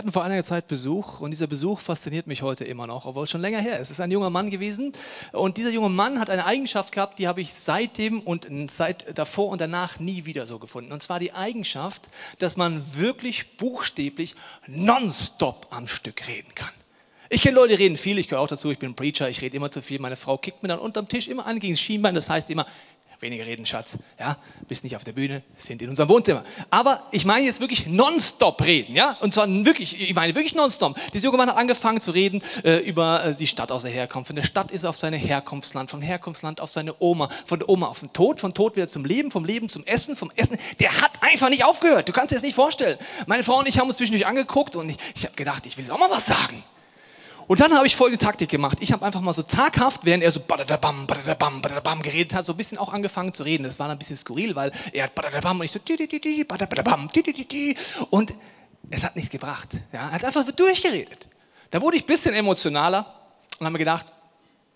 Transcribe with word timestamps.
Hatten 0.00 0.12
vor 0.12 0.24
einiger 0.24 0.44
Zeit 0.44 0.66
Besuch 0.66 1.20
und 1.20 1.30
dieser 1.30 1.46
Besuch 1.46 1.78
fasziniert 1.78 2.26
mich 2.26 2.40
heute 2.40 2.64
immer 2.64 2.86
noch, 2.86 3.04
obwohl 3.04 3.24
es 3.24 3.30
schon 3.30 3.42
länger 3.42 3.58
her 3.58 3.74
ist. 3.74 3.88
Es 3.88 3.90
ist 3.90 4.00
ein 4.00 4.10
junger 4.10 4.30
Mann 4.30 4.48
gewesen 4.48 4.94
und 5.32 5.58
dieser 5.58 5.68
junge 5.68 5.90
Mann 5.90 6.18
hat 6.18 6.30
eine 6.30 6.46
Eigenschaft 6.46 6.92
gehabt, 6.92 7.18
die 7.18 7.28
habe 7.28 7.42
ich 7.42 7.52
seitdem 7.52 8.20
und 8.20 8.48
seit 8.70 9.18
davor 9.18 9.50
und 9.50 9.60
danach 9.60 9.98
nie 9.98 10.24
wieder 10.24 10.46
so 10.46 10.58
gefunden. 10.58 10.90
Und 10.92 11.02
zwar 11.02 11.18
die 11.18 11.34
Eigenschaft, 11.34 12.08
dass 12.38 12.56
man 12.56 12.82
wirklich 12.96 13.58
buchstäblich 13.58 14.36
nonstop 14.66 15.66
am 15.68 15.86
Stück 15.86 16.28
reden 16.28 16.54
kann. 16.54 16.70
Ich 17.28 17.42
kenne 17.42 17.56
Leute, 17.56 17.76
die 17.76 17.82
reden 17.84 17.96
viel, 17.96 18.18
ich 18.18 18.26
gehöre 18.26 18.42
auch 18.42 18.48
dazu, 18.48 18.70
ich 18.72 18.78
bin 18.78 18.92
ein 18.92 18.96
Preacher, 18.96 19.28
ich 19.28 19.42
rede 19.42 19.54
immer 19.54 19.70
zu 19.70 19.82
viel. 19.82 20.00
Meine 20.00 20.16
Frau 20.16 20.38
kickt 20.38 20.62
mir 20.62 20.68
dann 20.68 20.80
unterm 20.80 21.08
Tisch 21.08 21.28
immer 21.28 21.44
an 21.44 21.60
gegen 21.60 21.74
das 21.74 21.80
Schienbein, 21.80 22.14
das 22.14 22.28
heißt 22.30 22.48
immer, 22.48 22.64
weniger 23.20 23.46
reden, 23.46 23.66
Schatz. 23.66 23.98
Ja, 24.18 24.36
bist 24.66 24.84
nicht 24.84 24.96
auf 24.96 25.04
der 25.04 25.12
Bühne, 25.12 25.42
sind 25.56 25.82
in 25.82 25.90
unserem 25.90 26.08
Wohnzimmer. 26.08 26.44
Aber 26.70 27.00
ich 27.10 27.24
meine 27.24 27.44
jetzt 27.44 27.60
wirklich 27.60 27.86
nonstop 27.86 28.62
reden, 28.62 28.94
ja? 28.94 29.16
Und 29.20 29.34
zwar 29.34 29.48
wirklich, 29.48 30.00
ich 30.00 30.14
meine 30.14 30.34
wirklich 30.34 30.54
nonstop. 30.54 30.96
Dieser 31.12 31.24
junge 31.24 31.38
Mann 31.38 31.48
hat 31.48 31.56
angefangen 31.56 32.00
zu 32.00 32.10
reden 32.12 32.42
äh, 32.64 32.78
über 32.78 33.24
äh, 33.24 33.34
die 33.34 33.46
Stadt, 33.46 33.72
aus 33.72 33.82
der 33.82 33.90
Herkunft. 33.90 34.28
Von 34.28 34.36
der 34.36 34.42
Stadt 34.42 34.70
ist 34.70 34.84
auf 34.84 34.96
seine 34.96 35.16
Herkunftsland, 35.16 35.90
vom 35.90 36.02
Herkunftsland 36.02 36.60
auf 36.60 36.70
seine 36.70 36.94
Oma, 36.98 37.28
von 37.46 37.58
der 37.58 37.68
Oma 37.68 37.88
auf 37.88 38.00
den 38.00 38.12
Tod, 38.12 38.40
von 38.40 38.54
Tod 38.54 38.76
wieder 38.76 38.88
zum 38.88 39.04
Leben, 39.04 39.30
vom 39.30 39.44
Leben 39.44 39.68
zum 39.68 39.84
Essen, 39.86 40.16
vom 40.16 40.30
Essen. 40.36 40.58
Der 40.78 40.90
hat 41.00 41.12
einfach 41.20 41.48
nicht 41.48 41.64
aufgehört. 41.64 42.08
Du 42.08 42.12
kannst 42.12 42.30
dir 42.30 42.36
das 42.36 42.44
nicht 42.44 42.54
vorstellen. 42.54 42.98
Meine 43.26 43.42
Frau 43.42 43.58
und 43.58 43.68
ich 43.68 43.78
haben 43.78 43.88
uns 43.88 43.96
zwischendurch 43.96 44.26
angeguckt 44.26 44.76
und 44.76 44.90
ich, 44.90 44.96
ich 45.14 45.24
habe 45.24 45.34
gedacht, 45.34 45.66
ich 45.66 45.76
will 45.76 45.90
auch 45.90 45.98
mal 45.98 46.10
was 46.10 46.26
sagen. 46.26 46.62
Und 47.50 47.60
dann 47.60 47.74
habe 47.74 47.84
ich 47.84 47.96
folgende 47.96 48.24
Taktik 48.24 48.48
gemacht. 48.48 48.78
Ich 48.80 48.92
habe 48.92 49.04
einfach 49.04 49.20
mal 49.20 49.32
so 49.32 49.42
taghaft, 49.42 50.04
während 50.04 50.22
er 50.22 50.30
so 50.30 50.38
badadabam, 50.38 51.08
badadabam, 51.08 51.60
badadabam 51.60 52.00
geredet 52.00 52.32
hat, 52.32 52.44
so 52.44 52.52
ein 52.52 52.56
bisschen 52.56 52.78
auch 52.78 52.92
angefangen 52.92 53.32
zu 53.32 53.42
reden. 53.42 53.64
Das 53.64 53.80
war 53.80 53.88
dann 53.88 53.96
ein 53.96 53.98
bisschen 53.98 54.14
skurril, 54.14 54.54
weil 54.54 54.70
er 54.92 55.02
hat 55.02 55.16
badadabam 55.16 55.58
und 55.58 55.64
ich 55.64 55.72
so 55.72 55.80
badadabam, 56.46 57.10
und 58.10 58.34
es 58.90 59.02
hat 59.02 59.16
nichts 59.16 59.30
gebracht. 59.30 59.70
Ja, 59.92 59.98
er 59.98 60.12
hat 60.12 60.24
einfach 60.24 60.46
so 60.46 60.52
durchgeredet. 60.52 61.26
Da 61.72 61.82
wurde 61.82 61.96
ich 61.96 62.04
ein 62.04 62.06
bisschen 62.06 62.34
emotionaler 62.34 63.04
und 63.58 63.66
habe 63.66 63.72
mir 63.72 63.80
gedacht, 63.80 64.12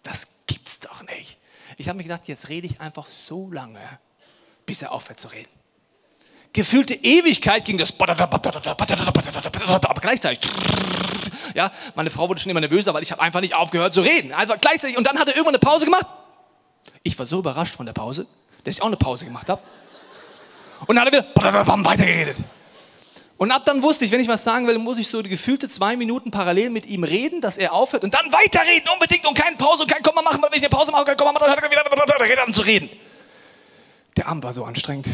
das 0.02 0.26
gibt's 0.48 0.80
doch 0.80 1.04
nicht. 1.04 1.38
Ich 1.76 1.88
habe 1.88 1.98
mir 1.98 2.02
gedacht, 2.02 2.26
jetzt 2.26 2.48
rede 2.48 2.66
ich 2.66 2.80
einfach 2.80 3.06
so 3.06 3.52
lange, 3.52 3.88
bis 4.66 4.82
er 4.82 4.90
aufhört 4.90 5.20
zu 5.20 5.28
reden. 5.28 5.52
Gefühlte 6.52 6.94
Ewigkeit 6.94 7.66
ging 7.66 7.78
das 7.78 7.94
aber 8.00 10.00
gleichzeitig 10.00 10.50
ja, 11.54 11.70
meine 11.94 12.10
Frau 12.10 12.28
wurde 12.28 12.40
schon 12.40 12.50
immer 12.50 12.60
nervöser, 12.60 12.94
weil 12.94 13.02
ich 13.02 13.12
habe 13.12 13.22
einfach 13.22 13.40
nicht 13.40 13.54
aufgehört 13.54 13.92
zu 13.92 14.00
reden. 14.00 14.32
Also 14.32 14.54
gleichzeitig 14.60 14.96
und 14.96 15.04
dann 15.04 15.18
hat 15.18 15.28
er 15.28 15.34
irgendwann 15.34 15.54
eine 15.54 15.60
Pause 15.60 15.84
gemacht. 15.84 16.06
Ich 17.02 17.18
war 17.18 17.26
so 17.26 17.38
überrascht 17.38 17.74
von 17.74 17.86
der 17.86 17.92
Pause, 17.92 18.26
dass 18.64 18.76
ich 18.76 18.82
auch 18.82 18.86
eine 18.86 18.96
Pause 18.96 19.24
gemacht 19.24 19.48
habe. 19.48 19.62
Und 20.86 20.96
dann 20.96 21.06
hat 21.06 21.12
er 21.12 21.24
wieder 21.24 21.84
weitergeredet. 21.84 22.38
Und 23.36 23.50
ab 23.50 23.62
dann 23.64 23.82
wusste 23.82 24.04
ich, 24.04 24.12
wenn 24.12 24.20
ich 24.20 24.28
was 24.28 24.44
sagen 24.44 24.66
will, 24.66 24.78
muss 24.78 24.98
ich 24.98 25.08
so 25.08 25.22
gefühlte 25.22 25.68
zwei 25.68 25.96
Minuten 25.96 26.30
parallel 26.30 26.70
mit 26.70 26.86
ihm 26.86 27.02
reden, 27.02 27.40
dass 27.40 27.58
er 27.58 27.72
aufhört 27.72 28.04
und 28.04 28.14
dann 28.14 28.32
weiterreden 28.32 28.88
unbedingt 28.92 29.26
und 29.26 29.36
keine 29.36 29.56
Pause 29.56 29.82
und 29.82 29.90
kein 29.90 30.02
Komma 30.02 30.22
machen, 30.22 30.40
wenn 30.42 30.52
ich 30.52 30.60
eine 30.60 30.68
Pause 30.68 30.92
mache, 30.92 31.04
kein 31.04 31.16
Komma 31.16 31.32
machen, 31.32 31.46
dann 31.46 31.56
hat 31.56 31.62
er 31.62 32.30
wieder 32.30 32.44
an 32.46 32.52
zu 32.52 32.62
reden. 32.62 32.88
Der 34.16 34.28
Abend 34.28 34.44
war 34.44 34.52
so 34.52 34.64
anstrengend. 34.64 35.08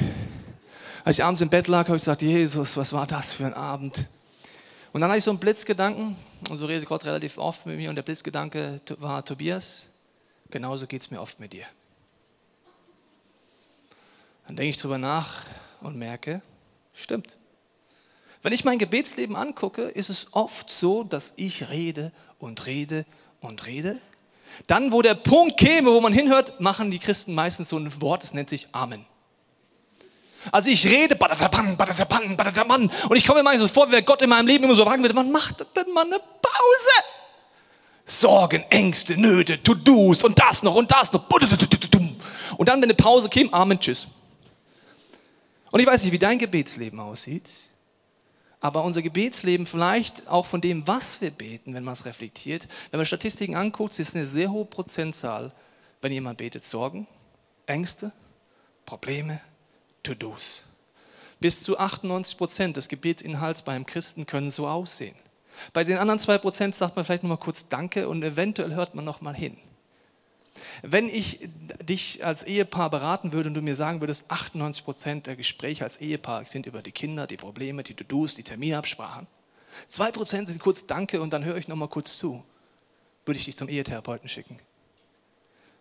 Als 1.04 1.18
ich 1.18 1.24
abends 1.24 1.40
im 1.40 1.48
Bett 1.48 1.66
lag, 1.66 1.86
habe 1.86 1.96
ich 1.96 2.02
gesagt, 2.02 2.20
Jesus, 2.20 2.76
was 2.76 2.92
war 2.92 3.06
das 3.06 3.32
für 3.32 3.46
ein 3.46 3.54
Abend? 3.54 4.04
Und 4.92 5.00
dann 5.00 5.10
hatte 5.10 5.18
ich 5.18 5.24
so 5.24 5.30
einen 5.30 5.38
Blitzgedanken, 5.38 6.16
und 6.48 6.58
so 6.58 6.66
redet 6.66 6.88
Gott 6.88 7.04
relativ 7.04 7.38
oft 7.38 7.66
mit 7.66 7.76
mir, 7.76 7.90
und 7.90 7.96
der 7.96 8.02
Blitzgedanke 8.02 8.80
war, 8.98 9.24
Tobias, 9.24 9.88
genauso 10.50 10.86
geht 10.86 11.02
es 11.02 11.10
mir 11.10 11.20
oft 11.20 11.38
mit 11.38 11.52
dir. 11.52 11.64
Dann 14.46 14.56
denke 14.56 14.70
ich 14.70 14.76
drüber 14.78 14.98
nach 14.98 15.44
und 15.80 15.96
merke, 15.96 16.42
stimmt. 16.92 17.36
Wenn 18.42 18.52
ich 18.52 18.64
mein 18.64 18.78
Gebetsleben 18.78 19.36
angucke, 19.36 19.82
ist 19.82 20.08
es 20.08 20.28
oft 20.32 20.70
so, 20.70 21.04
dass 21.04 21.34
ich 21.36 21.68
rede 21.68 22.10
und 22.38 22.66
rede 22.66 23.04
und 23.40 23.66
rede. 23.66 23.98
Dann, 24.66 24.90
wo 24.90 25.02
der 25.02 25.14
Punkt 25.14 25.56
käme, 25.56 25.92
wo 25.92 26.00
man 26.00 26.12
hinhört, 26.12 26.60
machen 26.60 26.90
die 26.90 26.98
Christen 26.98 27.34
meistens 27.34 27.68
so 27.68 27.78
ein 27.78 28.00
Wort, 28.00 28.24
das 28.24 28.34
nennt 28.34 28.48
sich 28.48 28.68
Amen. 28.72 29.06
Also 30.50 30.70
ich 30.70 30.86
rede, 30.86 31.16
und 31.16 33.16
ich 33.16 33.26
komme 33.26 33.40
mir 33.40 33.44
manchmal 33.44 33.58
so 33.58 33.68
vor, 33.68 33.88
wie 33.88 33.92
wenn 33.92 34.04
Gott 34.04 34.22
in 34.22 34.30
meinem 34.30 34.46
Leben 34.46 34.64
immer 34.64 34.74
so 34.74 34.84
fragen 34.84 35.02
würde, 35.02 35.14
wann 35.14 35.30
macht 35.30 35.64
denn 35.76 35.92
mal 35.92 36.06
eine 36.06 36.18
Pause? 36.18 36.90
Sorgen, 38.06 38.64
Ängste, 38.70 39.16
Nöte, 39.16 39.62
To-Dos 39.62 40.24
und 40.24 40.38
das 40.38 40.62
noch 40.62 40.74
und 40.74 40.90
das 40.90 41.12
noch. 41.12 41.28
Und 42.56 42.68
dann, 42.68 42.78
wenn 42.78 42.84
eine 42.84 42.94
Pause 42.94 43.28
käme, 43.28 43.52
Amen, 43.52 43.78
tschüss. 43.78 44.06
Und 45.70 45.80
ich 45.80 45.86
weiß 45.86 46.02
nicht, 46.02 46.12
wie 46.12 46.18
dein 46.18 46.38
Gebetsleben 46.38 46.98
aussieht, 46.98 47.50
aber 48.60 48.84
unser 48.84 49.02
Gebetsleben 49.02 49.66
vielleicht 49.66 50.26
auch 50.28 50.46
von 50.46 50.60
dem, 50.60 50.86
was 50.86 51.20
wir 51.20 51.30
beten, 51.30 51.74
wenn 51.74 51.84
man 51.84 51.92
es 51.92 52.04
reflektiert, 52.04 52.66
wenn 52.90 52.98
man 52.98 53.06
Statistiken 53.06 53.54
anguckt, 53.54 53.98
ist 53.98 54.16
eine 54.16 54.26
sehr 54.26 54.50
hohe 54.50 54.64
Prozentzahl, 54.64 55.52
wenn 56.00 56.12
jemand 56.12 56.38
betet, 56.38 56.64
Sorgen, 56.64 57.06
Ängste, 57.66 58.10
Probleme, 58.84 59.40
To-Dos. 60.02 60.64
Bis 61.40 61.62
zu 61.62 61.78
98 61.78 62.36
Prozent 62.36 62.76
des 62.76 62.88
Gebetsinhalts 62.88 63.62
beim 63.62 63.86
Christen 63.86 64.26
können 64.26 64.50
so 64.50 64.68
aussehen. 64.68 65.16
Bei 65.72 65.84
den 65.84 65.98
anderen 65.98 66.20
zwei 66.20 66.38
Prozent 66.38 66.74
sagt 66.74 66.96
man 66.96 67.04
vielleicht 67.04 67.22
noch 67.22 67.30
mal 67.30 67.36
kurz 67.36 67.68
Danke 67.68 68.08
und 68.08 68.22
eventuell 68.22 68.74
hört 68.74 68.94
man 68.94 69.04
noch 69.04 69.20
mal 69.20 69.34
hin. 69.34 69.56
Wenn 70.82 71.08
ich 71.08 71.48
dich 71.82 72.24
als 72.24 72.42
Ehepaar 72.42 72.90
beraten 72.90 73.32
würde 73.32 73.48
und 73.48 73.54
du 73.54 73.62
mir 73.62 73.74
sagen 73.74 74.00
würdest, 74.00 74.30
98 74.30 74.84
Prozent 74.84 75.26
der 75.26 75.36
Gespräche 75.36 75.84
als 75.84 75.98
Ehepaar 75.98 76.44
sind 76.44 76.66
über 76.66 76.82
die 76.82 76.92
Kinder, 76.92 77.26
die 77.26 77.36
Probleme, 77.36 77.82
die 77.82 77.94
To-Dos, 77.94 78.34
die 78.34 78.42
Terminabsprachen. 78.42 79.26
Zwei 79.86 80.10
Prozent 80.10 80.48
sind 80.48 80.60
kurz 80.60 80.86
Danke 80.86 81.20
und 81.20 81.32
dann 81.32 81.44
höre 81.44 81.56
ich 81.56 81.68
noch 81.68 81.76
mal 81.76 81.88
kurz 81.88 82.18
zu. 82.18 82.44
Würde 83.24 83.38
ich 83.38 83.44
dich 83.44 83.56
zum 83.56 83.68
Ehetherapeuten 83.68 84.28
schicken. 84.28 84.58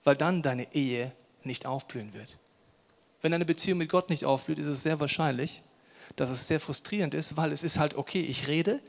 Weil 0.03 0.15
dann 0.15 0.41
deine 0.41 0.73
Ehe 0.73 1.11
nicht 1.43 1.65
aufblühen 1.65 2.13
wird. 2.13 2.37
Wenn 3.21 3.33
eine 3.33 3.45
Beziehung 3.45 3.79
mit 3.79 3.89
Gott 3.89 4.09
nicht 4.09 4.25
aufblüht, 4.25 4.59
ist 4.59 4.67
es 4.67 4.83
sehr 4.83 4.99
wahrscheinlich, 4.99 5.61
dass 6.15 6.29
es 6.29 6.47
sehr 6.47 6.59
frustrierend 6.59 7.13
ist, 7.13 7.37
weil 7.37 7.51
es 7.51 7.63
ist 7.63 7.77
halt 7.77 7.95
okay, 7.95 8.21
ich 8.21 8.47
rede, 8.47 8.79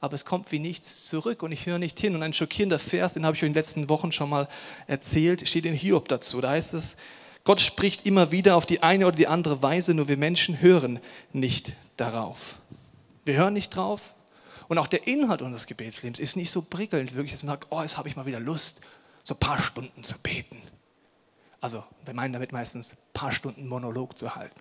aber 0.00 0.14
es 0.14 0.24
kommt 0.24 0.52
wie 0.52 0.58
nichts 0.58 1.06
zurück 1.06 1.42
und 1.42 1.52
ich 1.52 1.66
höre 1.66 1.78
nicht 1.78 1.98
hin. 1.98 2.14
Und 2.14 2.22
ein 2.22 2.32
schockierender 2.32 2.78
Vers, 2.78 3.14
den 3.14 3.24
habe 3.24 3.36
ich 3.36 3.42
euch 3.42 3.46
in 3.46 3.52
den 3.52 3.58
letzten 3.58 3.88
Wochen 3.88 4.12
schon 4.12 4.30
mal 4.30 4.48
erzählt, 4.86 5.48
steht 5.48 5.64
in 5.64 5.74
Hiob 5.74 6.08
dazu. 6.08 6.40
Da 6.40 6.50
heißt 6.50 6.74
es, 6.74 6.96
Gott 7.44 7.60
spricht 7.60 8.04
immer 8.04 8.30
wieder 8.30 8.56
auf 8.56 8.66
die 8.66 8.82
eine 8.82 9.06
oder 9.06 9.16
die 9.16 9.26
andere 9.26 9.62
Weise, 9.62 9.94
nur 9.94 10.06
wir 10.06 10.18
Menschen 10.18 10.60
hören 10.60 11.00
nicht 11.32 11.74
darauf. 11.96 12.56
Wir 13.24 13.36
hören 13.36 13.54
nicht 13.54 13.74
drauf. 13.74 14.14
Und 14.68 14.76
auch 14.76 14.86
der 14.86 15.06
Inhalt 15.06 15.40
unseres 15.40 15.66
Gebetslebens 15.66 16.20
ist 16.20 16.36
nicht 16.36 16.50
so 16.50 16.60
prickelnd, 16.60 17.14
wirklich, 17.14 17.32
dass 17.32 17.42
man 17.42 17.54
sagt, 17.54 17.68
oh, 17.70 17.80
jetzt 17.80 17.96
habe 17.96 18.08
ich 18.08 18.16
mal 18.16 18.26
wieder 18.26 18.38
Lust, 18.38 18.82
so 19.24 19.34
ein 19.34 19.40
paar 19.40 19.60
Stunden 19.60 20.02
zu 20.02 20.18
beten. 20.18 20.58
Also 21.60 21.84
wir 22.04 22.14
meinen 22.14 22.32
damit 22.32 22.52
meistens 22.52 22.92
ein 22.92 22.98
paar 23.12 23.32
Stunden 23.32 23.66
Monolog 23.66 24.16
zu 24.16 24.34
halten. 24.36 24.60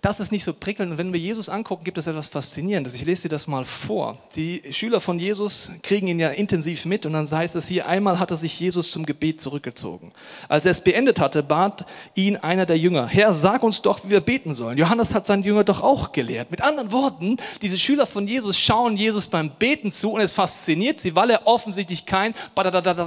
Das 0.00 0.20
ist 0.20 0.32
nicht 0.32 0.44
so 0.44 0.52
prickelnd. 0.52 0.92
Und 0.92 0.98
wenn 0.98 1.12
wir 1.12 1.20
Jesus 1.20 1.48
angucken, 1.48 1.84
gibt 1.84 1.98
es 1.98 2.06
etwas 2.06 2.28
Faszinierendes. 2.28 2.94
Ich 2.94 3.04
lese 3.04 3.22
dir 3.22 3.28
das 3.30 3.46
mal 3.46 3.64
vor. 3.64 4.16
Die 4.36 4.62
Schüler 4.70 5.00
von 5.00 5.18
Jesus 5.18 5.70
kriegen 5.82 6.06
ihn 6.06 6.18
ja 6.18 6.30
intensiv 6.30 6.84
mit 6.84 7.04
und 7.06 7.12
dann 7.12 7.30
heißt 7.30 7.56
es 7.56 7.68
hier, 7.68 7.86
einmal 7.86 8.18
hatte 8.18 8.36
sich 8.36 8.58
Jesus 8.58 8.90
zum 8.90 9.04
Gebet 9.04 9.40
zurückgezogen. 9.40 10.12
Als 10.48 10.64
er 10.64 10.70
es 10.70 10.80
beendet 10.80 11.20
hatte, 11.20 11.42
bat 11.42 11.84
ihn 12.14 12.36
einer 12.36 12.66
der 12.66 12.78
Jünger, 12.78 13.06
Herr, 13.06 13.32
sag 13.32 13.62
uns 13.62 13.82
doch, 13.82 14.04
wie 14.04 14.10
wir 14.10 14.20
beten 14.20 14.54
sollen. 14.54 14.78
Johannes 14.78 15.14
hat 15.14 15.26
seinen 15.26 15.42
Jünger 15.42 15.64
doch 15.64 15.82
auch 15.82 16.12
gelehrt. 16.12 16.50
Mit 16.50 16.62
anderen 16.62 16.92
Worten, 16.92 17.36
diese 17.62 17.78
Schüler 17.78 18.06
von 18.06 18.26
Jesus 18.26 18.58
schauen 18.58 18.96
Jesus 18.96 19.26
beim 19.26 19.50
Beten 19.50 19.90
zu 19.90 20.12
und 20.12 20.20
es 20.20 20.34
fasziniert 20.34 21.00
sie, 21.00 21.14
weil 21.14 21.30
er 21.30 21.46
offensichtlich 21.46 22.06
kein 22.06 22.34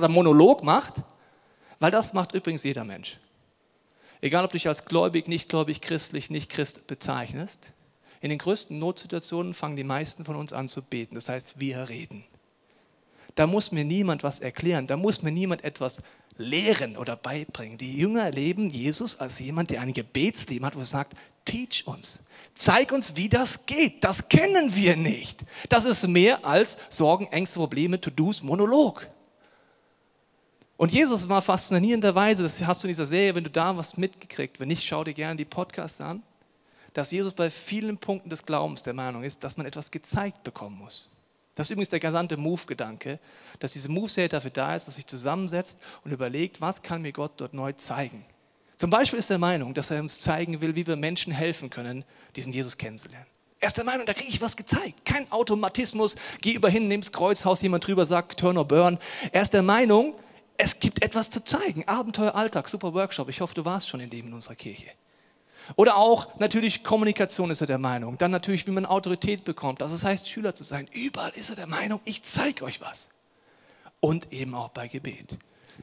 Monolog 0.10 0.64
macht, 0.64 0.96
weil 1.82 1.92
das 1.92 2.14
macht 2.14 2.34
übrigens 2.34 2.64
jeder 2.64 2.84
Mensch. 2.86 3.18
Egal, 4.22 4.46
ob 4.46 4.52
du 4.52 4.56
dich 4.56 4.68
als 4.68 4.86
gläubig, 4.86 5.28
nicht 5.28 5.50
gläubig, 5.50 5.82
christlich, 5.82 6.30
nicht 6.30 6.50
Christ 6.50 6.86
bezeichnest, 6.86 7.74
in 8.22 8.30
den 8.30 8.38
größten 8.38 8.78
Notsituationen 8.78 9.56
fangen 9.56 9.76
die 9.76 9.84
meisten 9.84 10.24
von 10.24 10.36
uns 10.36 10.54
an 10.54 10.68
zu 10.68 10.84
beten. 10.84 11.16
Das 11.16 11.28
heißt, 11.28 11.60
wir 11.60 11.90
reden. 11.90 12.24
Da 13.34 13.48
muss 13.48 13.72
mir 13.72 13.84
niemand 13.84 14.22
was 14.22 14.42
erklären, 14.42 14.86
da 14.86 14.96
muss 14.96 15.24
mir 15.24 15.32
niemand 15.32 15.64
etwas 15.64 16.04
lehren 16.38 16.98
oder 16.98 17.16
beibringen. 17.16 17.80
Die 17.80 17.98
Jünger 17.98 18.26
erleben 18.26 18.70
Jesus 18.70 19.20
als 19.20 19.40
jemand, 19.40 19.72
der 19.72 19.82
ein 19.82 19.94
Gebetsleben 19.94 20.66
hat, 20.66 20.76
wo 20.76 20.82
er 20.82 20.86
sagt, 20.86 21.16
teach 21.46 21.88
uns, 21.88 22.22
zeig 22.54 22.92
uns, 22.92 23.16
wie 23.16 23.28
das 23.28 23.66
geht. 23.66 24.04
Das 24.04 24.30
kennen 24.30 24.76
wir 24.76 24.98
nicht. 24.98 25.44
Das 25.70 25.86
ist 25.86 26.08
mehr 26.08 26.46
als 26.46 26.78
Sorgen, 26.90 27.26
Ängste, 27.28 27.58
Probleme, 27.58 28.00
To-Dos, 28.00 28.44
Monolog. 28.44 29.08
Und 30.82 30.92
Jesus 30.92 31.30
war 31.30 31.44
faszinierenderweise, 31.44 32.42
das 32.42 32.66
hast 32.66 32.82
du 32.82 32.88
in 32.88 32.90
dieser 32.90 33.06
Serie, 33.06 33.36
wenn 33.36 33.44
du 33.44 33.52
da 33.52 33.78
was 33.78 33.98
mitgekriegt, 33.98 34.60
wenn 34.60 34.68
nicht, 34.68 34.84
schau 34.84 35.04
dir 35.04 35.14
gerne 35.14 35.36
die 35.36 35.46
Podcasts 35.46 36.02
an, 36.02 36.24
dass 36.96 37.12
Jesus 37.12 37.34
bei 37.34 37.52
vielen 37.52 38.00
Punkten 38.00 38.32
des 38.32 38.48
Glaubens 38.48 38.82
der 38.82 38.96
Meinung 38.96 39.22
ist, 39.22 39.44
dass 39.44 39.58
man 39.58 39.68
etwas 39.68 39.92
gezeigt 39.92 40.42
bekommen 40.42 40.80
muss. 40.80 41.08
Das 41.54 41.68
ist 41.68 41.70
übrigens 41.70 41.90
der 41.90 42.00
gesamte 42.00 42.36
Move-Gedanke, 42.36 43.20
dass 43.60 43.74
diese 43.74 43.92
Move-Serie 43.92 44.30
dafür 44.30 44.50
da 44.50 44.76
ist, 44.76 44.88
dass 44.88 44.96
sich 44.96 45.06
zusammensetzt 45.06 45.78
und 46.04 46.14
überlegt, 46.14 46.62
was 46.62 46.82
kann 46.82 47.04
mir 47.04 47.12
Gott 47.12 47.34
dort 47.38 47.54
neu 47.54 47.74
zeigen. 47.74 48.26
Zum 48.76 48.90
Beispiel 48.90 49.20
ist 49.20 49.30
er 49.30 49.36
der 49.36 49.40
Meinung, 49.40 49.76
dass 49.76 49.92
er 49.92 50.00
uns 50.00 50.22
zeigen 50.22 50.62
will, 50.62 50.74
wie 50.74 50.88
wir 50.88 50.96
Menschen 50.96 51.32
helfen 51.32 51.70
können, 51.70 52.06
diesen 52.36 52.54
Jesus 52.54 52.80
kennenzulernen. 52.80 53.28
Er 53.60 53.68
ist 53.68 53.78
der 53.78 53.86
Meinung, 53.86 54.08
da 54.08 54.16
kriege 54.16 54.32
ich 54.32 54.42
was 54.42 54.58
gezeigt. 54.58 55.06
Kein 55.06 55.32
Automatismus, 55.32 56.16
geh 56.42 56.54
über 56.54 56.70
hin, 56.72 56.88
nimm's 56.88 57.12
Kreuzhaus, 57.12 57.62
jemand 57.62 57.86
drüber 57.86 58.08
sagt, 58.08 58.40
turn 58.40 58.58
or 58.58 58.68
burn. 58.68 58.98
Er 59.32 59.44
ist 59.44 59.54
der 59.54 59.62
Meinung, 59.62 60.16
es 60.62 60.80
gibt 60.80 61.02
etwas 61.02 61.32
zu 61.32 61.44
zeigen. 61.44 61.88
Abenteuer, 61.88 62.36
Alltag, 62.36 62.70
super 62.70 62.94
Workshop. 62.94 63.30
Ich 63.30 63.42
hoffe, 63.42 63.56
du 63.56 63.66
warst 63.66 63.90
schon 63.90 64.00
in 64.00 64.12
dem 64.12 64.28
in 64.28 64.34
unserer 64.34 64.54
Kirche. 64.54 64.92
Oder 65.76 65.98
auch 65.98 66.38
natürlich 66.38 66.84
Kommunikation 66.84 67.50
ist 67.50 67.62
er 67.62 67.68
der 67.68 67.80
Meinung. 67.80 68.18
Dann 68.20 68.30
natürlich, 68.30 68.68
wie 68.68 68.72
man 68.72 68.86
Autorität 68.86 69.44
bekommt. 69.44 69.82
Also 69.82 69.96
das 69.96 70.04
heißt, 70.04 70.30
Schüler 70.30 70.54
zu 70.54 70.64
sein. 70.64 70.88
Überall 70.94 71.32
ist 71.32 71.50
er 71.50 71.56
der 71.56 71.68
Meinung, 71.68 72.00
ich 72.06 72.22
zeige 72.22 72.64
euch 72.64 72.80
was. 72.80 73.10
Und 74.00 74.32
eben 74.32 74.54
auch 74.54 74.70
bei 74.70 74.88
Gebet. 74.88 75.38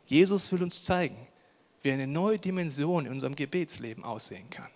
Jesus 0.07 0.53
will 0.53 0.63
uns 0.63 0.85
zeigen, 0.85 1.27
wie 1.83 1.91
eine 1.91 2.07
neue 2.07 2.39
Dimension 2.39 3.07
in 3.07 3.13
unserem 3.13 3.35
Gebetsleben 3.35 4.05
aussehen 4.05 4.49
kann. 4.49 4.71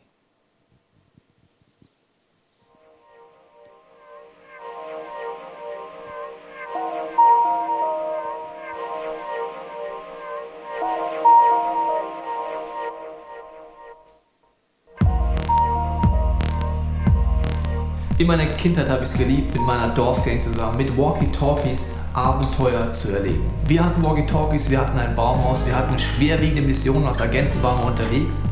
In 18.18 18.26
meiner 18.26 18.44
Kindheit 18.44 18.90
habe 18.90 19.02
ich 19.02 19.10
es 19.10 19.16
geliebt, 19.16 19.54
mit 19.54 19.62
meiner 19.62 19.88
Dorfgang 19.88 20.40
zusammen, 20.40 20.76
mit 20.76 20.96
Walkie-Talkies 20.96 21.94
Abenteuer 22.12 22.92
zu 22.92 23.10
erleben. 23.10 23.42
Wir 23.66 23.82
hatten 23.82 24.04
Walkie-Talkies, 24.04 24.68
wir 24.68 24.80
hatten 24.80 24.98
ein 24.98 25.16
Baumhaus, 25.16 25.64
wir 25.64 25.74
hatten 25.74 25.98
schwerwiegende 25.98 26.60
Missionen, 26.60 27.06
als 27.06 27.22
Agenten 27.22 27.62
waren 27.62 27.80
wir 27.80 27.86
unterwegs. 27.86 28.44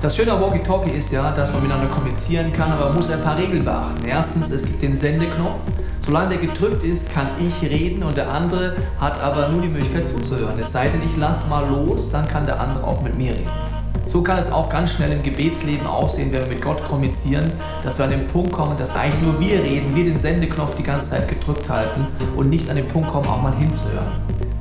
Das 0.00 0.16
Schöne 0.16 0.32
an 0.32 0.42
Walkie-Talkie 0.42 0.90
ist 0.90 1.12
ja, 1.12 1.30
dass 1.30 1.52
man 1.52 1.62
miteinander 1.62 1.88
kommunizieren 1.94 2.52
kann, 2.52 2.72
aber 2.72 2.86
man 2.86 2.96
muss 2.96 3.08
ein 3.08 3.22
paar 3.22 3.38
Regeln 3.38 3.64
beachten. 3.64 4.04
Erstens, 4.04 4.50
es 4.50 4.66
gibt 4.66 4.82
den 4.82 4.96
Sendeknopf. 4.96 5.62
Solange 6.00 6.30
der 6.30 6.38
gedrückt 6.38 6.82
ist, 6.82 7.14
kann 7.14 7.28
ich 7.38 7.70
reden 7.70 8.02
und 8.02 8.16
der 8.16 8.30
andere 8.30 8.74
hat 9.00 9.22
aber 9.22 9.48
nur 9.48 9.62
die 9.62 9.68
Möglichkeit 9.68 10.08
zuzuhören. 10.08 10.58
Es 10.58 10.72
sei 10.72 10.88
denn, 10.88 11.00
ich 11.04 11.16
lasse 11.16 11.48
mal 11.48 11.66
los, 11.68 12.10
dann 12.10 12.26
kann 12.26 12.46
der 12.46 12.60
andere 12.60 12.84
auch 12.84 13.00
mit 13.00 13.16
mir 13.16 13.30
reden. 13.30 13.73
So 14.06 14.22
kann 14.22 14.38
es 14.38 14.52
auch 14.52 14.68
ganz 14.68 14.92
schnell 14.92 15.12
im 15.12 15.22
Gebetsleben 15.22 15.86
aussehen, 15.86 16.30
wenn 16.30 16.42
wir 16.42 16.48
mit 16.48 16.62
Gott 16.62 16.84
kommunizieren, 16.84 17.50
dass 17.82 17.98
wir 17.98 18.04
an 18.04 18.10
den 18.10 18.26
Punkt 18.26 18.52
kommen, 18.52 18.76
dass 18.76 18.94
eigentlich 18.94 19.22
nur 19.22 19.40
wir 19.40 19.62
reden, 19.62 19.94
wir 19.96 20.04
den 20.04 20.20
Sendeknopf 20.20 20.74
die 20.74 20.82
ganze 20.82 21.10
Zeit 21.10 21.28
gedrückt 21.28 21.68
halten 21.68 22.06
und 22.36 22.50
nicht 22.50 22.68
an 22.68 22.76
den 22.76 22.86
Punkt 22.86 23.08
kommen, 23.08 23.26
auch 23.26 23.40
mal 23.40 23.56
hinzuhören. 23.56 24.12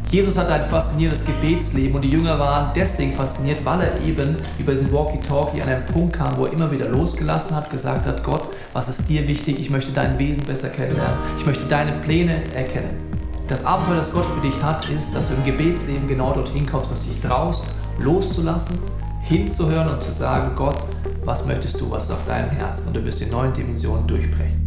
Jesus 0.10 0.38
hatte 0.38 0.54
ein 0.54 0.64
faszinierendes 0.64 1.26
Gebetsleben 1.26 1.96
und 1.96 2.04
die 2.04 2.10
Jünger 2.10 2.40
waren 2.40 2.72
deswegen 2.76 3.14
fasziniert, 3.14 3.66
weil 3.66 3.82
er 3.82 4.02
eben 4.02 4.38
über 4.60 4.72
diesen 4.72 4.94
Walkie-Talkie 4.94 5.62
an 5.62 5.68
einen 5.68 5.86
Punkt 5.88 6.14
kam, 6.14 6.38
wo 6.38 6.46
er 6.46 6.54
immer 6.54 6.72
wieder 6.72 6.88
losgelassen 6.88 7.56
hat, 7.56 7.70
gesagt 7.70 8.06
hat, 8.06 8.24
Gott, 8.24 8.44
was 8.74 8.88
ist 8.88 9.10
dir 9.10 9.28
wichtig? 9.28 9.60
Ich 9.60 9.70
möchte 9.70 9.92
dein 9.92 10.18
Wesen 10.20 10.44
besser 10.44 10.70
kennenlernen. 10.70 11.18
Ich 11.40 11.46
möchte 11.46 11.66
deine 11.66 11.94
Pläne 11.94 12.44
erkennen. 12.54 12.92
Das 13.48 13.66
Abenteuer, 13.66 13.98
das 13.98 14.12
Gott 14.12 14.26
für 14.26 14.48
dich 14.48 14.64
hat, 14.64 14.88
ist, 14.90 15.14
dass 15.16 15.30
du 15.30 15.34
im 15.34 15.44
Gebetsleben 15.46 16.08
genau 16.08 16.32
dorthin 16.32 16.66
kommst, 16.66 16.92
dass 16.92 17.04
du 17.04 17.10
dich 17.10 17.20
traust, 17.20 17.64
loszulassen 18.00 18.80
hinzuhören 19.24 19.90
und 19.90 20.04
zu 20.04 20.12
sagen, 20.12 20.56
Gott, 20.56 20.78
was 21.24 21.46
möchtest 21.46 21.80
du, 21.80 21.90
was 21.90 22.06
ist 22.06 22.12
auf 22.12 22.26
deinem 22.26 22.50
Herzen? 22.50 22.88
Und 22.88 22.94
du 22.96 23.06
wirst 23.06 23.22
die 23.22 23.26
neuen 23.26 23.54
Dimensionen 23.54 24.06
durchbrechen. 24.06 24.64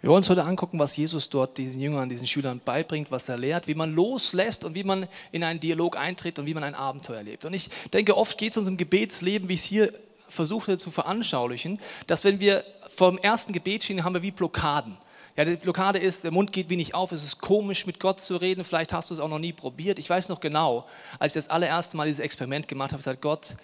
Wir 0.00 0.10
wollen 0.10 0.18
uns 0.18 0.30
heute 0.30 0.44
angucken, 0.44 0.78
was 0.78 0.96
Jesus 0.96 1.28
dort 1.28 1.58
diesen 1.58 1.80
Jüngern, 1.80 2.08
diesen 2.08 2.26
Schülern 2.26 2.60
beibringt, 2.64 3.10
was 3.10 3.28
er 3.28 3.36
lehrt, 3.36 3.66
wie 3.66 3.74
man 3.74 3.92
loslässt 3.92 4.64
und 4.64 4.74
wie 4.74 4.84
man 4.84 5.08
in 5.32 5.42
einen 5.42 5.58
Dialog 5.60 5.98
eintritt 5.98 6.38
und 6.38 6.46
wie 6.46 6.54
man 6.54 6.62
ein 6.62 6.74
Abenteuer 6.74 7.16
erlebt. 7.16 7.44
Und 7.44 7.54
ich 7.54 7.68
denke, 7.92 8.16
oft 8.16 8.38
geht 8.38 8.52
es 8.52 8.58
uns 8.58 8.68
im 8.68 8.76
Gebetsleben, 8.76 9.48
wie 9.48 9.54
ich 9.54 9.60
es 9.60 9.66
hier 9.66 9.92
versuchte 10.28 10.78
zu 10.78 10.90
veranschaulichen, 10.90 11.78
dass 12.06 12.24
wenn 12.24 12.40
wir 12.40 12.64
vom 12.86 13.18
ersten 13.18 13.52
Gebet 13.52 13.84
stehen, 13.84 14.04
haben 14.04 14.14
wir 14.14 14.22
wie 14.22 14.30
Blockaden. 14.30 14.96
Ja, 15.36 15.44
die 15.44 15.56
Blockade 15.56 15.98
ist, 15.98 16.24
der 16.24 16.30
Mund 16.30 16.50
geht 16.50 16.70
wenig 16.70 16.94
auf, 16.94 17.12
es 17.12 17.22
ist 17.22 17.38
komisch, 17.40 17.84
mit 17.84 18.00
Gott 18.00 18.20
zu 18.20 18.36
reden. 18.36 18.64
Vielleicht 18.64 18.94
hast 18.94 19.10
du 19.10 19.14
es 19.14 19.20
auch 19.20 19.28
noch 19.28 19.38
nie 19.38 19.52
probiert. 19.52 19.98
Ich 19.98 20.08
weiß 20.08 20.30
noch 20.30 20.40
genau, 20.40 20.86
als 21.18 21.32
ich 21.32 21.44
das 21.44 21.50
allererste 21.50 21.96
Mal 21.96 22.06
dieses 22.06 22.20
Experiment 22.20 22.68
gemacht 22.68 22.92
habe, 22.92 22.98
gesagt, 22.98 23.20
Gott, 23.20 23.56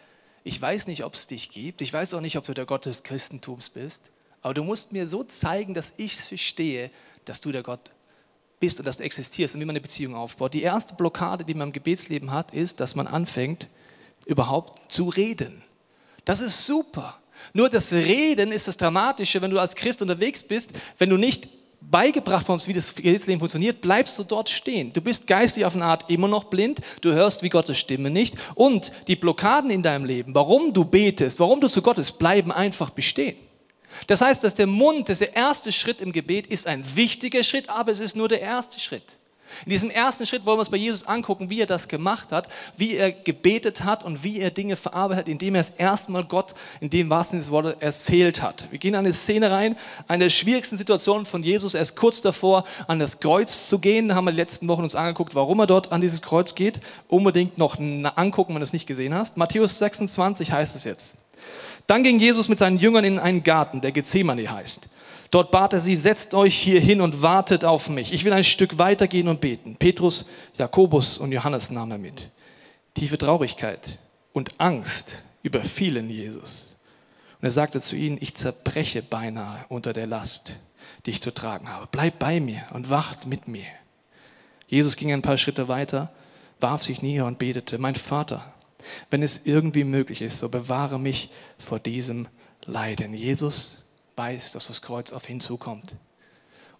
ich 0.44 0.60
weiß 0.60 0.86
nicht, 0.86 1.02
ob 1.04 1.14
es 1.14 1.26
dich 1.26 1.50
gibt. 1.50 1.80
Ich 1.80 1.92
weiß 1.92 2.12
auch 2.12 2.20
nicht, 2.20 2.36
ob 2.36 2.44
du 2.44 2.52
der 2.52 2.66
Gott 2.66 2.84
des 2.84 3.02
Christentums 3.04 3.70
bist. 3.70 4.10
Aber 4.42 4.52
du 4.52 4.64
musst 4.64 4.92
mir 4.92 5.06
so 5.06 5.24
zeigen, 5.24 5.72
dass 5.72 5.94
ich 5.96 6.16
verstehe, 6.16 6.90
dass 7.24 7.40
du 7.40 7.52
der 7.52 7.62
Gott 7.62 7.92
bist 8.60 8.78
und 8.78 8.84
dass 8.84 8.98
du 8.98 9.04
existierst 9.04 9.54
und 9.54 9.60
wie 9.62 9.64
man 9.64 9.72
eine 9.72 9.80
Beziehung 9.80 10.14
aufbaut. 10.14 10.52
Die 10.52 10.62
erste 10.62 10.94
Blockade, 10.94 11.44
die 11.44 11.54
man 11.54 11.68
im 11.68 11.72
Gebetsleben 11.72 12.32
hat, 12.32 12.52
ist, 12.52 12.80
dass 12.80 12.94
man 12.94 13.06
anfängt, 13.06 13.68
überhaupt 14.26 14.92
zu 14.92 15.08
reden. 15.08 15.62
Das 16.26 16.40
ist 16.40 16.66
super. 16.66 17.18
Nur 17.54 17.70
das 17.70 17.92
Reden 17.92 18.52
ist 18.52 18.68
das 18.68 18.76
Dramatische, 18.76 19.40
wenn 19.40 19.50
du 19.50 19.58
als 19.58 19.74
Christ 19.74 20.02
unterwegs 20.02 20.42
bist, 20.42 20.72
wenn 20.98 21.08
du 21.08 21.16
nicht 21.16 21.48
beigebracht 21.90 22.46
bekommst, 22.46 22.68
wie 22.68 22.72
das 22.72 22.94
Gebetsleben 22.94 23.38
funktioniert, 23.38 23.80
bleibst 23.80 24.18
du 24.18 24.24
dort 24.24 24.48
stehen. 24.48 24.92
Du 24.92 25.00
bist 25.00 25.26
geistig 25.26 25.64
auf 25.64 25.74
eine 25.74 25.84
Art 25.84 26.10
immer 26.10 26.28
noch 26.28 26.44
blind, 26.44 26.80
du 27.00 27.12
hörst 27.12 27.42
wie 27.42 27.48
Gottes 27.48 27.78
Stimme 27.78 28.10
nicht 28.10 28.34
und 28.54 28.92
die 29.08 29.16
Blockaden 29.16 29.70
in 29.70 29.82
deinem 29.82 30.04
Leben, 30.04 30.34
warum 30.34 30.72
du 30.72 30.84
betest, 30.84 31.40
warum 31.40 31.60
du 31.60 31.68
zu 31.68 31.82
Gottes, 31.82 32.12
bleiben 32.12 32.52
einfach 32.52 32.90
bestehen. 32.90 33.36
Das 34.06 34.20
heißt, 34.20 34.42
dass 34.42 34.54
der 34.54 34.66
Mund, 34.66 35.08
dass 35.08 35.18
der 35.18 35.36
erste 35.36 35.70
Schritt 35.70 36.00
im 36.00 36.12
Gebet 36.12 36.46
ist 36.46 36.66
ein 36.66 36.84
wichtiger 36.96 37.44
Schritt, 37.44 37.68
aber 37.68 37.92
es 37.92 38.00
ist 38.00 38.16
nur 38.16 38.28
der 38.28 38.40
erste 38.40 38.80
Schritt. 38.80 39.18
In 39.64 39.70
diesem 39.70 39.90
ersten 39.90 40.26
Schritt 40.26 40.44
wollen 40.44 40.56
wir 40.56 40.60
uns 40.60 40.70
bei 40.70 40.76
Jesus 40.76 41.06
angucken, 41.06 41.50
wie 41.50 41.60
er 41.60 41.66
das 41.66 41.88
gemacht 41.88 42.32
hat, 42.32 42.48
wie 42.76 42.96
er 42.96 43.12
gebetet 43.12 43.84
hat 43.84 44.04
und 44.04 44.24
wie 44.24 44.40
er 44.40 44.50
Dinge 44.50 44.76
verarbeitet 44.76 45.24
hat, 45.24 45.28
indem 45.28 45.54
er 45.54 45.60
es 45.60 45.70
erstmal 45.70 46.24
Gott 46.24 46.54
in 46.80 46.90
dem 46.90 47.10
wahrsten 47.10 47.40
Sinne 47.40 47.44
des 47.44 47.50
Wortes 47.52 47.76
erzählt 47.80 48.42
hat. 48.42 48.68
Wir 48.70 48.78
gehen 48.78 48.94
in 48.94 49.00
eine 49.00 49.12
Szene 49.12 49.50
rein, 49.50 49.76
eine 50.08 50.24
der 50.24 50.30
schwierigsten 50.30 50.76
Situationen 50.76 51.26
von 51.26 51.42
Jesus. 51.42 51.74
Er 51.74 51.82
ist 51.82 51.96
kurz 51.96 52.20
davor, 52.20 52.64
an 52.86 52.98
das 52.98 53.20
Kreuz 53.20 53.68
zu 53.68 53.78
gehen. 53.78 54.08
Da 54.08 54.14
haben 54.14 54.24
wir 54.24 54.32
die 54.32 54.36
letzten 54.36 54.68
Wochen 54.68 54.82
uns 54.82 54.94
angeguckt, 54.94 55.34
warum 55.34 55.60
er 55.60 55.66
dort 55.66 55.92
an 55.92 56.00
dieses 56.00 56.22
Kreuz 56.22 56.54
geht. 56.54 56.80
Unbedingt 57.08 57.58
noch 57.58 57.78
angucken, 57.78 58.54
wenn 58.54 58.60
du 58.60 58.64
es 58.64 58.72
nicht 58.72 58.86
gesehen 58.86 59.14
hast. 59.14 59.36
Matthäus 59.36 59.78
26 59.78 60.52
heißt 60.52 60.76
es 60.76 60.84
jetzt. 60.84 61.14
Dann 61.86 62.04
ging 62.04 62.18
Jesus 62.18 62.48
mit 62.48 62.58
seinen 62.58 62.78
Jüngern 62.78 63.04
in 63.04 63.18
einen 63.18 63.42
Garten, 63.42 63.80
der 63.80 63.92
Gethsemane 63.92 64.50
heißt. 64.50 64.88
Dort 65.32 65.50
bat 65.50 65.72
er 65.72 65.80
sie, 65.80 65.96
setzt 65.96 66.34
euch 66.34 66.54
hier 66.54 66.78
hin 66.78 67.00
und 67.00 67.22
wartet 67.22 67.64
auf 67.64 67.88
mich. 67.88 68.12
Ich 68.12 68.24
will 68.24 68.34
ein 68.34 68.44
Stück 68.44 68.76
weitergehen 68.76 69.28
und 69.28 69.40
beten. 69.40 69.76
Petrus, 69.76 70.26
Jakobus 70.58 71.16
und 71.16 71.32
Johannes 71.32 71.70
nahm 71.70 71.90
er 71.90 71.96
mit. 71.96 72.28
Tiefe 72.92 73.16
Traurigkeit 73.16 73.98
und 74.34 74.50
Angst 74.58 75.22
überfielen 75.42 76.10
Jesus. 76.10 76.76
Und 77.40 77.46
er 77.46 77.50
sagte 77.50 77.80
zu 77.80 77.96
ihnen, 77.96 78.18
ich 78.20 78.34
zerbreche 78.34 79.02
beinahe 79.02 79.64
unter 79.70 79.94
der 79.94 80.06
Last, 80.06 80.60
die 81.06 81.12
ich 81.12 81.22
zu 81.22 81.32
tragen 81.32 81.70
habe. 81.70 81.86
Bleibt 81.86 82.18
bei 82.18 82.38
mir 82.38 82.66
und 82.74 82.90
wacht 82.90 83.24
mit 83.24 83.48
mir. 83.48 83.64
Jesus 84.66 84.96
ging 84.96 85.14
ein 85.14 85.22
paar 85.22 85.38
Schritte 85.38 85.66
weiter, 85.66 86.12
warf 86.60 86.82
sich 86.82 87.00
nieder 87.00 87.24
und 87.24 87.38
betete, 87.38 87.78
mein 87.78 87.94
Vater, 87.94 88.52
wenn 89.08 89.22
es 89.22 89.46
irgendwie 89.46 89.84
möglich 89.84 90.20
ist, 90.20 90.40
so 90.40 90.50
bewahre 90.50 91.00
mich 91.00 91.30
vor 91.56 91.78
diesem 91.78 92.28
Leiden. 92.66 93.14
Jesus 93.14 93.78
weiß, 94.16 94.52
dass 94.52 94.66
das 94.66 94.82
Kreuz 94.82 95.12
auf 95.12 95.28
ihn 95.28 95.40
zukommt. 95.40 95.96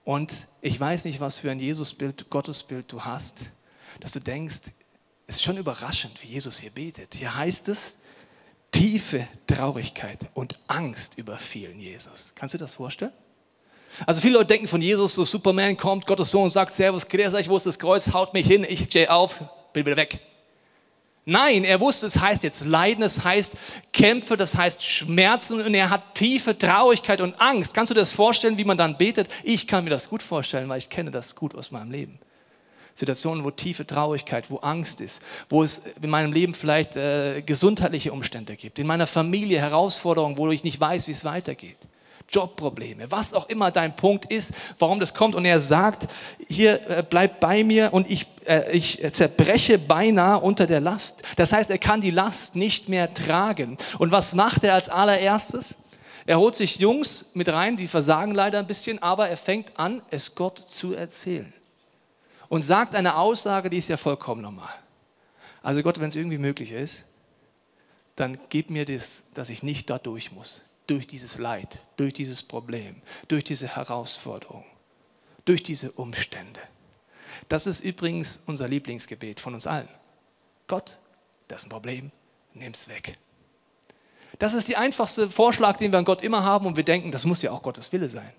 Und 0.05 0.47
ich 0.61 0.79
weiß 0.79 1.05
nicht, 1.05 1.21
was 1.21 1.37
für 1.37 1.51
ein 1.51 1.61
Jesusbild, 1.61 2.29
Gottesbild 2.31 2.91
du 2.91 3.05
hast, 3.05 3.53
dass 4.01 4.13
du 4.13 4.21
denkst, 4.21 4.73
es 5.27 5.37
ist 5.37 5.43
schon 5.43 5.57
überraschend, 5.57 6.23
wie 6.23 6.29
Jesus 6.29 6.59
hier 6.59 6.71
betet. 6.71 7.15
Hier 7.15 7.35
heißt 7.35 7.69
es, 7.69 7.99
tiefe 8.73 9.29
Traurigkeit 9.47 10.19
und 10.35 10.59
Angst 10.67 11.19
überfielen 11.19 11.79
Jesus. 11.79 12.33
Kannst 12.35 12.55
du 12.55 12.59
dir 12.59 12.65
das 12.65 12.75
vorstellen? 12.75 13.13
Also 14.07 14.23
viele 14.23 14.35
Leute 14.35 14.47
denken 14.47 14.67
von 14.67 14.81
Jesus, 14.81 15.15
so 15.15 15.25
Superman 15.25 15.77
kommt, 15.77 16.07
Gottes 16.07 16.31
Sohn 16.31 16.51
sagt, 16.51 16.73
Servus, 16.73 17.07
Grüß 17.07 17.35
euch, 17.35 17.49
wo 17.49 17.57
ist 17.57 17.67
das 17.67 17.79
Kreuz, 17.79 18.13
haut 18.13 18.33
mich 18.33 18.47
hin, 18.47 18.67
ich 18.67 18.85
stehe 18.85 19.11
auf, 19.11 19.45
bin 19.73 19.85
wieder 19.85 19.97
weg. 19.97 20.21
Nein, 21.25 21.63
er 21.63 21.81
wusste, 21.81 22.07
es 22.07 22.19
heißt 22.21 22.43
jetzt 22.43 22.65
Leiden, 22.65 23.05
es 23.05 23.23
heißt 23.23 23.53
Kämpfe, 23.93 24.37
das 24.37 24.57
heißt 24.57 24.83
Schmerzen 24.83 25.61
und 25.61 25.73
er 25.73 25.91
hat 25.91 26.17
tiefe 26.17 26.59
Traurigkeit 26.59 27.21
und 27.21 27.41
Angst. 27.41 27.75
Kannst 27.75 27.91
du 27.91 27.95
dir 27.95 28.01
das 28.01 28.11
vorstellen, 28.11 28.59
wie 28.59 28.65
man 28.65 28.77
dann 28.77 28.99
betet? 28.99 29.29
Ich 29.45 29.69
kann 29.69 29.85
mir 29.85 29.91
das 29.91 30.09
gut 30.09 30.23
vorstellen, 30.23 30.69
weil 30.69 30.79
ich 30.79 30.89
kenne 30.89 31.13
das 31.13 31.37
gut 31.37 31.55
aus 31.55 31.71
meinem 31.71 31.93
Leben. 31.93 32.19
Situationen, 32.95 33.45
wo 33.45 33.53
tiefe 33.53 33.87
Traurigkeit, 33.87 34.51
wo 34.51 34.57
Angst 34.59 35.01
ist, 35.01 35.23
wo 35.49 35.63
es 35.63 35.83
in 36.03 36.11
meinem 36.11 36.33
Leben 36.33 36.55
vielleicht 36.55 36.97
äh, 36.97 37.41
gesundheitliche 37.43 38.13
Umstände 38.13 38.57
gibt, 38.57 38.79
in 38.81 38.87
meiner 38.87 39.07
Familie 39.07 39.61
Herausforderungen, 39.61 40.37
wo 40.37 40.51
ich 40.51 40.65
nicht 40.65 40.81
weiß, 40.81 41.07
wie 41.07 41.13
es 41.13 41.25
weitergeht. 41.25 41.79
Jobprobleme, 42.29 43.11
was 43.11 43.35
auch 43.35 43.49
immer 43.49 43.71
dein 43.71 43.95
Punkt 43.97 44.27
ist, 44.27 44.53
warum 44.79 45.01
das 45.01 45.15
kommt. 45.15 45.35
Und 45.35 45.45
er 45.45 45.61
sagt, 45.61 46.09
hier 46.49 46.89
äh, 46.89 47.05
bleib 47.09 47.41
bei 47.41 47.65
mir 47.65 47.93
und 47.93 48.11
ich, 48.11 48.27
äh, 48.47 48.71
ich 48.73 49.01
zerbreche 49.13 49.79
beinahe 49.79 50.41
unter 50.41 50.67
der 50.67 50.81
Last. 50.81 51.23
Das 51.37 51.53
heißt, 51.53 51.71
er 51.71 51.79
kann 51.79 52.01
die 52.01 52.11
Last 52.11 52.57
nicht 52.57 52.89
mehr 52.89 53.13
tragen. 53.13 53.77
Und 53.99 54.13
was 54.13 54.35
macht 54.35 54.65
er 54.65 54.75
als 54.75 54.89
allererstes? 54.89 55.77
Er 56.25 56.39
holt 56.39 56.57
sich 56.57 56.79
Jungs 56.79 57.27
mit 57.35 57.49
rein, 57.49 57.77
die 57.77 57.87
versagen 57.87 58.35
leider 58.35 58.59
ein 58.59 58.67
bisschen, 58.67 59.03
aber 59.03 59.29
er 59.29 59.37
fängt 59.37 59.79
an, 59.79 60.03
es 60.11 60.35
Gott 60.35 60.59
zu 60.59 60.95
erzählen. 60.95 61.53
Und 62.49 62.63
sagt 62.63 62.95
eine 62.95 63.17
Aussage, 63.17 63.71
die 63.71 63.79
ist 63.79 63.89
ja 63.89 63.97
vollkommen 63.97 64.43
normal. 64.43 64.73
Also 65.63 65.83
Gott, 65.83 66.01
wenn 66.01 66.09
es 66.09 66.17
irgendwie 66.17 66.39
möglich 66.39 66.73
ist, 66.73 67.05
dann 68.15 68.39
gib 68.51 68.71
mir 68.71 68.85
das, 68.85 69.23
dass 69.33 69.49
ich 69.49 69.63
nicht 69.63 69.89
da 69.89 69.99
durch 69.99 70.33
muss 70.33 70.63
durch 70.93 71.07
dieses 71.07 71.39
Leid, 71.39 71.87
durch 71.97 72.13
dieses 72.13 72.43
Problem, 72.43 72.97
durch 73.27 73.45
diese 73.45 73.67
Herausforderung, 73.67 74.63
durch 75.47 75.63
diese 75.63 75.91
Umstände. 75.93 76.61
Das 77.49 77.67
ist 77.67 77.81
übrigens 77.81 78.43
unser 78.45 78.69
Lieblingsgebet 78.69 79.41
von 79.41 79.55
uns 79.55 79.67
allen. 79.67 79.89
Gott, 80.67 80.99
das 81.49 81.61
ist 81.61 81.67
ein 81.67 81.71
Problem, 81.71 82.11
nimm's 82.53 82.89
weg. 82.89 83.17
Das 84.39 84.53
ist 84.53 84.69
der 84.69 84.81
einfachste 84.81 85.31
Vorschlag, 85.31 85.79
den 85.79 85.93
wir 85.93 85.99
an 85.99 86.05
Gott 86.05 86.23
immer 86.23 86.43
haben 86.43 86.67
und 86.67 86.77
wir 86.77 86.85
denken, 86.85 87.11
das 87.11 87.25
muss 87.25 87.41
ja 87.41 87.53
auch 87.53 87.63
Gottes 87.63 87.91
Wille 87.93 88.11
sein. 88.11 88.33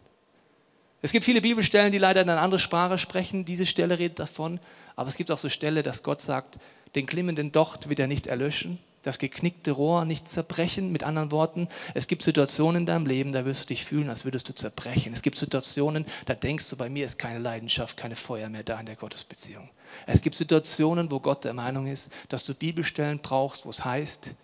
Es 1.02 1.12
gibt 1.12 1.26
viele 1.26 1.42
Bibelstellen, 1.42 1.92
die 1.92 1.98
leider 1.98 2.22
in 2.22 2.30
eine 2.30 2.40
andere 2.40 2.60
Sprache 2.60 3.00
sprechen. 3.00 3.46
Diese 3.46 3.66
Stelle 3.66 3.98
redet 3.98 4.20
davon. 4.20 4.60
Aber 4.96 5.10
es 5.10 5.18
gibt 5.18 5.32
auch 5.32 5.40
so 5.40 5.50
Stelle, 5.50 5.82
dass 5.82 6.04
Gott 6.04 6.22
sagt, 6.22 6.60
den 6.94 7.08
glimmenden 7.08 7.52
Docht 7.52 7.90
wird 7.90 8.00
er 8.00 8.08
nicht 8.08 8.28
erlöschen, 8.28 8.78
das 9.04 9.20
geknickte 9.20 9.72
Rohr 9.72 10.06
nicht 10.06 10.28
zerbrechen. 10.28 10.92
Mit 10.92 11.04
anderen 11.04 11.32
Worten, 11.32 11.68
es 11.94 12.08
gibt 12.08 12.24
Situationen 12.24 12.82
in 12.82 12.86
deinem 12.86 13.06
Leben, 13.06 13.32
da 13.32 13.46
wirst 13.46 13.64
du 13.64 13.68
dich 13.68 13.86
fühlen, 13.86 14.10
als 14.10 14.26
würdest 14.26 14.50
du 14.50 14.54
zerbrechen. 14.54 15.14
Es 15.14 15.22
gibt 15.22 15.38
Situationen, 15.38 16.06
da 16.26 16.34
denkst 16.34 16.70
du, 16.70 16.78
bei 16.78 16.90
mir 16.90 17.06
ist 17.06 17.20
keine 17.20 17.40
Leidenschaft, 17.40 17.98
keine 17.98 18.16
Feuer 18.16 18.50
mehr 18.50 18.64
da 18.64 18.80
in 18.80 18.86
der 18.86 18.96
Gottesbeziehung. 18.96 19.70
Es 20.08 20.22
gibt 20.22 20.36
Situationen, 20.36 21.12
wo 21.12 21.20
Gott 21.20 21.44
der 21.44 21.54
Meinung 21.54 21.86
ist, 21.88 22.12
dass 22.30 22.46
du 22.46 22.54
Bibelstellen 22.54 23.20
brauchst, 23.20 23.66
wo 23.66 23.70
es 23.70 23.84
heißt, 23.86 24.36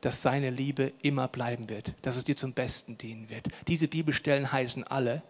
dass 0.00 0.22
seine 0.22 0.50
Liebe 0.50 0.92
immer 1.02 1.28
bleiben 1.28 1.68
wird, 1.68 1.94
dass 2.02 2.16
es 2.16 2.24
dir 2.24 2.36
zum 2.36 2.52
Besten 2.52 2.98
dienen 2.98 3.30
wird. 3.30 3.48
Diese 3.66 3.88
Bibelstellen 3.88 4.50
heißen 4.50 4.84
alle, 4.84 5.22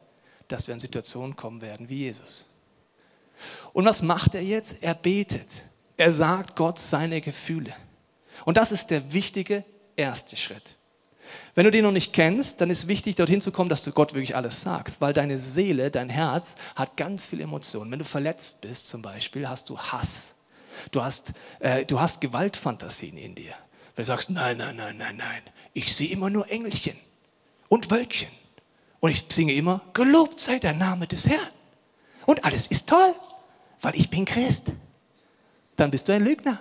dass 0.48 0.66
wir 0.66 0.74
in 0.74 0.80
Situationen 0.80 1.36
kommen 1.36 1.60
werden 1.60 1.88
wie 1.88 1.98
Jesus. 1.98 2.46
Und 3.72 3.84
was 3.84 4.02
macht 4.02 4.34
er 4.34 4.42
jetzt? 4.42 4.82
Er 4.82 4.94
betet. 4.94 5.64
Er 5.96 6.12
sagt 6.12 6.56
Gott 6.56 6.78
seine 6.78 7.20
Gefühle. 7.20 7.74
Und 8.44 8.56
das 8.56 8.72
ist 8.72 8.90
der 8.90 9.12
wichtige 9.12 9.64
erste 9.96 10.36
Schritt. 10.36 10.76
Wenn 11.54 11.64
du 11.64 11.70
den 11.70 11.84
noch 11.84 11.92
nicht 11.92 12.12
kennst, 12.12 12.60
dann 12.60 12.70
ist 12.70 12.88
wichtig, 12.88 13.16
dorthin 13.16 13.40
zu 13.40 13.52
kommen, 13.52 13.68
dass 13.68 13.82
du 13.82 13.92
Gott 13.92 14.14
wirklich 14.14 14.36
alles 14.36 14.60
sagst, 14.60 15.00
weil 15.00 15.12
deine 15.12 15.38
Seele, 15.38 15.90
dein 15.90 16.08
Herz 16.08 16.54
hat 16.74 16.96
ganz 16.96 17.24
viele 17.24 17.42
Emotionen. 17.42 17.90
Wenn 17.90 17.98
du 17.98 18.04
verletzt 18.04 18.60
bist 18.60 18.86
zum 18.86 19.02
Beispiel, 19.02 19.48
hast 19.48 19.68
du 19.68 19.76
Hass. 19.76 20.34
Du 20.92 21.02
hast, 21.02 21.32
äh, 21.58 21.84
du 21.84 22.00
hast 22.00 22.20
Gewaltfantasien 22.20 23.18
in 23.18 23.34
dir. 23.34 23.54
Wenn 23.96 24.04
du 24.04 24.06
sagst, 24.06 24.30
nein, 24.30 24.58
nein, 24.58 24.76
nein, 24.76 24.96
nein, 24.96 25.16
nein, 25.16 25.42
ich 25.74 25.94
sehe 25.94 26.08
immer 26.08 26.30
nur 26.30 26.48
Engelchen 26.50 26.96
und 27.68 27.90
Wölkchen. 27.90 28.30
Und 29.00 29.10
ich 29.10 29.24
singe 29.28 29.54
immer, 29.54 29.82
gelobt 29.92 30.40
sei 30.40 30.58
der 30.58 30.74
Name 30.74 31.06
des 31.06 31.26
Herrn. 31.26 31.50
Und 32.26 32.44
alles 32.44 32.66
ist 32.66 32.88
toll, 32.88 33.14
weil 33.80 33.94
ich 33.96 34.10
bin 34.10 34.24
Christ. 34.24 34.66
Dann 35.76 35.90
bist 35.90 36.08
du 36.08 36.12
ein 36.12 36.24
Lügner. 36.24 36.60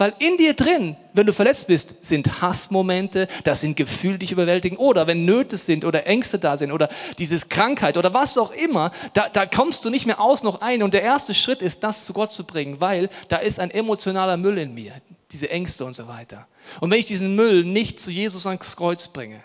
Weil 0.00 0.14
in 0.18 0.38
dir 0.38 0.54
drin, 0.54 0.96
wenn 1.12 1.26
du 1.26 1.34
verletzt 1.34 1.66
bist, 1.66 2.02
sind 2.02 2.40
Hassmomente, 2.40 3.28
das 3.44 3.60
sind 3.60 3.76
Gefühle, 3.76 4.14
die 4.14 4.20
dich 4.20 4.32
überwältigen. 4.32 4.78
Oder 4.78 5.06
wenn 5.06 5.26
Nöte 5.26 5.58
sind 5.58 5.84
oder 5.84 6.06
Ängste 6.06 6.38
da 6.38 6.56
sind 6.56 6.72
oder 6.72 6.88
dieses 7.18 7.50
Krankheit 7.50 7.98
oder 7.98 8.14
was 8.14 8.38
auch 8.38 8.50
immer, 8.52 8.92
da, 9.12 9.28
da 9.28 9.44
kommst 9.44 9.84
du 9.84 9.90
nicht 9.90 10.06
mehr 10.06 10.18
aus 10.18 10.42
noch 10.42 10.62
ein. 10.62 10.82
Und 10.82 10.94
der 10.94 11.02
erste 11.02 11.34
Schritt 11.34 11.60
ist, 11.60 11.84
das 11.84 12.06
zu 12.06 12.14
Gott 12.14 12.32
zu 12.32 12.44
bringen, 12.44 12.80
weil 12.80 13.10
da 13.28 13.36
ist 13.36 13.60
ein 13.60 13.70
emotionaler 13.70 14.38
Müll 14.38 14.56
in 14.56 14.72
mir, 14.72 14.94
diese 15.32 15.50
Ängste 15.50 15.84
und 15.84 15.92
so 15.92 16.08
weiter. 16.08 16.46
Und 16.80 16.90
wenn 16.90 16.98
ich 16.98 17.04
diesen 17.04 17.34
Müll 17.34 17.62
nicht 17.62 18.00
zu 18.00 18.10
Jesus 18.10 18.46
ans 18.46 18.76
Kreuz 18.76 19.06
bringe, 19.08 19.42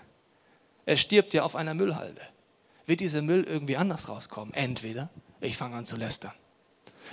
er 0.86 0.96
stirbt 0.96 1.34
ja 1.34 1.44
auf 1.44 1.58
einer 1.58 1.74
Müllhalde. 1.74 2.22
Wird 2.86 3.02
dieser 3.02 3.22
Müll 3.22 3.44
irgendwie 3.44 3.76
anders 3.76 4.08
rauskommen? 4.08 4.54
Entweder 4.54 5.10
ich 5.42 5.58
fange 5.58 5.76
an 5.76 5.86
zu 5.86 5.98
lästern. 5.98 6.32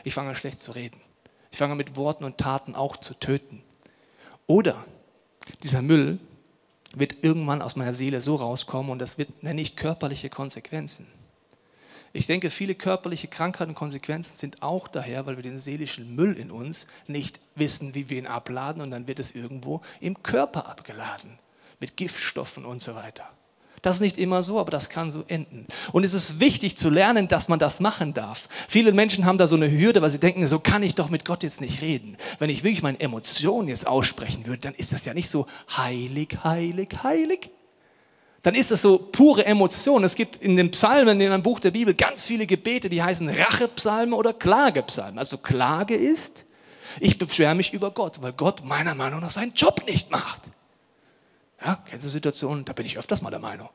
Ich 0.04 0.14
fange 0.14 0.28
an 0.28 0.36
schlecht 0.36 0.62
zu 0.62 0.70
reden. 0.70 1.00
Ich 1.52 1.58
fange 1.58 1.72
an 1.72 1.78
mit 1.78 1.96
Worten 1.96 2.24
und 2.24 2.38
Taten 2.38 2.74
auch 2.74 2.96
zu 2.96 3.14
töten. 3.14 3.62
Oder 4.46 4.84
dieser 5.62 5.82
Müll 5.82 6.18
wird 6.94 7.22
irgendwann 7.22 7.62
aus 7.62 7.76
meiner 7.76 7.94
Seele 7.94 8.20
so 8.20 8.36
rauskommen 8.36 8.90
und 8.90 8.98
das 8.98 9.18
wird, 9.18 9.42
nenne 9.42 9.60
ich 9.60 9.76
körperliche 9.76 10.30
Konsequenzen. 10.30 11.06
Ich 12.14 12.26
denke, 12.26 12.50
viele 12.50 12.74
körperliche 12.74 13.28
Krankheiten 13.28 13.70
und 13.70 13.76
Konsequenzen 13.76 14.34
sind 14.34 14.62
auch 14.62 14.88
daher, 14.88 15.24
weil 15.24 15.36
wir 15.36 15.42
den 15.42 15.58
seelischen 15.58 16.14
Müll 16.14 16.34
in 16.34 16.50
uns 16.50 16.86
nicht 17.06 17.40
wissen, 17.54 17.94
wie 17.94 18.10
wir 18.10 18.18
ihn 18.18 18.26
abladen 18.26 18.82
und 18.82 18.90
dann 18.90 19.08
wird 19.08 19.18
es 19.18 19.30
irgendwo 19.30 19.80
im 20.00 20.22
Körper 20.22 20.66
abgeladen 20.66 21.38
mit 21.80 21.96
Giftstoffen 21.96 22.64
und 22.64 22.82
so 22.82 22.94
weiter. 22.94 23.28
Das 23.82 23.96
ist 23.96 24.00
nicht 24.00 24.18
immer 24.18 24.44
so, 24.44 24.60
aber 24.60 24.70
das 24.70 24.88
kann 24.88 25.10
so 25.10 25.24
enden. 25.26 25.66
Und 25.90 26.04
es 26.04 26.14
ist 26.14 26.38
wichtig 26.38 26.76
zu 26.76 26.88
lernen, 26.88 27.26
dass 27.26 27.48
man 27.48 27.58
das 27.58 27.80
machen 27.80 28.14
darf. 28.14 28.48
Viele 28.68 28.92
Menschen 28.92 29.26
haben 29.26 29.38
da 29.38 29.48
so 29.48 29.56
eine 29.56 29.68
Hürde, 29.70 30.00
weil 30.00 30.10
sie 30.10 30.20
denken, 30.20 30.46
so 30.46 30.60
kann 30.60 30.84
ich 30.84 30.94
doch 30.94 31.10
mit 31.10 31.24
Gott 31.24 31.42
jetzt 31.42 31.60
nicht 31.60 31.82
reden. 31.82 32.16
Wenn 32.38 32.48
ich 32.48 32.62
wirklich 32.62 32.82
meine 32.82 33.00
Emotionen 33.00 33.66
jetzt 33.66 33.88
aussprechen 33.88 34.46
würde, 34.46 34.60
dann 34.60 34.74
ist 34.74 34.92
das 34.92 35.04
ja 35.04 35.14
nicht 35.14 35.28
so 35.28 35.46
heilig, 35.76 36.38
heilig, 36.44 36.90
heilig. 37.02 37.50
Dann 38.44 38.54
ist 38.54 38.70
das 38.70 38.82
so 38.82 38.98
pure 38.98 39.46
Emotion. 39.46 40.04
Es 40.04 40.14
gibt 40.14 40.36
in 40.36 40.54
den 40.54 40.70
Psalmen, 40.70 41.20
in 41.20 41.32
einem 41.32 41.42
Buch 41.42 41.58
der 41.58 41.72
Bibel, 41.72 41.92
ganz 41.94 42.24
viele 42.24 42.46
Gebete, 42.46 42.88
die 42.88 43.02
heißen 43.02 43.28
Rachepsalme 43.28 44.14
oder 44.14 44.32
Klagepsalme. 44.32 45.18
Also 45.18 45.38
Klage 45.38 45.96
ist, 45.96 46.46
ich 47.00 47.18
beschwere 47.18 47.56
mich 47.56 47.72
über 47.72 47.90
Gott, 47.90 48.22
weil 48.22 48.32
Gott 48.32 48.64
meiner 48.64 48.94
Meinung 48.94 49.20
nach 49.20 49.30
seinen 49.30 49.54
Job 49.54 49.82
nicht 49.88 50.12
macht. 50.12 50.42
Ja, 51.64 51.78
kennst 51.88 52.06
du 52.06 52.10
Situationen, 52.10 52.64
da 52.64 52.72
bin 52.72 52.86
ich 52.86 52.98
öfters 52.98 53.22
mal 53.22 53.30
der 53.30 53.38
Meinung. 53.38 53.68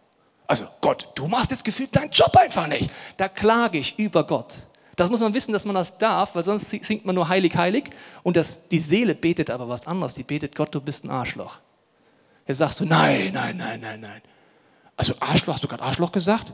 Also 0.48 0.66
Gott, 0.82 1.10
du 1.16 1.28
machst 1.28 1.52
jetzt 1.52 1.64
gefühlt 1.64 1.96
deinen 1.96 2.10
Job 2.12 2.36
einfach 2.36 2.68
nicht. 2.68 2.90
Da 3.18 3.28
klage 3.28 3.78
ich 3.78 3.98
über 4.00 4.26
Gott. 4.26 4.68
Das 4.96 5.10
muss 5.10 5.20
man 5.20 5.34
wissen, 5.34 5.52
dass 5.52 5.66
man 5.66 5.76
das 5.76 5.98
darf, 5.98 6.36
weil 6.36 6.44
sonst 6.44 6.70
singt 6.70 7.06
man 7.06 7.14
nur 7.14 7.30
heilig, 7.30 7.56
heilig. 7.56 7.92
Und 8.24 8.36
das, 8.36 8.68
die 8.68 8.80
Seele 8.80 9.14
betet 9.14 9.50
aber 9.50 9.70
was 9.70 9.86
anderes. 9.86 10.16
Die 10.16 10.24
betet, 10.24 10.56
Gott, 10.56 10.74
du 10.74 10.82
bist 10.82 11.04
ein 11.04 11.12
Arschloch. 11.12 11.60
Jetzt 12.48 12.58
sagst 12.58 12.80
du, 12.80 12.86
nein, 12.86 13.32
nein, 13.34 13.58
nein, 13.58 13.80
nein, 13.80 14.00
nein. 14.00 14.22
Also 14.96 15.14
Arschloch, 15.20 15.56
hast 15.56 15.64
du 15.64 15.68
gerade 15.68 15.84
Arschloch 15.84 16.12
gesagt? 16.12 16.52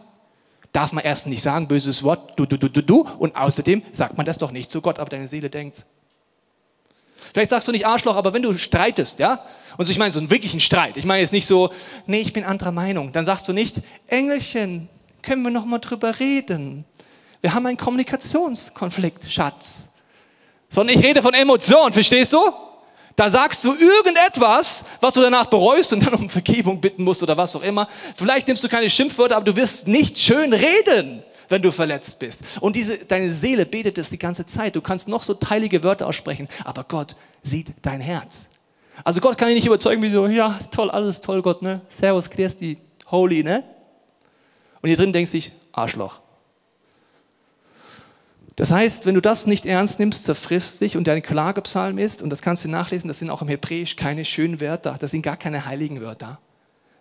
Darf 0.74 0.92
man 0.92 1.06
erst 1.06 1.28
nicht 1.28 1.42
sagen, 1.42 1.68
böses 1.68 2.04
Wort, 2.04 2.38
du, 2.38 2.46
du, 2.46 2.58
du, 2.58 2.68
du, 2.68 2.82
du. 2.82 3.08
Und 3.20 3.36
außerdem 3.36 3.84
sagt 3.92 4.18
man 4.18 4.26
das 4.26 4.40
doch 4.40 4.52
nicht 4.52 4.72
zu 4.72 4.82
Gott, 4.82 5.00
aber 5.00 5.10
deine 5.10 5.28
Seele 5.28 5.50
denkt, 5.50 5.86
Vielleicht 7.32 7.50
sagst 7.50 7.68
du 7.68 7.72
nicht 7.72 7.86
Arschloch, 7.86 8.16
aber 8.16 8.34
wenn 8.34 8.42
du 8.42 8.58
streitest, 8.58 9.20
ja, 9.20 9.46
und 9.78 9.86
so, 9.86 9.92
ich 9.92 9.98
meine 9.98 10.12
so 10.12 10.20
einen 10.20 10.30
wirklichen 10.30 10.60
Streit, 10.60 10.98
ich 10.98 11.06
meine 11.06 11.22
jetzt 11.22 11.34
nicht 11.34 11.48
so, 11.48 11.70
nee, 12.06 12.22
ich 12.22 12.34
bin 12.34 12.44
anderer 12.44 12.72
Meinung, 12.72 13.12
dann 13.12 13.26
sagst 13.26 13.48
du 13.48 13.54
nicht, 13.54 13.82
Engelchen, 14.08 14.90
können 15.22 15.42
wir 15.42 15.52
noch 15.52 15.66
mal 15.66 15.80
drüber 15.80 16.20
reden? 16.20 16.86
Wir 17.42 17.54
haben 17.54 17.66
einen 17.66 17.78
Kommunikationskonflikt, 17.78 19.30
Schatz. 19.30 19.90
Sondern 20.70 20.98
ich 20.98 21.04
rede 21.04 21.22
von 21.22 21.34
Emotionen, 21.34 21.94
verstehst 21.94 22.34
du? 22.34 22.40
Da 23.16 23.30
sagst 23.30 23.64
du 23.64 23.74
irgendetwas, 23.76 24.86
was 25.00 25.14
du 25.14 25.22
danach 25.22 25.46
bereust 25.46 25.94
und 25.94 26.06
dann 26.06 26.16
um 26.16 26.30
Vergebung 26.30 26.82
bitten 26.82 27.04
musst 27.04 27.22
oder 27.22 27.38
was 27.38 27.56
auch 27.56 27.62
immer. 27.62 27.88
Vielleicht 28.16 28.48
nimmst 28.48 28.64
du 28.64 28.70
keine 28.70 28.90
Schimpfwörter, 28.90 29.36
aber 29.36 29.46
du 29.46 29.56
wirst 29.56 29.88
nicht 29.88 30.18
schön 30.18 30.52
reden 30.52 31.24
wenn 31.54 31.62
du 31.62 31.72
verletzt 31.72 32.18
bist. 32.18 32.58
Und 32.62 32.76
diese, 32.76 33.06
deine 33.06 33.32
Seele 33.32 33.68
betet 33.68 34.00
es 34.00 34.10
die 34.10 34.18
ganze 34.18 34.44
Zeit. 34.44 34.76
Du 34.76 34.82
kannst 34.82 35.08
noch 35.08 35.22
so 35.22 35.36
teilige 35.36 35.84
Wörter 35.84 36.08
aussprechen, 36.08 36.48
aber 36.66 36.84
Gott 36.84 37.16
sieht 37.44 37.74
dein 37.84 38.02
Herz. 38.02 38.50
Also 39.04 39.22
Gott 39.22 39.38
kann 39.38 39.50
dich 39.50 39.58
nicht 39.58 39.68
überzeugen, 39.68 40.02
wie 40.02 40.12
so, 40.12 40.26
ja, 40.26 40.60
toll, 40.72 40.90
alles 40.90 41.22
toll, 41.22 41.44
Gott, 41.44 41.62
ne? 41.62 41.82
Servus, 41.88 42.30
Christi, 42.30 42.80
holy, 43.12 43.44
ne? 43.44 43.64
Und 44.82 44.88
hier 44.88 44.98
drin 44.98 45.14
denkst 45.14 45.32
du 45.32 45.38
dich, 45.38 45.52
Arschloch. 45.72 46.22
Das 48.56 48.72
heißt, 48.72 49.06
wenn 49.06 49.14
du 49.14 49.22
das 49.22 49.46
nicht 49.46 49.68
ernst 49.68 50.00
nimmst, 50.00 50.26
zerfrisst 50.26 50.82
dich 50.82 50.98
und 50.98 51.08
dein 51.08 51.22
Klagepsalm 51.22 52.00
ist, 52.00 52.24
und 52.24 52.32
das 52.32 52.42
kannst 52.42 52.64
du 52.66 52.68
nachlesen, 52.68 53.08
das 53.08 53.20
sind 53.20 53.30
auch 53.30 53.44
im 53.44 53.48
Hebräisch 53.48 53.96
keine 53.96 54.26
schönen 54.26 54.60
Wörter, 54.60 54.96
das 55.00 55.12
sind 55.12 55.22
gar 55.22 55.38
keine 55.38 55.68
heiligen 55.68 56.02
Wörter, 56.02 56.40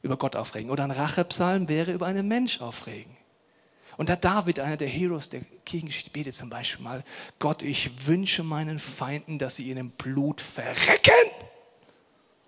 über 0.03 0.19
Gott 0.19 0.37
aufregen. 0.37 0.71
Oder 0.71 0.85
ein 0.85 0.91
Rachepsalm 0.91 1.71
wäre 1.71 1.93
über 1.93 2.05
einen 2.05 2.29
Mensch 2.29 2.61
aufregen. 2.61 3.17
Und 3.97 4.09
da 4.09 4.17
David, 4.17 4.59
einer 4.61 4.77
der 4.77 4.89
Heroes 4.89 5.29
der 5.29 5.43
Kirchengeschichte, 5.65 6.11
betet 6.11 6.35
zum 6.35 6.49
Beispiel 6.51 6.83
mal, 6.83 7.05
Gott, 7.39 7.63
ich 7.63 8.07
wünsche 8.07 8.43
meinen 8.43 8.79
Feinden, 8.79 9.39
dass 9.39 9.57
sie 9.57 9.71
in 9.71 9.77
dem 9.77 9.91
Blut 9.91 10.41
verrecken. 10.41 11.31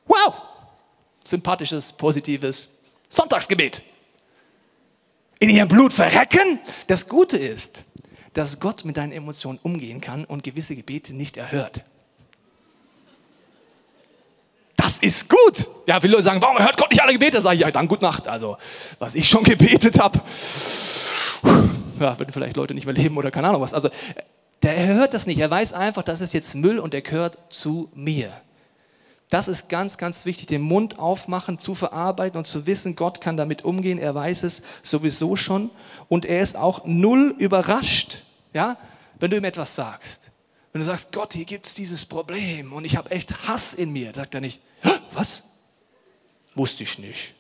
Wow! 0.07 0.35
Sympathisches, 1.23 1.93
positives 1.93 2.69
Sonntagsgebet. 3.09 3.83
In 5.39 5.51
ihrem 5.51 5.69
Blut 5.69 5.93
verrecken? 5.93 6.59
Das 6.87 7.09
Gute 7.09 7.37
ist, 7.37 7.85
dass 8.33 8.61
Gott 8.61 8.85
mit 8.85 8.97
deinen 8.97 9.13
Emotionen 9.13 9.59
umgehen 9.63 10.01
kann 10.01 10.25
und 10.25 10.43
gewisse 10.43 10.75
Gebete 10.75 11.15
nicht 11.15 11.37
erhört. 11.37 11.85
Das 14.77 14.99
ist 14.99 15.29
gut. 15.29 15.67
Ja, 15.87 16.01
viele 16.01 16.13
Leute 16.13 16.25
sagen, 16.25 16.43
warum 16.43 16.59
hört 16.59 16.77
Gott 16.77 16.91
nicht 16.91 17.03
alle 17.03 17.13
Gebete? 17.13 17.41
Sag 17.41 17.55
ich, 17.55 17.61
ja, 17.61 17.71
dann 17.71 17.89
gut 17.89 18.03
Nacht. 18.03 18.29
Also, 18.29 18.57
was 18.99 19.15
ich 19.15 19.29
schon 19.29 19.45
gebetet 19.45 19.99
habe 19.99 20.21
ja, 21.99 22.19
würden 22.19 22.33
vielleicht 22.33 22.57
Leute 22.57 22.75
nicht 22.75 22.87
mehr 22.87 22.95
leben 22.95 23.17
oder 23.17 23.31
keine 23.31 23.49
Ahnung 23.49 23.61
was. 23.61 23.75
Also 23.75 23.91
der 24.63 24.87
hört 24.87 25.15
das 25.15 25.27
nicht. 25.27 25.39
Er 25.39 25.51
weiß 25.51 25.73
einfach, 25.73 26.03
das 26.03 26.21
ist 26.21 26.33
jetzt 26.33 26.55
Müll 26.55 26.79
und 26.79 26.95
der 26.95 27.03
gehört 27.03 27.39
zu 27.53 27.91
mir. 27.95 28.33
Das 29.31 29.49
ist 29.49 29.69
ganz, 29.69 29.99
ganz 29.99 30.27
wichtig, 30.27 30.47
den 30.47 30.61
Mund 30.61 30.99
aufmachen, 30.99 31.59
zu 31.59 31.75
verarbeiten 31.75 32.39
und 32.39 32.47
zu 32.47 32.67
wissen, 32.67 32.95
Gott 32.95 33.21
kann 33.21 33.37
damit 33.37 33.65
umgehen. 33.65 33.99
Er 33.99 34.15
weiß 34.15 34.43
es 34.45 34.63
sowieso 34.83 35.35
schon 35.37 35.71
und 36.09 36.25
er 36.25 36.41
ist 36.41 36.57
auch 36.57 36.85
null 36.85 37.35
überrascht, 37.39 38.23
ja, 38.53 38.77
wenn 39.19 39.31
du 39.31 39.37
ihm 39.37 39.45
etwas 39.45 39.75
sagst. 39.75 40.31
Wenn 40.73 40.81
du 40.81 40.87
sagst, 40.87 41.13
Gott, 41.13 41.35
hier 41.35 41.45
gibt 41.45 41.67
es 41.67 41.75
dieses 41.75 42.05
Problem 42.05 42.73
und 42.73 42.85
ich 42.85 42.97
habe 42.97 43.11
echt 43.11 43.49
Hass 43.49 43.75
in 43.75 43.91
mir, 43.91 44.13
sagt 44.15 44.35
er 44.35 44.41
nicht, 44.41 44.61
was? 45.13 45.43
Wusste 46.55 46.85
ich 46.85 46.99
nicht. 46.99 47.35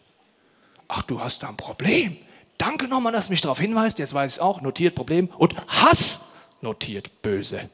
ach, 0.88 1.02
du 1.02 1.20
hast 1.20 1.42
da 1.42 1.48
ein 1.48 1.56
Problem. 1.56 2.16
Danke 2.58 2.88
nochmal, 2.88 3.12
dass 3.12 3.26
du 3.26 3.32
mich 3.32 3.40
darauf 3.40 3.60
hinweist. 3.60 3.98
Jetzt 3.98 4.14
weiß 4.14 4.34
ich 4.34 4.40
auch, 4.40 4.60
notiert 4.60 4.94
Problem. 4.94 5.28
Und 5.38 5.54
Hass 5.68 6.20
notiert 6.60 7.22
böse. 7.22 7.68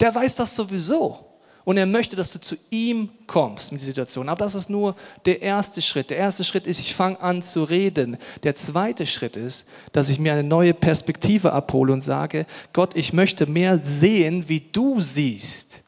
Der 0.00 0.14
weiß 0.14 0.34
das 0.34 0.54
sowieso. 0.54 1.24
Und 1.64 1.76
er 1.76 1.84
möchte, 1.84 2.16
dass 2.16 2.32
du 2.32 2.40
zu 2.40 2.56
ihm 2.70 3.10
kommst 3.26 3.72
mit 3.72 3.82
der 3.82 3.86
Situation. 3.86 4.30
Aber 4.30 4.42
das 4.42 4.54
ist 4.54 4.70
nur 4.70 4.96
der 5.26 5.42
erste 5.42 5.82
Schritt. 5.82 6.08
Der 6.08 6.16
erste 6.16 6.42
Schritt 6.42 6.66
ist, 6.66 6.78
ich 6.78 6.94
fange 6.94 7.20
an 7.20 7.42
zu 7.42 7.62
reden. 7.62 8.16
Der 8.42 8.54
zweite 8.54 9.04
Schritt 9.04 9.36
ist, 9.36 9.66
dass 9.92 10.08
ich 10.08 10.18
mir 10.18 10.32
eine 10.32 10.44
neue 10.44 10.72
Perspektive 10.72 11.52
abhole 11.52 11.92
und 11.92 12.00
sage, 12.00 12.46
Gott, 12.72 12.96
ich 12.96 13.12
möchte 13.12 13.46
mehr 13.46 13.80
sehen, 13.82 14.48
wie 14.48 14.60
du 14.60 15.02
siehst. 15.02 15.82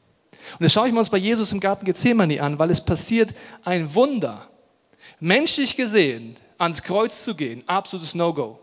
Und 0.53 0.65
das 0.65 0.73
schaue 0.75 0.89
ich 0.89 0.93
mir 0.93 0.99
uns 0.99 1.09
bei 1.09 1.17
Jesus 1.17 1.51
im 1.51 1.61
Garten 1.61 1.87
Gethsemane 1.87 2.43
an, 2.43 2.59
weil 2.59 2.71
es 2.71 2.85
passiert 2.85 3.33
ein 3.65 3.95
Wunder. 3.95 4.49
Menschlich 5.19 5.77
gesehen, 5.77 6.37
ans 6.61 6.83
Kreuz 6.83 7.25
zu 7.25 7.35
gehen, 7.35 7.65
absolutes 7.67 8.15
No-Go. 8.15 8.61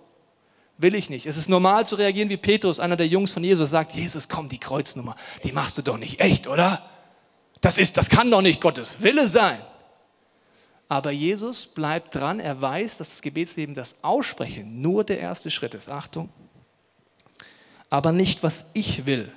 Will 0.77 0.93
ich 0.93 1.09
nicht. 1.09 1.25
Es 1.25 1.37
ist 1.37 1.49
normal 1.49 1.87
zu 1.87 1.95
reagieren 1.95 2.29
wie 2.29 2.37
Petrus, 2.37 2.79
einer 2.79 2.95
der 2.95 3.07
Jungs 3.07 3.31
von 3.31 3.43
Jesus, 3.43 3.71
sagt, 3.71 3.93
Jesus, 3.93 4.29
komm, 4.29 4.47
die 4.47 4.59
Kreuznummer, 4.59 5.15
die 5.43 5.51
machst 5.51 5.77
du 5.79 5.81
doch 5.81 5.97
nicht 5.97 6.19
echt, 6.19 6.47
oder? 6.47 6.87
Das 7.61 7.79
ist, 7.79 7.97
das 7.97 8.09
kann 8.09 8.29
doch 8.29 8.43
nicht 8.43 8.61
Gottes 8.61 9.01
Wille 9.01 9.27
sein. 9.27 9.59
Aber 10.87 11.11
Jesus 11.11 11.65
bleibt 11.65 12.13
dran, 12.13 12.39
er 12.39 12.61
weiß, 12.61 12.99
dass 12.99 13.09
das 13.09 13.21
Gebetsleben, 13.21 13.73
das 13.73 13.95
Aussprechen 14.03 14.81
nur 14.81 15.03
der 15.03 15.19
erste 15.19 15.49
Schritt 15.49 15.73
ist. 15.73 15.89
Achtung. 15.89 16.29
Aber 17.89 18.11
nicht, 18.11 18.43
was 18.43 18.69
ich 18.75 19.07
will, 19.07 19.31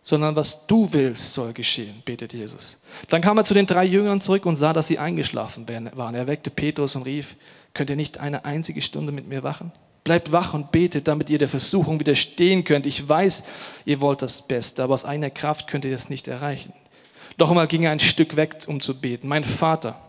sondern 0.00 0.34
was 0.34 0.66
du 0.66 0.92
willst, 0.92 1.34
soll 1.34 1.52
geschehen, 1.52 2.02
betet 2.04 2.32
Jesus. 2.32 2.80
Dann 3.08 3.20
kam 3.20 3.36
er 3.36 3.44
zu 3.44 3.54
den 3.54 3.66
drei 3.66 3.84
Jüngern 3.84 4.20
zurück 4.20 4.46
und 4.46 4.56
sah, 4.56 4.72
dass 4.72 4.86
sie 4.86 4.98
eingeschlafen 4.98 5.66
waren. 5.94 6.14
Er 6.14 6.26
weckte 6.26 6.50
Petrus 6.50 6.96
und 6.96 7.02
rief, 7.02 7.36
könnt 7.76 7.90
ihr 7.90 7.96
nicht 7.96 8.18
eine 8.18 8.46
einzige 8.46 8.80
Stunde 8.80 9.12
mit 9.12 9.28
mir 9.28 9.42
wachen? 9.42 9.70
Bleibt 10.02 10.32
wach 10.32 10.54
und 10.54 10.72
betet, 10.72 11.08
damit 11.08 11.28
ihr 11.28 11.38
der 11.38 11.48
Versuchung 11.48 12.00
widerstehen 12.00 12.64
könnt. 12.64 12.86
Ich 12.86 13.06
weiß, 13.06 13.44
ihr 13.84 14.00
wollt 14.00 14.22
das 14.22 14.42
Beste, 14.42 14.82
aber 14.82 14.94
aus 14.94 15.04
eigener 15.04 15.30
Kraft 15.30 15.68
könnt 15.68 15.84
ihr 15.84 15.94
es 15.94 16.08
nicht 16.08 16.26
erreichen. 16.26 16.72
Doch 17.36 17.50
einmal 17.50 17.66
ging 17.66 17.82
er 17.82 17.90
ein 17.90 18.00
Stück 18.00 18.36
weg, 18.36 18.56
um 18.66 18.80
zu 18.80 18.98
beten. 18.98 19.28
Mein 19.28 19.44
Vater, 19.44 20.00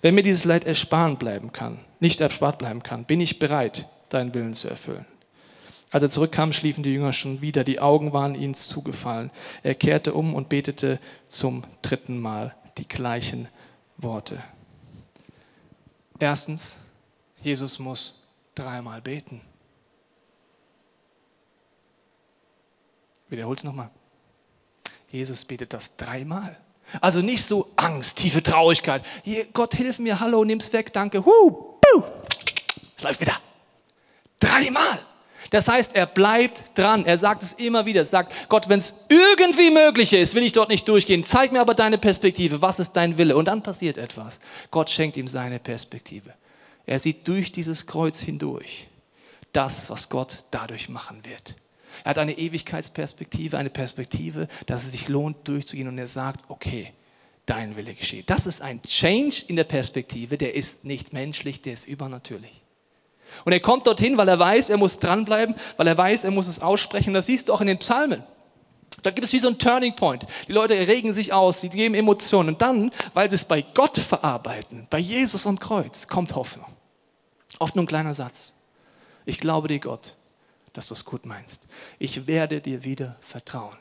wenn 0.00 0.14
mir 0.14 0.22
dieses 0.22 0.44
Leid 0.44 0.64
ersparen 0.64 1.18
bleiben 1.18 1.52
kann, 1.52 1.80
nicht 2.00 2.20
erspart 2.22 2.58
bleiben 2.58 2.82
kann, 2.82 3.04
bin 3.04 3.20
ich 3.20 3.38
bereit, 3.38 3.86
deinen 4.08 4.32
Willen 4.32 4.54
zu 4.54 4.68
erfüllen. 4.68 5.04
Als 5.90 6.02
er 6.02 6.08
zurückkam, 6.08 6.54
schliefen 6.54 6.82
die 6.82 6.94
Jünger 6.94 7.12
schon 7.12 7.42
wieder. 7.42 7.62
Die 7.62 7.78
Augen 7.78 8.14
waren 8.14 8.34
ihnen 8.34 8.54
zugefallen. 8.54 9.30
Er 9.62 9.74
kehrte 9.74 10.14
um 10.14 10.34
und 10.34 10.48
betete 10.48 10.98
zum 11.28 11.64
dritten 11.82 12.18
Mal 12.18 12.54
die 12.78 12.88
gleichen 12.88 13.48
Worte. 13.98 14.42
Erstens, 16.18 16.81
Jesus 17.42 17.78
muss 17.78 18.14
dreimal 18.54 19.00
beten. 19.00 19.40
Wiederhol's 23.28 23.64
nochmal. 23.64 23.90
Jesus 25.10 25.44
betet 25.44 25.72
das 25.72 25.96
dreimal. 25.96 26.56
Also 27.00 27.20
nicht 27.20 27.44
so 27.44 27.70
Angst, 27.76 28.18
tiefe 28.18 28.42
Traurigkeit. 28.42 29.04
Hier, 29.22 29.46
Gott, 29.52 29.74
hilf 29.74 29.98
mir, 29.98 30.20
hallo, 30.20 30.44
nimm's 30.44 30.72
weg, 30.72 30.92
danke. 30.92 31.24
Huh, 31.24 31.50
puh. 31.80 32.02
Es 32.96 33.02
läuft 33.02 33.20
wieder. 33.20 33.40
Dreimal. 34.38 34.98
Das 35.50 35.68
heißt, 35.68 35.94
er 35.94 36.06
bleibt 36.06 36.78
dran. 36.78 37.04
Er 37.04 37.18
sagt 37.18 37.42
es 37.42 37.52
immer 37.54 37.84
wieder. 37.84 38.00
Er 38.00 38.04
sagt, 38.06 38.48
Gott, 38.48 38.68
wenn 38.68 38.78
es 38.78 39.04
irgendwie 39.08 39.70
möglich 39.70 40.12
ist, 40.12 40.34
will 40.34 40.42
ich 40.42 40.52
dort 40.52 40.70
nicht 40.70 40.88
durchgehen. 40.88 41.24
Zeig 41.24 41.52
mir 41.52 41.60
aber 41.60 41.74
deine 41.74 41.98
Perspektive. 41.98 42.62
Was 42.62 42.80
ist 42.80 42.92
dein 42.92 43.18
Wille? 43.18 43.36
Und 43.36 43.46
dann 43.48 43.62
passiert 43.62 43.98
etwas. 43.98 44.40
Gott 44.70 44.88
schenkt 44.88 45.16
ihm 45.16 45.28
seine 45.28 45.58
Perspektive. 45.58 46.32
Er 46.86 46.98
sieht 46.98 47.26
durch 47.28 47.52
dieses 47.52 47.86
Kreuz 47.86 48.20
hindurch 48.20 48.88
das, 49.52 49.90
was 49.90 50.08
Gott 50.08 50.44
dadurch 50.50 50.88
machen 50.88 51.24
wird. 51.24 51.56
Er 52.04 52.10
hat 52.10 52.18
eine 52.18 52.38
Ewigkeitsperspektive, 52.38 53.58
eine 53.58 53.70
Perspektive, 53.70 54.48
dass 54.66 54.84
es 54.84 54.92
sich 54.92 55.08
lohnt, 55.08 55.46
durchzugehen. 55.46 55.88
Und 55.88 55.98
er 55.98 56.06
sagt, 56.06 56.48
okay, 56.48 56.92
dein 57.46 57.76
Wille 57.76 57.94
geschehe. 57.94 58.22
Das 58.22 58.46
ist 58.46 58.62
ein 58.62 58.80
Change 58.82 59.44
in 59.48 59.56
der 59.56 59.64
Perspektive, 59.64 60.38
der 60.38 60.54
ist 60.54 60.84
nicht 60.84 61.12
menschlich, 61.12 61.60
der 61.60 61.74
ist 61.74 61.86
übernatürlich. 61.86 62.62
Und 63.44 63.52
er 63.52 63.60
kommt 63.60 63.86
dorthin, 63.86 64.16
weil 64.16 64.28
er 64.28 64.38
weiß, 64.38 64.70
er 64.70 64.76
muss 64.76 64.98
dranbleiben, 64.98 65.54
weil 65.76 65.86
er 65.86 65.96
weiß, 65.96 66.24
er 66.24 66.30
muss 66.30 66.48
es 66.48 66.60
aussprechen. 66.60 67.14
Das 67.14 67.26
siehst 67.26 67.48
du 67.48 67.52
auch 67.52 67.60
in 67.60 67.66
den 67.66 67.78
Psalmen. 67.78 68.22
Da 69.02 69.10
gibt 69.10 69.24
es 69.24 69.32
wie 69.32 69.38
so 69.38 69.48
ein 69.48 69.58
Turning 69.58 69.96
Point. 69.96 70.26
Die 70.48 70.52
Leute 70.52 70.74
regen 70.74 71.12
sich 71.12 71.32
aus, 71.32 71.60
sie 71.60 71.68
geben 71.68 71.94
Emotionen. 71.94 72.50
Und 72.50 72.62
dann, 72.62 72.90
weil 73.14 73.28
sie 73.28 73.36
es 73.36 73.44
bei 73.44 73.62
Gott 73.62 73.98
verarbeiten, 73.98 74.86
bei 74.90 74.98
Jesus 74.98 75.46
am 75.46 75.58
Kreuz, 75.58 76.06
kommt 76.06 76.34
Hoffnung. 76.34 76.66
Oft 77.58 77.74
nur 77.74 77.84
ein 77.84 77.88
kleiner 77.88 78.14
Satz. 78.14 78.52
Ich 79.24 79.38
glaube 79.38 79.68
dir, 79.68 79.78
Gott, 79.78 80.16
dass 80.72 80.88
du 80.88 80.94
es 80.94 81.04
gut 81.04 81.26
meinst. 81.26 81.66
Ich 81.98 82.26
werde 82.26 82.60
dir 82.60 82.84
wieder 82.84 83.16
vertrauen. 83.20 83.76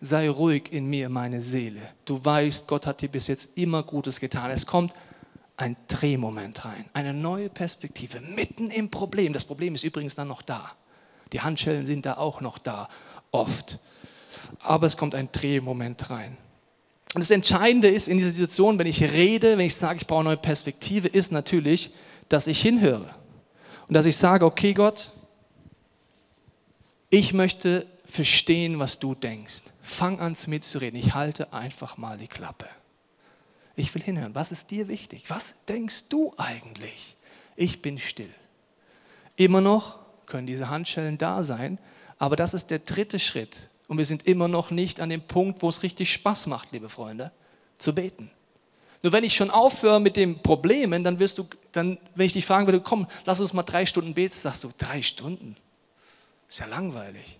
Sei 0.00 0.28
ruhig 0.28 0.72
in 0.72 0.86
mir, 0.86 1.08
meine 1.08 1.40
Seele. 1.40 1.80
Du 2.04 2.22
weißt, 2.22 2.68
Gott 2.68 2.86
hat 2.86 3.00
dir 3.00 3.08
bis 3.08 3.26
jetzt 3.26 3.56
immer 3.56 3.82
Gutes 3.82 4.20
getan. 4.20 4.50
Es 4.50 4.66
kommt 4.66 4.92
ein 5.56 5.76
Drehmoment 5.88 6.66
rein, 6.66 6.84
eine 6.92 7.14
neue 7.14 7.48
Perspektive 7.48 8.20
mitten 8.20 8.70
im 8.70 8.90
Problem. 8.90 9.32
Das 9.32 9.46
Problem 9.46 9.74
ist 9.74 9.84
übrigens 9.84 10.14
dann 10.14 10.28
noch 10.28 10.42
da. 10.42 10.72
Die 11.32 11.40
Handschellen 11.40 11.86
sind 11.86 12.06
da 12.06 12.18
auch 12.18 12.40
noch 12.40 12.58
da, 12.58 12.88
oft. 13.32 13.78
Aber 14.60 14.86
es 14.86 14.96
kommt 14.96 15.14
ein 15.14 15.30
Drehmoment 15.32 16.10
rein. 16.10 16.36
Und 17.14 17.20
das 17.20 17.30
Entscheidende 17.30 17.88
ist 17.88 18.08
in 18.08 18.18
dieser 18.18 18.30
Situation, 18.30 18.78
wenn 18.78 18.86
ich 18.86 19.02
rede, 19.02 19.56
wenn 19.56 19.66
ich 19.66 19.76
sage, 19.76 20.00
ich 20.00 20.06
brauche 20.06 20.20
eine 20.20 20.30
neue 20.30 20.36
Perspektive, 20.36 21.08
ist 21.08 21.32
natürlich, 21.32 21.90
dass 22.28 22.46
ich 22.46 22.60
hinhöre. 22.60 23.14
Und 23.88 23.94
dass 23.94 24.06
ich 24.06 24.16
sage, 24.16 24.44
okay 24.44 24.74
Gott, 24.74 25.12
ich 27.08 27.32
möchte 27.32 27.86
verstehen, 28.04 28.78
was 28.78 28.98
du 28.98 29.14
denkst. 29.14 29.62
Fang 29.80 30.20
an 30.20 30.36
mitzureden. 30.46 30.98
Ich 30.98 31.14
halte 31.14 31.52
einfach 31.52 31.96
mal 31.96 32.18
die 32.18 32.28
Klappe. 32.28 32.66
Ich 33.76 33.94
will 33.94 34.02
hinhören. 34.02 34.34
Was 34.34 34.52
ist 34.52 34.70
dir 34.70 34.88
wichtig? 34.88 35.24
Was 35.28 35.54
denkst 35.68 36.08
du 36.08 36.34
eigentlich? 36.36 37.16
Ich 37.54 37.82
bin 37.82 37.98
still. 37.98 38.32
Immer 39.36 39.60
noch 39.60 39.98
können 40.26 40.46
diese 40.46 40.68
Handschellen 40.68 41.18
da 41.18 41.42
sein, 41.42 41.78
aber 42.18 42.36
das 42.36 42.54
ist 42.54 42.70
der 42.70 42.80
dritte 42.80 43.18
Schritt. 43.18 43.70
Und 43.88 43.98
wir 43.98 44.04
sind 44.04 44.26
immer 44.26 44.48
noch 44.48 44.70
nicht 44.70 45.00
an 45.00 45.10
dem 45.10 45.22
Punkt, 45.22 45.62
wo 45.62 45.68
es 45.68 45.82
richtig 45.82 46.12
Spaß 46.12 46.46
macht, 46.46 46.72
liebe 46.72 46.88
Freunde, 46.88 47.30
zu 47.78 47.94
beten. 47.94 48.30
Nur 49.02 49.12
wenn 49.12 49.24
ich 49.24 49.36
schon 49.36 49.50
aufhöre 49.50 50.00
mit 50.00 50.16
den 50.16 50.42
Problemen, 50.42 51.04
dann 51.04 51.20
wirst 51.20 51.38
du, 51.38 51.46
dann, 51.72 51.98
wenn 52.14 52.26
ich 52.26 52.32
dich 52.32 52.46
fragen 52.46 52.66
würde, 52.66 52.80
komm, 52.80 53.06
lass 53.24 53.40
uns 53.40 53.52
mal 53.52 53.62
drei 53.62 53.86
Stunden 53.86 54.14
beten, 54.14 54.34
sagst 54.34 54.64
du, 54.64 54.70
drei 54.76 55.02
Stunden? 55.02 55.56
Ist 56.48 56.58
ja 56.58 56.66
langweilig. 56.66 57.38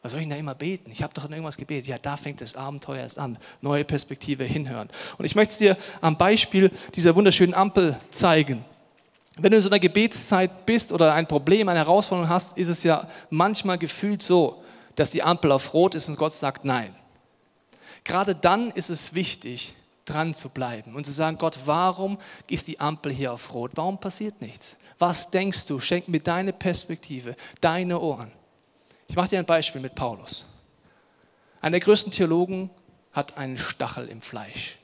Was 0.00 0.12
soll 0.12 0.20
ich 0.20 0.26
denn 0.26 0.32
da 0.32 0.38
immer 0.38 0.54
beten? 0.54 0.90
Ich 0.90 1.02
habe 1.02 1.14
doch 1.14 1.24
in 1.24 1.32
irgendwas 1.32 1.56
gebetet. 1.56 1.88
Ja, 1.88 1.98
da 1.98 2.16
fängt 2.16 2.40
das 2.40 2.56
Abenteuer 2.56 3.00
erst 3.00 3.18
an. 3.18 3.38
Neue 3.62 3.84
Perspektive, 3.84 4.44
hinhören. 4.44 4.90
Und 5.16 5.24
ich 5.24 5.34
möchte 5.34 5.52
es 5.52 5.58
dir 5.58 5.76
am 6.02 6.16
Beispiel 6.16 6.70
dieser 6.94 7.14
wunderschönen 7.14 7.54
Ampel 7.54 7.98
zeigen. 8.10 8.64
Wenn 9.36 9.50
du 9.50 9.56
in 9.56 9.62
so 9.62 9.68
einer 9.68 9.80
Gebetszeit 9.80 10.66
bist 10.66 10.92
oder 10.92 11.14
ein 11.14 11.26
Problem, 11.26 11.68
eine 11.68 11.80
Herausforderung 11.80 12.30
hast, 12.30 12.56
ist 12.56 12.68
es 12.68 12.82
ja 12.82 13.08
manchmal 13.30 13.78
gefühlt 13.78 14.22
so, 14.22 14.62
dass 14.96 15.10
die 15.10 15.22
Ampel 15.22 15.52
auf 15.52 15.74
Rot 15.74 15.94
ist 15.94 16.08
und 16.08 16.16
Gott 16.16 16.32
sagt 16.32 16.64
Nein. 16.64 16.94
Gerade 18.04 18.34
dann 18.34 18.70
ist 18.70 18.90
es 18.90 19.14
wichtig, 19.14 19.74
dran 20.04 20.34
zu 20.34 20.50
bleiben 20.50 20.94
und 20.94 21.06
zu 21.06 21.12
sagen, 21.12 21.38
Gott, 21.38 21.58
warum 21.64 22.18
ist 22.48 22.68
die 22.68 22.78
Ampel 22.78 23.12
hier 23.12 23.32
auf 23.32 23.54
Rot? 23.54 23.72
Warum 23.74 23.98
passiert 23.98 24.40
nichts? 24.40 24.76
Was 24.98 25.30
denkst 25.30 25.66
du? 25.66 25.80
Schenk 25.80 26.08
mir 26.08 26.20
deine 26.20 26.52
Perspektive, 26.52 27.34
deine 27.60 27.98
Ohren. 27.98 28.30
Ich 29.08 29.16
mache 29.16 29.28
dir 29.28 29.38
ein 29.38 29.46
Beispiel 29.46 29.80
mit 29.80 29.94
Paulus. 29.94 30.46
Einer 31.60 31.78
der 31.78 31.80
größten 31.80 32.12
Theologen 32.12 32.70
hat 33.12 33.38
einen 33.38 33.56
Stachel 33.56 34.08
im 34.08 34.20
Fleisch. 34.20 34.78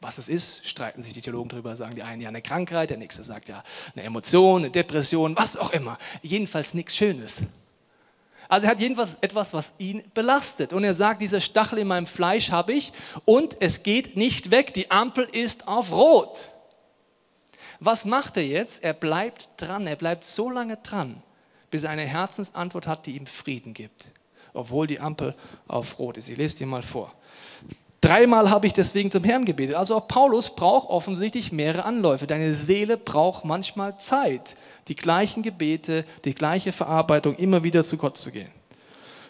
Was 0.00 0.18
es 0.18 0.28
ist, 0.28 0.66
streiten 0.66 1.02
sich 1.02 1.12
die 1.12 1.20
Theologen 1.20 1.48
darüber, 1.48 1.74
sagen 1.74 1.96
die 1.96 2.02
einen 2.02 2.20
ja 2.20 2.28
eine 2.28 2.42
Krankheit, 2.42 2.90
der 2.90 2.98
nächste 2.98 3.24
sagt 3.24 3.48
ja 3.48 3.64
eine 3.94 4.04
Emotion, 4.04 4.62
eine 4.62 4.70
Depression, 4.70 5.36
was 5.36 5.56
auch 5.56 5.70
immer. 5.70 5.98
Jedenfalls 6.22 6.74
nichts 6.74 6.96
Schönes. 6.96 7.40
Also 8.48 8.66
er 8.66 8.70
hat 8.70 8.80
jedenfalls 8.80 9.18
etwas, 9.20 9.52
was 9.52 9.74
ihn 9.78 10.02
belastet. 10.14 10.72
Und 10.72 10.82
er 10.82 10.94
sagt, 10.94 11.20
dieser 11.20 11.40
Stachel 11.40 11.78
in 11.78 11.88
meinem 11.88 12.06
Fleisch 12.06 12.50
habe 12.50 12.72
ich 12.72 12.92
und 13.26 13.56
es 13.60 13.82
geht 13.82 14.16
nicht 14.16 14.50
weg. 14.50 14.72
Die 14.72 14.90
Ampel 14.90 15.24
ist 15.24 15.68
auf 15.68 15.92
Rot. 15.92 16.50
Was 17.80 18.04
macht 18.04 18.36
er 18.38 18.46
jetzt? 18.46 18.82
Er 18.82 18.94
bleibt 18.94 19.50
dran. 19.58 19.86
Er 19.86 19.96
bleibt 19.96 20.24
so 20.24 20.50
lange 20.50 20.78
dran, 20.78 21.22
bis 21.70 21.84
er 21.84 21.90
eine 21.90 22.06
Herzensantwort 22.06 22.86
hat, 22.86 23.06
die 23.06 23.16
ihm 23.16 23.26
Frieden 23.26 23.74
gibt, 23.74 24.10
obwohl 24.54 24.86
die 24.86 24.98
Ampel 24.98 25.34
auf 25.68 25.98
Rot 25.98 26.16
ist. 26.16 26.28
Ich 26.28 26.38
lese 26.38 26.56
dir 26.56 26.66
mal 26.66 26.82
vor. 26.82 27.12
Dreimal 28.00 28.48
habe 28.48 28.68
ich 28.68 28.74
deswegen 28.74 29.10
zum 29.10 29.24
Herrn 29.24 29.44
gebetet. 29.44 29.74
Also 29.74 29.96
auch 29.96 30.06
Paulus 30.06 30.54
braucht 30.54 30.88
offensichtlich 30.88 31.50
mehrere 31.50 31.84
Anläufe. 31.84 32.28
Deine 32.28 32.54
Seele 32.54 32.96
braucht 32.96 33.44
manchmal 33.44 33.98
Zeit, 33.98 34.56
die 34.86 34.94
gleichen 34.94 35.42
Gebete, 35.42 36.04
die 36.24 36.34
gleiche 36.34 36.70
Verarbeitung 36.70 37.34
immer 37.34 37.64
wieder 37.64 37.82
zu 37.82 37.96
Gott 37.96 38.16
zu 38.16 38.30
gehen. 38.30 38.52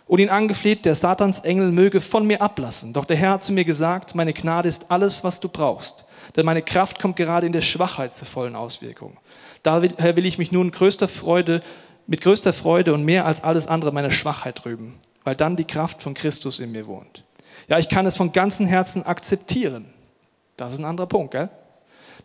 und 0.08 0.20
ihn 0.20 0.30
angefleht, 0.30 0.86
der 0.86 0.94
Satansengel 0.94 1.70
möge 1.70 2.00
von 2.00 2.26
mir 2.26 2.40
ablassen. 2.40 2.94
Doch 2.94 3.04
der 3.04 3.16
Herr 3.16 3.32
hat 3.32 3.44
zu 3.44 3.52
mir 3.52 3.64
gesagt, 3.64 4.14
meine 4.14 4.32
Gnade 4.32 4.68
ist 4.68 4.90
alles, 4.90 5.22
was 5.22 5.38
du 5.38 5.48
brauchst. 5.48 6.06
Denn 6.34 6.46
meine 6.46 6.62
Kraft 6.62 6.98
kommt 6.98 7.16
gerade 7.16 7.46
in 7.46 7.52
der 7.52 7.60
Schwachheit 7.60 8.16
zur 8.16 8.26
vollen 8.26 8.56
Auswirkung. 8.56 9.18
Daher 9.62 10.16
will 10.16 10.26
ich 10.26 10.38
mich 10.38 10.50
nun 10.50 10.70
größter 10.70 11.08
Freude, 11.08 11.62
mit 12.06 12.22
größter 12.22 12.54
Freude 12.54 12.94
und 12.94 13.04
mehr 13.04 13.26
als 13.26 13.44
alles 13.44 13.66
andere 13.66 13.92
meiner 13.92 14.10
Schwachheit 14.10 14.64
rüben, 14.64 14.98
weil 15.24 15.36
dann 15.36 15.56
die 15.56 15.66
Kraft 15.66 16.02
von 16.02 16.14
Christus 16.14 16.58
in 16.58 16.72
mir 16.72 16.86
wohnt. 16.86 17.24
Ja, 17.68 17.78
ich 17.78 17.88
kann 17.88 18.06
es 18.06 18.16
von 18.16 18.32
ganzem 18.32 18.66
Herzen 18.66 19.04
akzeptieren. 19.04 19.86
Das 20.56 20.72
ist 20.72 20.78
ein 20.78 20.84
anderer 20.84 21.06
Punkt, 21.06 21.32
gell? 21.32 21.50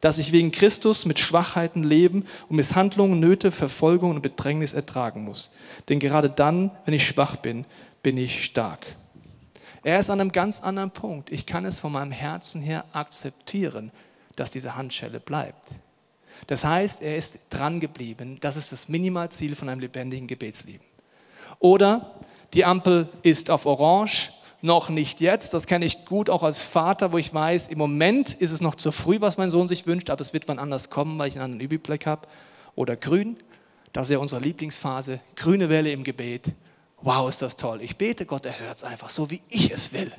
dass 0.01 0.17
ich 0.17 0.33
wegen 0.33 0.51
Christus 0.51 1.05
mit 1.05 1.17
Schwachheiten 1.17 1.81
leben 1.81 2.25
und 2.49 2.57
Misshandlungen, 2.57 3.21
Nöte, 3.21 3.51
Verfolgung 3.51 4.09
und 4.09 4.21
Bedrängnis 4.21 4.73
ertragen 4.73 5.23
muss. 5.23 5.53
Denn 5.87 5.99
gerade 5.99 6.29
dann, 6.29 6.71
wenn 6.83 6.93
ich 6.93 7.07
schwach 7.07 7.37
bin, 7.37 7.65
bin 8.01 8.17
ich 8.17 8.43
stark. 8.43 8.85
Er 9.81 9.99
ist 9.99 10.09
an 10.09 10.19
einem 10.19 10.33
ganz 10.33 10.61
anderen 10.61 10.91
Punkt. 10.91 11.31
Ich 11.31 11.45
kann 11.45 11.63
es 11.63 11.79
von 11.79 11.93
meinem 11.93 12.11
Herzen 12.11 12.61
her 12.61 12.83
akzeptieren, 12.91 13.91
dass 14.35 14.51
diese 14.51 14.75
Handschelle 14.75 15.21
bleibt. 15.21 15.69
Das 16.47 16.65
heißt, 16.65 17.01
er 17.01 17.15
ist 17.15 17.39
dran 17.49 17.79
geblieben. 17.79 18.37
Das 18.41 18.57
ist 18.57 18.73
das 18.73 18.89
Minimalziel 18.89 19.55
von 19.55 19.69
einem 19.69 19.79
lebendigen 19.79 20.27
Gebetsleben. 20.27 20.85
Oder 21.59 22.11
die 22.53 22.65
Ampel 22.65 23.07
ist 23.21 23.49
auf 23.49 23.65
Orange 23.65 24.33
noch 24.63 24.89
nicht 24.89 25.19
jetzt. 25.19 25.53
Das 25.53 25.67
kenne 25.67 25.85
ich 25.85 26.05
gut 26.05 26.29
auch 26.29 26.41
als 26.41 26.59
Vater, 26.59 27.11
wo 27.11 27.17
ich 27.17 27.33
weiß, 27.33 27.67
im 27.67 27.77
Moment 27.77 28.33
ist 28.33 28.51
es 28.51 28.61
noch 28.61 28.75
zu 28.75 28.91
früh, 28.91 29.19
was 29.19 29.37
mein 29.37 29.51
Sohn 29.51 29.67
sich 29.67 29.85
wünscht, 29.85 30.09
aber 30.09 30.21
es 30.21 30.33
wird 30.33 30.47
wann 30.47 30.57
anders 30.57 30.89
kommen, 30.89 31.19
weil 31.19 31.27
ich 31.27 31.35
einen 31.35 31.43
anderen 31.43 31.61
Überblick 31.61 32.05
habe. 32.05 32.27
Oder 32.75 32.95
grün, 32.95 33.37
das 33.91 34.05
ist 34.05 34.13
ja 34.13 34.19
unsere 34.19 34.41
Lieblingsphase, 34.41 35.19
grüne 35.35 35.69
Welle 35.69 35.91
im 35.91 36.03
Gebet. 36.03 36.45
Wow, 37.01 37.27
ist 37.29 37.41
das 37.41 37.57
toll. 37.57 37.81
Ich 37.81 37.97
bete, 37.97 38.25
Gott 38.25 38.45
er 38.45 38.57
hört 38.57 38.77
es 38.77 38.83
einfach 38.85 39.09
so, 39.09 39.29
wie 39.29 39.41
ich 39.49 39.69
es 39.69 39.91
will. 39.91 40.11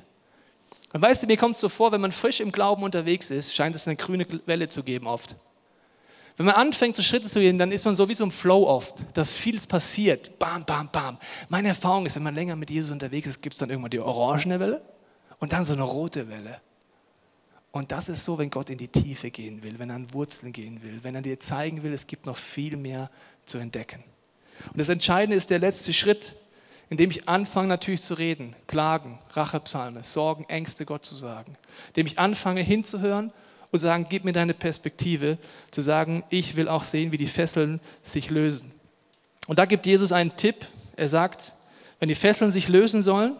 Und 0.92 1.00
weißt 1.00 1.22
du, 1.22 1.26
mir 1.26 1.38
kommt 1.38 1.54
es 1.54 1.60
so 1.60 1.70
vor, 1.70 1.90
wenn 1.92 2.02
man 2.02 2.12
frisch 2.12 2.40
im 2.40 2.52
Glauben 2.52 2.82
unterwegs 2.82 3.30
ist, 3.30 3.54
scheint 3.54 3.74
es 3.74 3.88
eine 3.88 3.96
grüne 3.96 4.26
Welle 4.44 4.68
zu 4.68 4.82
geben 4.82 5.06
oft. 5.06 5.36
Wenn 6.36 6.46
man 6.46 6.56
anfängt, 6.56 6.96
so 6.96 7.02
Schritte 7.02 7.28
zu 7.28 7.38
gehen, 7.38 7.58
dann 7.58 7.70
ist 7.70 7.84
man 7.84 7.94
so 7.94 8.08
wie 8.08 8.14
so 8.14 8.24
im 8.24 8.32
Flow 8.32 8.66
oft, 8.66 9.04
dass 9.16 9.32
vieles 9.32 9.66
passiert. 9.66 10.38
Bam, 10.38 10.64
bam, 10.64 10.88
bam. 10.90 11.18
Meine 11.48 11.68
Erfahrung 11.68 12.06
ist, 12.06 12.16
wenn 12.16 12.24
man 12.24 12.34
länger 12.34 12.56
mit 12.56 12.70
Jesus 12.70 12.90
unterwegs 12.90 13.28
ist, 13.28 13.40
gibt 13.40 13.54
es 13.54 13.60
dann 13.60 13.70
irgendwann 13.70 13.90
die 13.90 14.00
orangene 14.00 14.58
Welle 14.58 14.82
und 15.38 15.52
dann 15.52 15.64
so 15.64 15.74
eine 15.74 15.82
rote 15.82 16.28
Welle. 16.28 16.60
Und 17.70 17.92
das 17.92 18.08
ist 18.08 18.24
so, 18.24 18.38
wenn 18.38 18.50
Gott 18.50 18.70
in 18.70 18.78
die 18.78 18.88
Tiefe 18.88 19.30
gehen 19.30 19.62
will, 19.62 19.78
wenn 19.78 19.90
er 19.90 19.96
an 19.96 20.12
Wurzeln 20.12 20.52
gehen 20.52 20.82
will, 20.82 21.00
wenn 21.02 21.14
er 21.14 21.22
dir 21.22 21.38
zeigen 21.38 21.82
will, 21.82 21.92
es 21.92 22.06
gibt 22.06 22.26
noch 22.26 22.36
viel 22.36 22.76
mehr 22.76 23.10
zu 23.44 23.58
entdecken. 23.58 24.02
Und 24.70 24.78
das 24.78 24.88
Entscheidende 24.88 25.36
ist 25.36 25.50
der 25.50 25.58
letzte 25.58 25.92
Schritt, 25.92 26.36
in 26.90 26.96
dem 26.96 27.10
ich 27.10 27.28
anfange 27.28 27.68
natürlich 27.68 28.02
zu 28.02 28.14
reden, 28.14 28.54
klagen, 28.66 29.18
Rachepsalme, 29.30 30.02
Sorgen, 30.02 30.44
Ängste 30.44 30.84
Gott 30.84 31.04
zu 31.04 31.14
sagen, 31.14 31.56
indem 31.88 32.06
ich 32.06 32.18
anfange 32.18 32.62
hinzuhören 32.62 33.32
und 33.74 33.80
sagen, 33.80 34.06
gib 34.08 34.24
mir 34.24 34.32
deine 34.32 34.54
Perspektive, 34.54 35.36
zu 35.72 35.82
sagen, 35.82 36.22
ich 36.30 36.54
will 36.54 36.68
auch 36.68 36.84
sehen, 36.84 37.10
wie 37.10 37.16
die 37.16 37.26
Fesseln 37.26 37.80
sich 38.02 38.30
lösen. 38.30 38.70
Und 39.48 39.58
da 39.58 39.64
gibt 39.64 39.84
Jesus 39.84 40.12
einen 40.12 40.36
Tipp. 40.36 40.68
Er 40.94 41.08
sagt, 41.08 41.54
wenn 41.98 42.08
die 42.08 42.14
Fesseln 42.14 42.52
sich 42.52 42.68
lösen 42.68 43.02
sollen, 43.02 43.34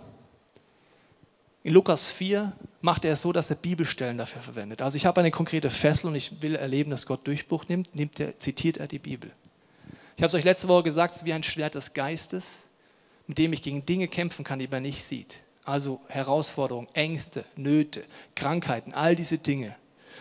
in 1.62 1.72
Lukas 1.72 2.08
4 2.08 2.52
macht 2.80 3.04
er 3.04 3.12
es 3.12 3.22
so, 3.22 3.32
dass 3.32 3.48
er 3.48 3.54
Bibelstellen 3.54 4.18
dafür 4.18 4.42
verwendet. 4.42 4.82
Also 4.82 4.96
ich 4.96 5.06
habe 5.06 5.20
eine 5.20 5.30
konkrete 5.30 5.70
Fessel 5.70 6.08
und 6.08 6.16
ich 6.16 6.42
will 6.42 6.56
erleben, 6.56 6.90
dass 6.90 7.06
Gott 7.06 7.24
Durchbruch 7.28 7.68
nimmt, 7.68 7.94
nimmt 7.94 8.18
er, 8.18 8.36
zitiert 8.40 8.78
er 8.78 8.88
die 8.88 8.98
Bibel. 8.98 9.30
Ich 10.16 10.22
habe 10.22 10.26
es 10.26 10.34
euch 10.34 10.44
letzte 10.44 10.66
Woche 10.66 10.82
gesagt, 10.82 11.12
es 11.12 11.18
ist 11.18 11.26
wie 11.26 11.32
ein 11.32 11.44
Schwert 11.44 11.76
des 11.76 11.94
Geistes, 11.94 12.66
mit 13.28 13.38
dem 13.38 13.52
ich 13.52 13.62
gegen 13.62 13.86
Dinge 13.86 14.08
kämpfen 14.08 14.44
kann, 14.44 14.58
die 14.58 14.66
man 14.66 14.82
nicht 14.82 15.04
sieht. 15.04 15.44
Also 15.64 16.00
Herausforderungen, 16.08 16.88
Ängste, 16.92 17.44
Nöte, 17.54 18.02
Krankheiten, 18.34 18.92
all 18.94 19.14
diese 19.14 19.38
Dinge. 19.38 19.76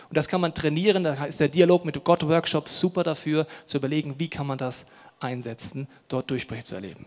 Und 0.08 0.16
das 0.16 0.28
kann 0.28 0.40
man 0.40 0.54
trainieren, 0.54 1.04
da 1.04 1.24
ist 1.24 1.40
der 1.40 1.48
Dialog 1.48 1.84
mit 1.84 2.02
Gott 2.04 2.26
Workshop 2.26 2.68
super 2.68 3.02
dafür, 3.02 3.46
zu 3.66 3.78
überlegen, 3.78 4.14
wie 4.18 4.28
kann 4.28 4.46
man 4.46 4.58
das 4.58 4.86
einsetzen, 5.20 5.88
dort 6.08 6.30
Durchbrüche 6.30 6.64
zu 6.64 6.74
erleben. 6.74 7.06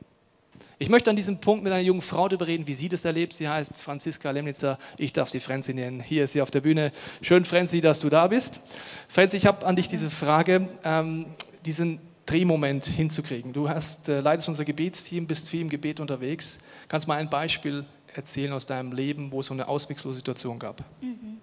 Ich 0.79 0.89
möchte 0.89 1.09
an 1.09 1.15
diesem 1.15 1.39
Punkt 1.39 1.63
mit 1.63 1.73
einer 1.73 1.81
jungen 1.81 2.01
Frau 2.01 2.27
darüber 2.27 2.45
reden, 2.45 2.67
wie 2.67 2.73
sie 2.73 2.87
das 2.87 3.03
erlebt. 3.03 3.33
Sie 3.33 3.49
heißt 3.49 3.81
Franziska 3.81 4.29
Lemnitzer. 4.29 4.77
Ich 4.97 5.11
darf 5.11 5.27
sie 5.27 5.39
Franzi 5.39 5.73
nennen. 5.73 5.99
Hier 5.99 6.23
ist 6.23 6.33
sie 6.33 6.41
auf 6.41 6.51
der 6.51 6.61
Bühne. 6.61 6.91
Schön, 7.21 7.45
Franzi, 7.45 7.81
dass 7.81 7.99
du 7.99 8.09
da 8.09 8.27
bist. 8.27 8.61
Franzi, 9.07 9.37
ich 9.37 9.47
habe 9.47 9.65
an 9.65 9.75
dich 9.75 9.87
diese 9.87 10.11
Frage, 10.11 10.69
ähm, 10.83 11.25
diesen 11.65 11.99
Drehmoment 12.27 12.85
hinzukriegen. 12.85 13.53
Du 13.53 13.69
hast, 13.69 14.09
äh, 14.09 14.19
leitest 14.19 14.49
unser 14.49 14.65
Gebetsteam, 14.65 15.25
bist 15.25 15.49
viel 15.49 15.61
im 15.61 15.69
Gebet 15.69 15.99
unterwegs. 15.99 16.59
Kannst 16.89 17.07
mal 17.07 17.15
ein 17.15 17.29
Beispiel 17.29 17.85
erzählen 18.17 18.51
aus 18.51 18.65
deinem 18.65 18.91
Leben, 18.91 19.31
wo 19.31 19.39
es 19.39 19.45
so 19.45 19.53
eine 19.53 19.67
auswegslose 19.67 20.17
Situation 20.17 20.57
gab? 20.59 20.83
Mhm. 21.01 21.37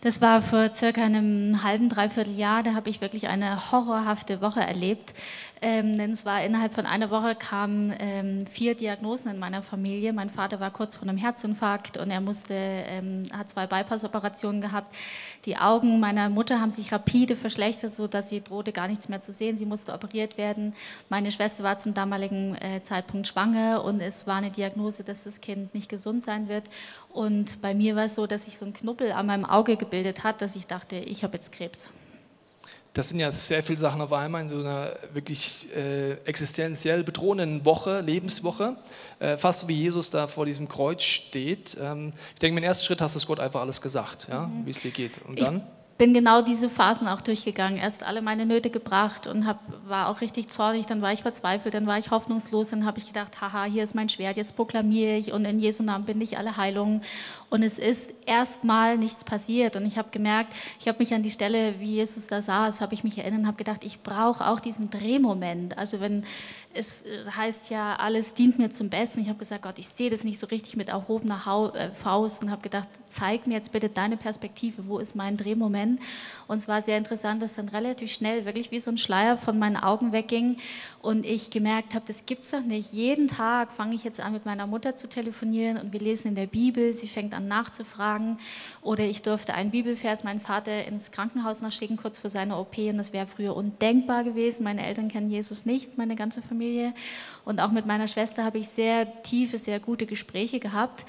Das 0.00 0.20
war 0.20 0.42
vor 0.42 0.70
circa 0.72 1.02
einem 1.02 1.64
halben, 1.64 1.88
dreiviertel 1.88 2.36
Jahr. 2.36 2.62
Da 2.62 2.74
habe 2.74 2.88
ich 2.90 3.00
wirklich 3.00 3.26
eine 3.28 3.72
horrorhafte 3.72 4.40
Woche 4.40 4.60
erlebt. 4.60 5.14
Ähm, 5.66 5.96
denn 5.96 6.12
es 6.12 6.26
war 6.26 6.44
innerhalb 6.44 6.74
von 6.74 6.84
einer 6.84 7.08
Woche 7.08 7.34
kamen 7.34 7.94
ähm, 7.98 8.46
vier 8.46 8.74
Diagnosen 8.74 9.30
in 9.30 9.38
meiner 9.38 9.62
Familie. 9.62 10.12
Mein 10.12 10.28
Vater 10.28 10.60
war 10.60 10.70
kurz 10.70 10.94
vor 10.94 11.08
einem 11.08 11.16
Herzinfarkt 11.16 11.96
und 11.96 12.10
er 12.10 12.20
musste, 12.20 12.52
ähm, 12.52 13.22
hat 13.32 13.48
zwei 13.48 13.66
Bypass-Operationen 13.66 14.60
gehabt. 14.60 14.94
Die 15.46 15.56
Augen 15.56 16.00
meiner 16.00 16.28
Mutter 16.28 16.60
haben 16.60 16.70
sich 16.70 16.92
rapide 16.92 17.34
verschlechtert, 17.34 17.92
sodass 17.92 18.28
sie 18.28 18.44
drohte 18.44 18.72
gar 18.72 18.88
nichts 18.88 19.08
mehr 19.08 19.22
zu 19.22 19.32
sehen. 19.32 19.56
Sie 19.56 19.64
musste 19.64 19.94
operiert 19.94 20.36
werden. 20.36 20.74
Meine 21.08 21.32
Schwester 21.32 21.64
war 21.64 21.78
zum 21.78 21.94
damaligen 21.94 22.56
äh, 22.56 22.82
Zeitpunkt 22.82 23.26
schwanger 23.26 23.84
und 23.84 24.00
es 24.00 24.26
war 24.26 24.36
eine 24.36 24.50
Diagnose, 24.50 25.02
dass 25.02 25.24
das 25.24 25.40
Kind 25.40 25.72
nicht 25.72 25.88
gesund 25.88 26.22
sein 26.22 26.50
wird. 26.50 26.64
Und 27.08 27.62
bei 27.62 27.72
mir 27.72 27.96
war 27.96 28.04
es 28.04 28.16
so, 28.16 28.26
dass 28.26 28.44
sich 28.44 28.58
so 28.58 28.66
ein 28.66 28.74
Knubbel 28.74 29.12
an 29.12 29.24
meinem 29.24 29.46
Auge 29.46 29.78
gebildet 29.78 30.24
hat, 30.24 30.42
dass 30.42 30.56
ich 30.56 30.66
dachte, 30.66 30.96
ich 30.96 31.24
habe 31.24 31.38
jetzt 31.38 31.52
Krebs. 31.52 31.88
Das 32.94 33.08
sind 33.08 33.18
ja 33.18 33.32
sehr 33.32 33.62
viele 33.64 33.78
Sachen 33.78 34.00
auf 34.00 34.12
einmal 34.12 34.42
in 34.42 34.48
so 34.48 34.60
einer 34.60 34.96
wirklich 35.12 35.68
äh, 35.74 36.12
existenziell 36.24 37.02
bedrohenden 37.02 37.64
Woche, 37.64 38.00
Lebenswoche. 38.00 38.76
Äh, 39.18 39.36
fast 39.36 39.62
so 39.62 39.68
wie 39.68 39.74
Jesus 39.74 40.10
da 40.10 40.28
vor 40.28 40.46
diesem 40.46 40.68
Kreuz 40.68 41.02
steht. 41.02 41.76
Ähm, 41.80 42.12
ich 42.34 42.38
denke, 42.38 42.56
im 42.56 42.64
ersten 42.64 42.84
Schritt 42.84 43.00
hast 43.00 43.20
du 43.20 43.26
Gott 43.26 43.40
einfach 43.40 43.60
alles 43.60 43.80
gesagt, 43.80 44.28
ja, 44.30 44.46
mhm. 44.46 44.64
wie 44.64 44.70
es 44.70 44.78
dir 44.78 44.92
geht. 44.92 45.20
Und 45.26 45.40
dann? 45.40 45.62
Bin 46.04 46.12
genau 46.12 46.42
diese 46.42 46.68
Phasen 46.68 47.08
auch 47.08 47.22
durchgegangen. 47.22 47.78
Erst 47.78 48.02
alle 48.02 48.20
meine 48.20 48.44
Nöte 48.44 48.68
gebracht 48.68 49.26
und 49.26 49.46
hab, 49.46 49.60
war 49.88 50.10
auch 50.10 50.20
richtig 50.20 50.50
zornig, 50.50 50.84
dann 50.84 51.00
war 51.00 51.14
ich 51.14 51.22
verzweifelt, 51.22 51.72
dann 51.72 51.86
war 51.86 51.98
ich 51.98 52.10
hoffnungslos, 52.10 52.68
dann 52.68 52.84
habe 52.84 52.98
ich 52.98 53.06
gedacht, 53.06 53.40
haha, 53.40 53.64
hier 53.64 53.82
ist 53.82 53.94
mein 53.94 54.10
Schwert, 54.10 54.36
jetzt 54.36 54.54
proklamiere 54.54 55.16
ich 55.16 55.32
und 55.32 55.46
in 55.46 55.58
Jesu 55.58 55.82
Namen 55.82 56.04
bin 56.04 56.20
ich 56.20 56.36
alle 56.36 56.58
Heilungen. 56.58 57.00
Und 57.48 57.62
es 57.62 57.78
ist 57.78 58.10
erstmal 58.26 58.98
nichts 58.98 59.24
passiert 59.24 59.76
und 59.76 59.86
ich 59.86 59.96
habe 59.96 60.10
gemerkt, 60.10 60.52
ich 60.78 60.88
habe 60.88 60.98
mich 60.98 61.14
an 61.14 61.22
die 61.22 61.30
Stelle, 61.30 61.80
wie 61.80 61.92
Jesus 61.92 62.26
da 62.26 62.42
saß, 62.42 62.82
habe 62.82 62.92
ich 62.92 63.02
mich 63.02 63.16
erinnert 63.16 63.46
habe 63.46 63.56
gedacht, 63.56 63.82
ich 63.82 64.02
brauche 64.02 64.46
auch 64.46 64.60
diesen 64.60 64.90
Drehmoment. 64.90 65.78
Also 65.78 66.00
wenn 66.00 66.24
es 66.74 67.04
heißt 67.36 67.70
ja, 67.70 67.96
alles 67.96 68.34
dient 68.34 68.58
mir 68.58 68.70
zum 68.70 68.90
Besten. 68.90 69.20
Ich 69.20 69.28
habe 69.28 69.38
gesagt, 69.38 69.62
Gott, 69.62 69.78
ich 69.78 69.88
sehe 69.88 70.10
das 70.10 70.24
nicht 70.24 70.38
so 70.38 70.46
richtig 70.46 70.76
mit 70.76 70.88
erhobener 70.88 71.72
äh, 71.74 71.90
Faust 71.90 72.42
und 72.42 72.50
habe 72.50 72.62
gedacht, 72.62 72.88
zeig 73.08 73.46
mir 73.46 73.54
jetzt 73.54 73.72
bitte 73.72 73.88
deine 73.88 74.16
Perspektive, 74.16 74.86
wo 74.88 74.98
ist 74.98 75.14
mein 75.14 75.36
Drehmoment? 75.36 75.93
Und 76.46 76.58
es 76.58 76.68
war 76.68 76.82
sehr 76.82 76.98
interessant, 76.98 77.40
dass 77.40 77.54
dann 77.54 77.68
relativ 77.68 78.12
schnell 78.12 78.44
wirklich 78.44 78.70
wie 78.70 78.78
so 78.78 78.90
ein 78.90 78.98
Schleier 78.98 79.38
von 79.38 79.58
meinen 79.58 79.76
Augen 79.76 80.12
wegging 80.12 80.58
und 81.00 81.24
ich 81.24 81.50
gemerkt 81.50 81.94
habe, 81.94 82.04
das 82.06 82.26
gibt's 82.26 82.50
doch 82.50 82.60
nicht. 82.60 82.92
Jeden 82.92 83.28
Tag 83.28 83.72
fange 83.72 83.94
ich 83.94 84.04
jetzt 84.04 84.20
an, 84.20 84.34
mit 84.34 84.44
meiner 84.44 84.66
Mutter 84.66 84.94
zu 84.94 85.08
telefonieren 85.08 85.78
und 85.78 85.92
wir 85.92 86.00
lesen 86.00 86.28
in 86.28 86.34
der 86.34 86.46
Bibel. 86.46 86.92
Sie 86.92 87.08
fängt 87.08 87.32
an 87.32 87.48
nachzufragen 87.48 88.38
oder 88.82 89.04
ich 89.04 89.22
durfte 89.22 89.54
einen 89.54 89.70
Bibelvers 89.70 90.22
meinen 90.24 90.40
Vater 90.40 90.86
ins 90.86 91.12
Krankenhaus 91.12 91.62
nachschicken 91.62 91.96
kurz 91.96 92.18
vor 92.18 92.28
seiner 92.28 92.60
OP 92.60 92.76
und 92.76 92.98
das 92.98 93.14
wäre 93.14 93.26
früher 93.26 93.56
undenkbar 93.56 94.24
gewesen. 94.24 94.64
Meine 94.64 94.86
Eltern 94.86 95.08
kennen 95.08 95.30
Jesus 95.30 95.64
nicht, 95.64 95.96
meine 95.96 96.14
ganze 96.14 96.42
Familie. 96.42 96.54
Familie. 96.54 96.94
Und 97.44 97.60
auch 97.60 97.70
mit 97.70 97.86
meiner 97.86 98.08
Schwester 98.08 98.44
habe 98.44 98.58
ich 98.58 98.68
sehr 98.68 99.22
tiefe, 99.22 99.58
sehr 99.58 99.80
gute 99.80 100.06
Gespräche 100.06 100.60
gehabt. 100.60 101.04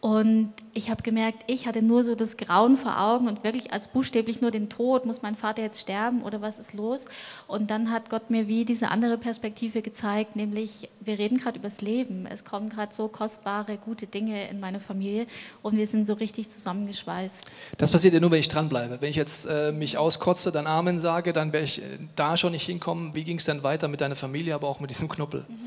Und 0.00 0.54
ich 0.72 0.88
habe 0.90 1.02
gemerkt, 1.02 1.44
ich 1.46 1.66
hatte 1.66 1.84
nur 1.84 2.04
so 2.04 2.14
das 2.14 2.38
Grauen 2.38 2.78
vor 2.78 2.98
Augen 2.98 3.28
und 3.28 3.44
wirklich 3.44 3.70
als 3.70 3.86
buchstäblich 3.86 4.40
nur 4.40 4.50
den 4.50 4.70
Tod, 4.70 5.04
muss 5.04 5.20
mein 5.20 5.36
Vater 5.36 5.60
jetzt 5.60 5.78
sterben 5.78 6.22
oder 6.22 6.40
was 6.40 6.58
ist 6.58 6.72
los? 6.72 7.04
Und 7.46 7.70
dann 7.70 7.90
hat 7.90 8.08
Gott 8.08 8.30
mir 8.30 8.48
wie 8.48 8.64
diese 8.64 8.90
andere 8.90 9.18
Perspektive 9.18 9.82
gezeigt, 9.82 10.36
nämlich 10.36 10.88
wir 11.00 11.18
reden 11.18 11.36
gerade 11.36 11.58
übers 11.58 11.82
Leben. 11.82 12.26
Es 12.26 12.46
kommen 12.46 12.70
gerade 12.70 12.94
so 12.94 13.08
kostbare, 13.08 13.76
gute 13.76 14.06
Dinge 14.06 14.48
in 14.48 14.58
meine 14.58 14.80
Familie 14.80 15.26
und 15.60 15.76
wir 15.76 15.86
sind 15.86 16.06
so 16.06 16.14
richtig 16.14 16.48
zusammengeschweißt. 16.48 17.44
Das 17.76 17.90
passiert 17.92 18.14
ja 18.14 18.20
nur, 18.20 18.30
wenn 18.30 18.40
ich 18.40 18.48
dranbleibe. 18.48 19.02
Wenn 19.02 19.10
ich 19.10 19.16
jetzt 19.16 19.44
äh, 19.50 19.70
mich 19.70 19.98
auskotze, 19.98 20.50
dann 20.50 20.66
Amen 20.66 20.98
sage, 20.98 21.34
dann 21.34 21.52
werde 21.52 21.66
ich 21.66 21.82
äh, 21.82 21.98
da 22.16 22.38
schon 22.38 22.52
nicht 22.52 22.64
hinkommen. 22.64 23.14
Wie 23.14 23.24
ging 23.24 23.36
es 23.36 23.44
dann 23.44 23.62
weiter 23.62 23.86
mit 23.88 24.00
deiner 24.00 24.14
Familie, 24.14 24.54
aber 24.54 24.66
auch 24.68 24.80
mit 24.80 24.88
diesem 24.88 25.10
Knuppel? 25.10 25.44
Mhm. 25.46 25.59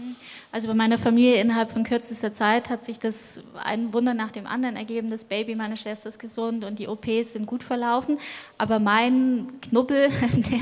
Also 0.53 0.67
bei 0.67 0.75
meiner 0.75 0.99
Familie 0.99 1.41
innerhalb 1.41 1.71
von 1.71 1.83
kürzester 1.83 2.31
Zeit 2.31 2.69
hat 2.69 2.85
sich 2.85 2.99
das 2.99 3.41
ein 3.63 3.91
Wunder 3.91 4.13
nach 4.13 4.29
dem 4.29 4.45
anderen 4.45 4.75
ergeben. 4.75 5.09
Das 5.09 5.23
Baby 5.23 5.55
meiner 5.55 5.77
Schwester 5.77 6.09
ist 6.09 6.19
gesund 6.19 6.63
und 6.63 6.77
die 6.77 6.87
OPs 6.87 7.33
sind 7.33 7.47
gut 7.47 7.63
verlaufen. 7.63 8.19
Aber 8.59 8.77
mein 8.77 9.47
Knubbel, 9.61 10.09
der, 10.21 10.59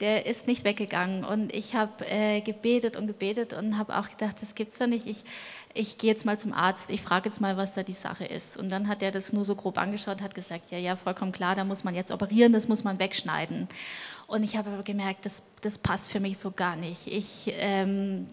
der 0.00 0.24
ist 0.24 0.46
nicht 0.46 0.64
weggegangen. 0.64 1.26
Und 1.26 1.54
ich 1.54 1.74
habe 1.74 2.06
äh, 2.08 2.40
gebetet 2.40 2.96
und 2.96 3.06
gebetet 3.06 3.52
und 3.52 3.76
habe 3.76 3.98
auch 3.98 4.08
gedacht, 4.08 4.36
das 4.40 4.54
gibt's 4.54 4.78
doch 4.78 4.86
nicht. 4.86 5.06
Ich, 5.06 5.24
ich 5.74 5.98
gehe 5.98 6.10
jetzt 6.10 6.24
mal 6.24 6.38
zum 6.38 6.54
Arzt, 6.54 6.88
ich 6.88 7.02
frage 7.02 7.28
jetzt 7.28 7.42
mal, 7.42 7.58
was 7.58 7.74
da 7.74 7.82
die 7.82 7.92
Sache 7.92 8.24
ist. 8.24 8.56
Und 8.56 8.70
dann 8.70 8.88
hat 8.88 9.02
er 9.02 9.10
das 9.10 9.30
nur 9.30 9.44
so 9.44 9.56
grob 9.56 9.76
angeschaut, 9.76 10.22
hat 10.22 10.34
gesagt, 10.34 10.70
ja, 10.70 10.78
ja, 10.78 10.96
vollkommen 10.96 11.32
klar, 11.32 11.54
da 11.54 11.64
muss 11.64 11.84
man 11.84 11.94
jetzt 11.94 12.12
operieren, 12.12 12.54
das 12.54 12.66
muss 12.66 12.82
man 12.82 12.98
wegschneiden. 12.98 13.68
Und 14.26 14.42
ich 14.42 14.56
habe 14.56 14.70
aber 14.70 14.84
gemerkt, 14.84 15.26
das, 15.26 15.42
das 15.60 15.76
passt 15.76 16.10
für 16.10 16.18
mich 16.18 16.38
so 16.38 16.50
gar 16.50 16.76
nicht. 16.76 17.06
Ich 17.08 17.52
ähm, 17.58 18.26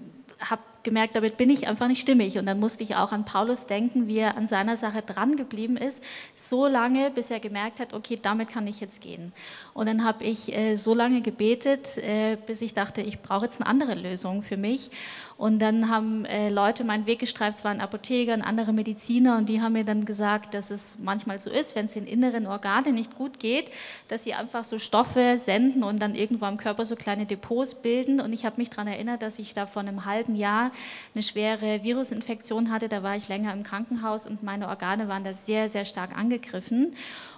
habe 0.50 0.62
gemerkt, 0.84 1.16
damit 1.16 1.38
bin 1.38 1.50
ich 1.50 1.68
einfach 1.68 1.88
nicht 1.88 2.02
stimmig. 2.02 2.38
Und 2.38 2.46
dann 2.46 2.60
musste 2.60 2.84
ich 2.84 2.96
auch 2.96 3.12
an 3.12 3.26
Paulus 3.26 3.66
denken, 3.66 4.08
wie 4.08 4.20
er 4.20 4.38
an 4.38 4.48
seiner 4.48 4.78
Sache 4.78 5.02
dran 5.02 5.36
geblieben 5.36 5.78
ist, 5.78 6.04
so 6.36 6.68
lange, 6.68 7.10
bis 7.12 7.32
er 7.32 7.40
gemerkt 7.40 7.80
hat, 7.80 7.94
okay, 7.94 8.20
damit 8.22 8.50
kann 8.50 8.68
ich 8.68 8.80
jetzt 8.80 9.02
gehen. 9.02 9.34
Und 9.74 9.88
dann 9.88 10.04
habe 10.04 10.24
ich 10.24 10.56
äh, 10.56 10.76
so 10.76 10.94
lange 10.94 11.22
gebetet, 11.22 11.98
äh, 11.98 12.38
bis 12.46 12.62
ich 12.62 12.74
dachte, 12.74 13.02
ich 13.02 13.22
brauche 13.22 13.46
jetzt 13.46 13.62
eine 13.62 13.70
andere 13.70 13.96
Lösung 13.96 14.44
für 14.44 14.58
mich. 14.58 14.92
Und 15.38 15.60
dann 15.60 15.90
haben 15.90 16.26
äh, 16.26 16.50
Leute 16.50 16.86
meinen 16.86 17.06
Weg 17.06 17.20
gestreift, 17.20 17.58
es 17.58 17.66
waren 17.66 17.82
Apotheker 17.82 18.34
und 18.34 18.42
andere 18.42 18.72
Mediziner, 18.72 19.38
und 19.38 19.50
die 19.50 19.62
haben 19.62 19.74
mir 19.74 19.84
dann 19.84 20.06
gesagt, 20.06 20.54
dass 20.54 20.70
es 20.70 20.98
manchmal 21.00 21.40
so 21.40 21.50
ist, 21.50 21.76
wenn 21.76 21.86
es 21.86 21.94
den 21.94 22.06
inneren 22.06 22.48
Organen 22.48 22.94
nicht 22.94 23.16
gut 23.16 23.40
geht, 23.40 23.72
dass 24.08 24.24
sie 24.24 24.34
einfach 24.34 24.64
so 24.64 24.80
Stoffe 24.80 25.38
senden 25.38 25.84
und 25.84 26.02
dann 26.02 26.16
irgendwo 26.16 26.46
am 26.46 26.58
Körper 26.58 26.86
so 26.86 26.96
kleine 26.96 27.26
Depots 27.26 27.76
bilden. 27.76 28.22
Und 28.22 28.32
ich 28.32 28.46
habe 28.46 28.58
mich 28.58 28.70
daran 28.70 28.88
erinnert, 28.88 29.22
dass 29.22 29.40
ich 29.40 29.54
da 29.54 29.66
vor 29.66 29.82
einem 29.82 30.06
halben 30.06 30.36
Jahr 30.36 30.72
eine 31.14 31.24
schwere 31.24 31.84
Virusinfektion 31.84 32.72
hatte. 32.72 32.90
Da 32.90 33.04
war 33.04 33.16
ich 33.16 33.28
länger 33.28 33.54
im 33.54 33.64
Krankenhaus 33.64 34.28
und 34.28 34.44
meine 34.44 34.68
Organe 34.68 35.08
waren 35.08 35.24
da 35.24 35.34
sehr, 35.34 35.70
sehr 35.70 35.86
stark 35.86 36.18
angegriffen. 36.18 36.96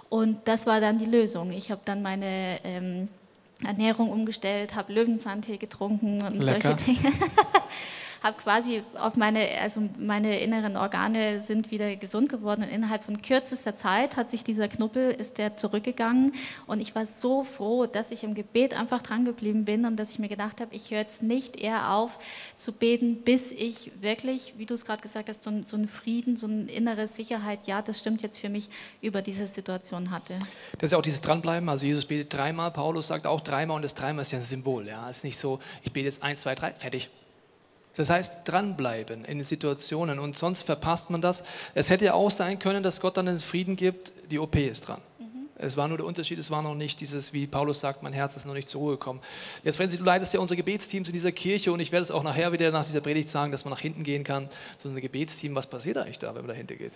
Und 0.08 0.38
das 0.44 0.66
war 0.66 0.80
dann 0.80 0.98
die 0.98 1.06
Lösung. 1.06 1.52
Ich 1.52 1.70
habe 1.70 1.80
dann 1.84 2.02
meine 2.02 2.58
ähm, 2.64 3.08
Ernährung 3.64 4.10
umgestellt, 4.10 4.74
habe 4.74 4.92
Löwenzahntee 4.92 5.56
getrunken 5.56 6.22
und 6.22 6.38
Lecker. 6.38 6.76
solche 6.76 6.84
Dinge. 6.84 7.12
habe 8.26 8.36
quasi 8.42 8.82
auf 8.98 9.16
meine, 9.16 9.48
also 9.60 9.88
meine 9.98 10.40
inneren 10.40 10.76
Organe 10.76 11.40
sind 11.42 11.70
wieder 11.70 11.94
gesund 11.96 12.28
geworden 12.28 12.64
und 12.64 12.70
innerhalb 12.70 13.02
von 13.02 13.22
kürzester 13.22 13.74
Zeit 13.74 14.16
hat 14.16 14.30
sich 14.30 14.44
dieser 14.44 14.68
Knubbel, 14.68 15.12
ist 15.12 15.38
der 15.38 15.56
zurückgegangen 15.56 16.32
und 16.66 16.80
ich 16.80 16.94
war 16.94 17.06
so 17.06 17.44
froh, 17.44 17.86
dass 17.86 18.10
ich 18.10 18.24
im 18.24 18.34
Gebet 18.34 18.78
einfach 18.78 19.00
dran 19.00 19.24
geblieben 19.24 19.64
bin 19.64 19.84
und 19.84 19.96
dass 19.96 20.10
ich 20.10 20.18
mir 20.18 20.28
gedacht 20.28 20.60
habe, 20.60 20.74
ich 20.74 20.90
höre 20.90 20.98
jetzt 20.98 21.22
nicht 21.22 21.56
eher 21.56 21.92
auf 21.92 22.18
zu 22.56 22.72
beten, 22.72 23.22
bis 23.22 23.52
ich 23.52 23.92
wirklich, 24.00 24.54
wie 24.56 24.66
du 24.66 24.74
es 24.74 24.84
gerade 24.84 25.02
gesagt 25.02 25.28
hast, 25.28 25.44
so, 25.44 25.50
ein, 25.50 25.64
so 25.66 25.76
einen 25.76 25.88
Frieden, 25.88 26.36
so 26.36 26.48
eine 26.48 26.70
innere 26.70 27.06
Sicherheit, 27.06 27.66
ja, 27.66 27.80
das 27.80 28.00
stimmt 28.00 28.22
jetzt 28.22 28.38
für 28.38 28.48
mich, 28.48 28.68
über 29.00 29.22
diese 29.22 29.46
Situation 29.46 30.10
hatte. 30.10 30.34
Das 30.72 30.88
ist 30.88 30.92
ja 30.92 30.98
auch 30.98 31.02
dieses 31.02 31.20
Dranbleiben. 31.20 31.68
Also 31.68 31.86
Jesus 31.86 32.04
betet 32.04 32.34
dreimal, 32.34 32.72
Paulus 32.72 33.08
sagt 33.08 33.26
auch 33.26 33.40
dreimal 33.40 33.76
und 33.76 33.82
das 33.82 33.94
dreimal 33.94 34.22
ist 34.22 34.32
ja 34.32 34.38
ein 34.38 34.44
Symbol. 34.44 34.86
Ja, 34.88 35.08
es 35.08 35.18
ist 35.18 35.24
nicht 35.24 35.38
so, 35.38 35.60
ich 35.84 35.92
bete 35.92 36.06
jetzt 36.06 36.22
eins, 36.22 36.40
zwei, 36.40 36.54
drei, 36.54 36.72
fertig. 36.72 37.08
Das 37.96 38.10
heißt, 38.10 38.40
dranbleiben 38.44 39.24
in 39.24 39.42
Situationen 39.42 40.18
und 40.18 40.36
sonst 40.36 40.62
verpasst 40.62 41.10
man 41.10 41.20
das. 41.20 41.44
Es 41.74 41.90
hätte 41.90 42.04
ja 42.04 42.14
auch 42.14 42.30
sein 42.30 42.58
können, 42.58 42.82
dass 42.82 43.00
Gott 43.00 43.16
dann 43.16 43.26
den 43.26 43.38
Frieden 43.38 43.76
gibt, 43.76 44.12
die 44.30 44.38
OP 44.38 44.56
ist 44.56 44.88
dran. 44.88 45.00
Es 45.58 45.78
war 45.78 45.88
nur 45.88 45.96
der 45.96 46.06
Unterschied, 46.06 46.38
es 46.38 46.50
war 46.50 46.60
noch 46.60 46.74
nicht 46.74 47.00
dieses, 47.00 47.32
wie 47.32 47.46
Paulus 47.46 47.80
sagt, 47.80 48.02
mein 48.02 48.12
Herz 48.12 48.36
ist 48.36 48.44
noch 48.44 48.52
nicht 48.52 48.68
zur 48.68 48.82
Ruhe 48.82 48.92
gekommen. 48.92 49.20
Jetzt, 49.64 49.76
Franzi, 49.76 49.96
du 49.96 50.04
leitest 50.04 50.34
ja 50.34 50.40
unsere 50.40 50.56
Gebetsteams 50.56 51.08
in 51.08 51.14
dieser 51.14 51.32
Kirche 51.32 51.72
und 51.72 51.80
ich 51.80 51.92
werde 51.92 52.02
es 52.02 52.10
auch 52.10 52.22
nachher 52.22 52.52
wieder 52.52 52.70
nach 52.70 52.84
dieser 52.84 53.00
Predigt 53.00 53.30
sagen, 53.30 53.52
dass 53.52 53.64
man 53.64 53.72
nach 53.72 53.80
hinten 53.80 54.02
gehen 54.02 54.22
kann. 54.22 54.50
So 54.76 54.90
ein 54.90 55.00
Gebetsteam, 55.00 55.54
was 55.54 55.66
passiert 55.66 55.96
eigentlich 55.96 56.18
da, 56.18 56.34
wenn 56.34 56.42
man 56.42 56.48
dahinter 56.48 56.74
geht? 56.74 56.92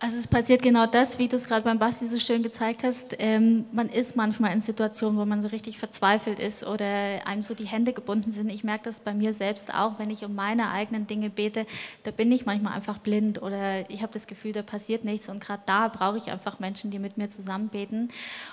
Also 0.00 0.16
es 0.16 0.28
passiert 0.28 0.62
genau 0.62 0.86
das, 0.86 1.18
wie 1.18 1.26
du 1.26 1.34
es 1.34 1.48
gerade 1.48 1.64
beim 1.64 1.80
Basti 1.80 2.06
so 2.06 2.20
schön 2.20 2.44
gezeigt 2.44 2.84
hast. 2.84 3.16
Ähm, 3.18 3.64
man 3.72 3.88
ist 3.88 4.14
manchmal 4.14 4.52
in 4.52 4.60
Situationen, 4.60 5.18
wo 5.18 5.24
man 5.24 5.42
so 5.42 5.48
richtig 5.48 5.76
verzweifelt 5.76 6.38
ist 6.38 6.64
oder 6.64 6.86
einem 7.26 7.42
so 7.42 7.52
die 7.52 7.66
Hände 7.66 7.92
gebunden 7.92 8.30
sind. 8.30 8.48
Ich 8.48 8.62
merke 8.62 8.84
das 8.84 9.00
bei 9.00 9.12
mir 9.12 9.34
selbst 9.34 9.74
auch, 9.74 9.98
wenn 9.98 10.10
ich 10.10 10.24
um 10.24 10.36
meine 10.36 10.70
eigenen 10.70 11.08
Dinge 11.08 11.30
bete, 11.30 11.66
da 12.04 12.12
bin 12.12 12.30
ich 12.30 12.46
manchmal 12.46 12.74
einfach 12.74 12.98
blind 12.98 13.42
oder 13.42 13.90
ich 13.90 14.02
habe 14.02 14.12
das 14.12 14.28
Gefühl, 14.28 14.52
da 14.52 14.62
passiert 14.62 15.04
nichts 15.04 15.28
und 15.28 15.40
gerade 15.40 15.64
da 15.66 15.88
brauche 15.88 16.16
ich 16.16 16.30
einfach 16.30 16.60
Menschen, 16.60 16.92
die 16.92 17.00
mit 17.00 17.18
mir 17.18 17.28
zusammen 17.28 17.68
beten. 17.68 18.08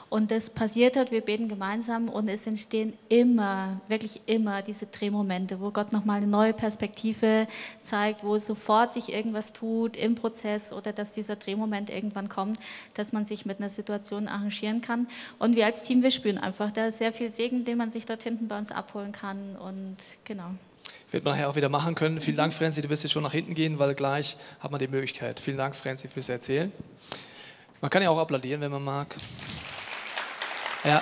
Und 0.10 0.32
das 0.32 0.50
passiert 0.50 0.98
hat, 0.98 1.12
wir 1.12 1.22
beten 1.22 1.48
gemeinsam 1.48 2.10
und 2.10 2.28
es 2.28 2.48
entstehen 2.48 2.94
immer, 3.08 3.82
wirklich 3.88 4.22
immer 4.26 4.64
diese 4.64 4.88
Drehmomente, 4.88 5.62
wo 5.62 5.70
Gott 5.70 5.94
nochmal 5.94 6.18
eine 6.18 6.28
neue 6.28 6.54
Perspektive 6.54 7.46
zeigt, 7.84 8.24
wo 8.24 8.40
sofort 8.40 8.96
sich 8.96 9.14
irgendwas 9.14 9.54
tut 9.54 9.96
im 9.96 10.16
Prozess 10.16 10.74
oder 10.74 10.92
dass 10.92 11.12
dieser 11.12 11.35
Drehmoment 11.36 11.90
irgendwann 11.90 12.30
kommt, 12.30 12.60
dass 12.94 13.14
man 13.14 13.26
sich 13.26 13.46
mit 13.46 13.60
einer 13.60 13.70
Situation 13.70 14.28
arrangieren 14.28 14.82
kann. 14.82 15.08
Und 15.40 15.56
wir 15.56 15.66
als 15.66 15.84
Team, 15.84 16.04
wir 16.04 16.12
spüren 16.12 16.38
einfach, 16.38 16.72
da 16.72 16.88
ist 16.88 16.98
sehr 16.98 17.14
viel 17.14 17.32
Segen, 17.32 17.66
den 17.66 17.78
man 17.78 17.92
sich 17.92 18.06
dort 18.06 18.24
hinten 18.24 18.48
bei 18.48 18.58
uns 18.58 18.72
abholen 18.72 19.12
kann 19.12 19.56
und 19.56 19.98
genau. 20.24 20.52
Wird 21.12 21.24
man 21.24 21.34
nachher 21.34 21.50
auch 21.50 21.56
wieder 21.56 21.70
machen 21.70 21.96
können. 21.96 22.20
Vielen 22.20 22.38
Dank, 22.38 22.52
Franzi. 22.54 22.82
Du 22.82 22.90
wirst 22.90 23.04
jetzt 23.04 23.14
schon 23.14 23.24
nach 23.24 23.32
hinten 23.32 23.54
gehen, 23.54 23.80
weil 23.80 23.94
gleich 23.96 24.38
hat 24.60 24.72
man 24.72 24.80
die 24.80 24.88
Möglichkeit. 24.88 25.40
Vielen 25.40 25.58
Dank, 25.58 25.76
Franzi, 25.76 26.08
fürs 26.08 26.30
Erzählen. 26.30 26.72
Man 27.80 27.90
kann 27.90 28.02
ja 28.02 28.10
auch 28.10 28.18
applaudieren, 28.18 28.62
wenn 28.62 28.72
man 28.72 28.84
mag. 28.84 29.16
Ja. 30.84 31.02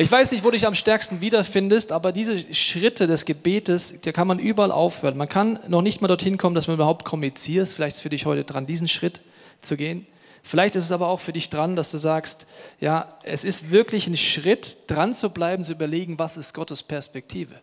Ich 0.00 0.12
weiß 0.12 0.30
nicht, 0.30 0.44
wo 0.44 0.50
du 0.50 0.52
dich 0.52 0.64
am 0.64 0.76
stärksten 0.76 1.20
wiederfindest, 1.20 1.90
aber 1.90 2.12
diese 2.12 2.54
Schritte 2.54 3.08
des 3.08 3.24
Gebetes, 3.24 4.00
da 4.02 4.12
kann 4.12 4.28
man 4.28 4.38
überall 4.38 4.70
aufhören. 4.70 5.16
Man 5.16 5.28
kann 5.28 5.58
noch 5.66 5.82
nicht 5.82 6.00
mal 6.00 6.06
dorthin 6.06 6.38
kommen, 6.38 6.54
dass 6.54 6.68
man 6.68 6.76
überhaupt 6.76 7.04
kommuniziert. 7.04 7.66
Vielleicht 7.66 7.94
ist 7.94 7.96
es 7.96 8.02
für 8.02 8.08
dich 8.08 8.24
heute 8.24 8.44
dran, 8.44 8.64
diesen 8.64 8.86
Schritt 8.86 9.22
zu 9.60 9.76
gehen. 9.76 10.06
Vielleicht 10.44 10.76
ist 10.76 10.84
es 10.84 10.92
aber 10.92 11.08
auch 11.08 11.18
für 11.18 11.32
dich 11.32 11.50
dran, 11.50 11.74
dass 11.74 11.90
du 11.90 11.98
sagst, 11.98 12.46
ja, 12.78 13.18
es 13.24 13.42
ist 13.42 13.72
wirklich 13.72 14.06
ein 14.06 14.16
Schritt, 14.16 14.76
dran 14.86 15.12
zu 15.12 15.30
bleiben, 15.30 15.64
zu 15.64 15.72
überlegen, 15.72 16.16
was 16.16 16.36
ist 16.36 16.54
Gottes 16.54 16.84
Perspektive. 16.84 17.56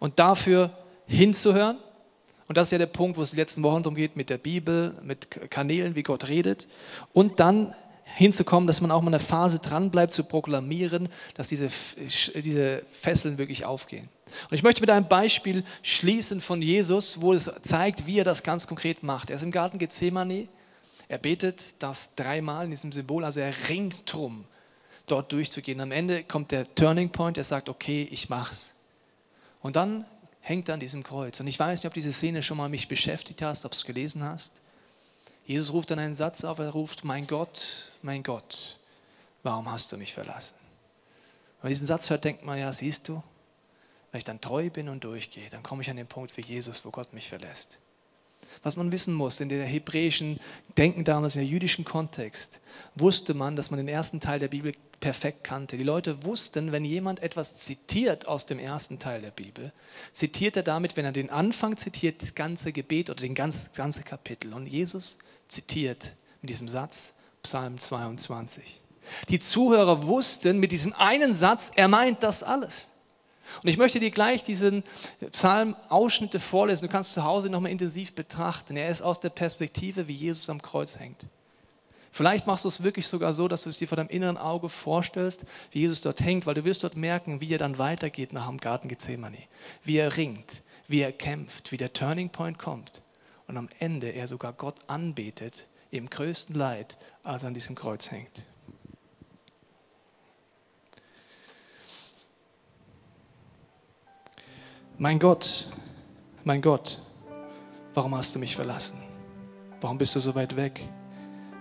Und 0.00 0.18
dafür 0.18 0.76
hinzuhören. 1.06 1.76
Und 2.48 2.56
das 2.56 2.66
ist 2.66 2.72
ja 2.72 2.78
der 2.78 2.86
Punkt, 2.86 3.16
wo 3.16 3.22
es 3.22 3.30
die 3.30 3.36
letzten 3.36 3.62
Wochen 3.62 3.84
darum 3.84 3.94
geht, 3.94 4.16
mit 4.16 4.30
der 4.30 4.38
Bibel, 4.38 4.96
mit 5.04 5.30
Kanälen, 5.48 5.94
wie 5.94 6.02
Gott 6.02 6.26
redet. 6.26 6.66
Und 7.12 7.38
dann 7.38 7.72
hinzukommen, 8.04 8.66
dass 8.66 8.80
man 8.80 8.90
auch 8.90 9.00
mal 9.00 9.08
eine 9.08 9.18
Phase 9.18 9.58
dranbleibt, 9.58 10.12
zu 10.12 10.24
proklamieren, 10.24 11.08
dass 11.34 11.48
diese, 11.48 11.68
diese 12.34 12.82
Fesseln 12.90 13.38
wirklich 13.38 13.64
aufgehen. 13.64 14.08
Und 14.50 14.54
ich 14.54 14.62
möchte 14.62 14.80
mit 14.80 14.90
einem 14.90 15.08
Beispiel 15.08 15.64
schließen 15.82 16.40
von 16.40 16.62
Jesus, 16.62 17.20
wo 17.20 17.32
es 17.32 17.50
zeigt, 17.62 18.06
wie 18.06 18.18
er 18.18 18.24
das 18.24 18.42
ganz 18.42 18.66
konkret 18.66 19.02
macht. 19.02 19.30
Er 19.30 19.36
ist 19.36 19.42
im 19.42 19.50
Garten 19.50 19.78
Gethsemane, 19.78 20.48
er 21.08 21.18
betet 21.18 21.82
das 21.82 22.14
dreimal 22.14 22.64
in 22.64 22.70
diesem 22.70 22.92
Symbol, 22.92 23.24
also 23.24 23.40
er 23.40 23.52
ringt 23.68 24.10
drum, 24.10 24.44
dort 25.06 25.32
durchzugehen. 25.32 25.80
Am 25.80 25.92
Ende 25.92 26.24
kommt 26.24 26.52
der 26.52 26.74
Turning 26.74 27.10
Point, 27.10 27.36
er 27.36 27.44
sagt, 27.44 27.68
okay, 27.68 28.08
ich 28.10 28.28
mach's. 28.28 28.74
Und 29.60 29.76
dann 29.76 30.06
hängt 30.40 30.68
er 30.68 30.74
an 30.74 30.80
diesem 30.80 31.02
Kreuz. 31.02 31.38
Und 31.40 31.46
ich 31.46 31.58
weiß 31.58 31.80
nicht, 31.80 31.86
ob 31.86 31.94
diese 31.94 32.12
Szene 32.12 32.42
schon 32.42 32.56
mal 32.56 32.68
mich 32.68 32.88
beschäftigt 32.88 33.42
hast, 33.42 33.64
ob 33.64 33.72
du 33.72 33.76
es 33.76 33.84
gelesen 33.84 34.22
hast. 34.22 34.60
Jesus 35.44 35.72
ruft 35.72 35.90
dann 35.90 35.98
einen 35.98 36.14
Satz 36.14 36.44
auf, 36.44 36.58
er 36.58 36.70
ruft, 36.70 37.04
mein 37.04 37.26
Gott, 37.26 37.92
mein 38.02 38.22
Gott, 38.22 38.78
warum 39.42 39.70
hast 39.70 39.92
du 39.92 39.96
mich 39.96 40.12
verlassen? 40.12 40.54
Wenn 41.60 41.68
man 41.68 41.70
diesen 41.70 41.86
Satz 41.86 42.10
hört, 42.10 42.24
denkt 42.24 42.44
man, 42.44 42.58
ja, 42.58 42.72
siehst 42.72 43.08
du, 43.08 43.22
wenn 44.10 44.18
ich 44.18 44.24
dann 44.24 44.40
treu 44.40 44.70
bin 44.70 44.88
und 44.88 45.04
durchgehe, 45.04 45.48
dann 45.50 45.62
komme 45.62 45.82
ich 45.82 45.90
an 45.90 45.96
den 45.96 46.06
Punkt 46.06 46.30
für 46.30 46.42
Jesus, 46.42 46.84
wo 46.84 46.90
Gott 46.90 47.12
mich 47.12 47.28
verlässt. 47.28 47.78
Was 48.62 48.76
man 48.76 48.92
wissen 48.92 49.14
muss, 49.14 49.40
in 49.40 49.48
der 49.48 49.64
hebräischen 49.64 50.38
Denken 50.78 51.04
damals, 51.04 51.34
in 51.34 51.42
der 51.42 51.50
jüdischen 51.50 51.84
Kontext, 51.84 52.60
wusste 52.94 53.34
man, 53.34 53.56
dass 53.56 53.70
man 53.70 53.78
den 53.78 53.88
ersten 53.88 54.20
Teil 54.20 54.38
der 54.38 54.48
Bibel 54.48 54.74
perfekt 55.00 55.44
kannte. 55.44 55.76
Die 55.76 55.82
Leute 55.82 56.24
wussten, 56.24 56.72
wenn 56.72 56.84
jemand 56.84 57.20
etwas 57.22 57.56
zitiert 57.56 58.28
aus 58.28 58.46
dem 58.46 58.58
ersten 58.58 58.98
Teil 58.98 59.20
der 59.20 59.32
Bibel, 59.32 59.72
zitiert 60.12 60.56
er 60.56 60.62
damit, 60.62 60.96
wenn 60.96 61.04
er 61.04 61.12
den 61.12 61.28
Anfang 61.28 61.76
zitiert, 61.76 62.22
das 62.22 62.34
ganze 62.34 62.72
Gebet 62.72 63.10
oder 63.10 63.20
den 63.20 63.34
ganze, 63.34 63.68
das 63.68 63.76
ganze 63.76 64.02
Kapitel. 64.02 64.54
Und 64.54 64.66
Jesus 64.66 65.18
zitiert 65.48 66.14
mit 66.40 66.50
diesem 66.50 66.68
Satz 66.68 67.14
Psalm 67.42 67.78
22. 67.78 68.80
Die 69.28 69.40
Zuhörer 69.40 70.06
wussten 70.06 70.58
mit 70.58 70.70
diesem 70.70 70.92
einen 70.94 71.34
Satz, 71.34 71.72
er 71.74 71.88
meint 71.88 72.22
das 72.22 72.44
alles. 72.44 72.91
Und 73.62 73.68
ich 73.68 73.76
möchte 73.76 74.00
dir 74.00 74.10
gleich 74.10 74.44
diesen 74.44 74.84
Psalm-Ausschnitte 75.30 76.40
vorlesen. 76.40 76.86
Du 76.86 76.92
kannst 76.92 77.12
zu 77.12 77.24
Hause 77.24 77.50
nochmal 77.50 77.72
intensiv 77.72 78.14
betrachten. 78.14 78.76
Er 78.76 78.88
ist 78.88 79.02
aus 79.02 79.20
der 79.20 79.30
Perspektive, 79.30 80.08
wie 80.08 80.14
Jesus 80.14 80.48
am 80.48 80.62
Kreuz 80.62 80.98
hängt. 80.98 81.26
Vielleicht 82.14 82.46
machst 82.46 82.64
du 82.64 82.68
es 82.68 82.82
wirklich 82.82 83.06
sogar 83.06 83.32
so, 83.32 83.48
dass 83.48 83.62
du 83.62 83.70
es 83.70 83.78
dir 83.78 83.88
vor 83.88 83.96
deinem 83.96 84.10
inneren 84.10 84.36
Auge 84.36 84.68
vorstellst, 84.68 85.46
wie 85.70 85.80
Jesus 85.80 86.02
dort 86.02 86.20
hängt, 86.20 86.44
weil 86.44 86.54
du 86.54 86.64
wirst 86.64 86.84
dort 86.84 86.94
merken, 86.94 87.40
wie 87.40 87.52
er 87.52 87.58
dann 87.58 87.78
weitergeht 87.78 88.34
nach 88.34 88.48
dem 88.48 88.58
Garten 88.58 88.88
Gethsemane. 88.88 89.38
Wie 89.82 89.96
er 89.96 90.14
ringt, 90.16 90.62
wie 90.88 91.00
er 91.00 91.12
kämpft, 91.12 91.72
wie 91.72 91.78
der 91.78 91.94
Turning 91.94 92.28
Point 92.28 92.58
kommt 92.58 93.02
und 93.46 93.56
am 93.56 93.68
Ende 93.78 94.10
er 94.10 94.28
sogar 94.28 94.52
Gott 94.52 94.76
anbetet 94.86 95.66
im 95.90 96.08
größten 96.08 96.54
Leid, 96.54 96.98
als 97.22 97.44
er 97.44 97.48
an 97.48 97.54
diesem 97.54 97.74
Kreuz 97.74 98.10
hängt. 98.10 98.44
Mein 104.98 105.18
Gott, 105.18 105.66
mein 106.44 106.60
Gott, 106.60 107.00
warum 107.94 108.14
hast 108.14 108.34
du 108.34 108.38
mich 108.38 108.54
verlassen? 108.54 108.98
Warum 109.80 109.98
bist 109.98 110.14
du 110.14 110.20
so 110.20 110.34
weit 110.34 110.56
weg 110.56 110.80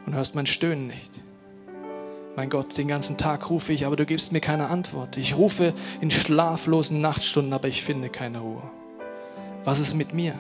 und 0.06 0.14
hörst 0.14 0.36
mein 0.36 0.46
Stöhnen 0.46 0.88
nicht? 0.88 1.22
Mein 2.36 2.50
Gott, 2.50 2.78
den 2.78 2.88
ganzen 2.88 3.18
Tag 3.18 3.50
rufe 3.50 3.74
ich, 3.74 3.86
aber 3.86 3.96
du 3.96 4.06
gibst 4.06 4.32
mir 4.32 4.42
keine 4.42 4.70
Antwort. 4.70 5.18
Ich 5.18 5.36
rufe 5.36 5.74
in 6.02 6.12
schlaflosen 6.12 7.02
Nachtstunden, 7.02 7.54
aber 7.54 7.68
ich 7.68 7.84
finde 7.84 8.10
keine 8.10 8.40
Ruhe. 8.40 8.64
Was 9.64 9.80
ist 9.80 9.96
mit 9.96 10.14
mir? 10.14 10.36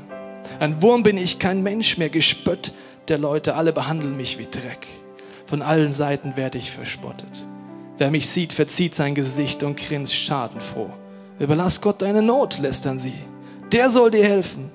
Ein 0.59 0.81
Wurm 0.81 1.03
bin 1.03 1.17
ich, 1.17 1.39
kein 1.39 1.63
Mensch 1.63 1.97
mehr, 1.97 2.09
gespött 2.09 2.73
der 3.07 3.17
Leute, 3.17 3.55
alle 3.55 3.73
behandeln 3.73 4.15
mich 4.15 4.37
wie 4.37 4.47
Dreck. 4.49 4.87
Von 5.45 5.61
allen 5.61 5.93
Seiten 5.93 6.35
werde 6.35 6.57
ich 6.57 6.71
verspottet. 6.71 7.47
Wer 7.97 8.11
mich 8.11 8.29
sieht, 8.29 8.53
verzieht 8.53 8.95
sein 8.95 9.15
Gesicht 9.15 9.63
und 9.63 9.77
grinst 9.77 10.15
schadenfroh. 10.15 10.89
Überlass 11.41 11.81
Gott 11.81 12.03
deine 12.03 12.21
Not, 12.21 12.59
lästern 12.59 12.99
sie. 12.99 13.15
Der 13.71 13.89
soll 13.89 14.11
dir 14.11 14.23
helfen. 14.23 14.69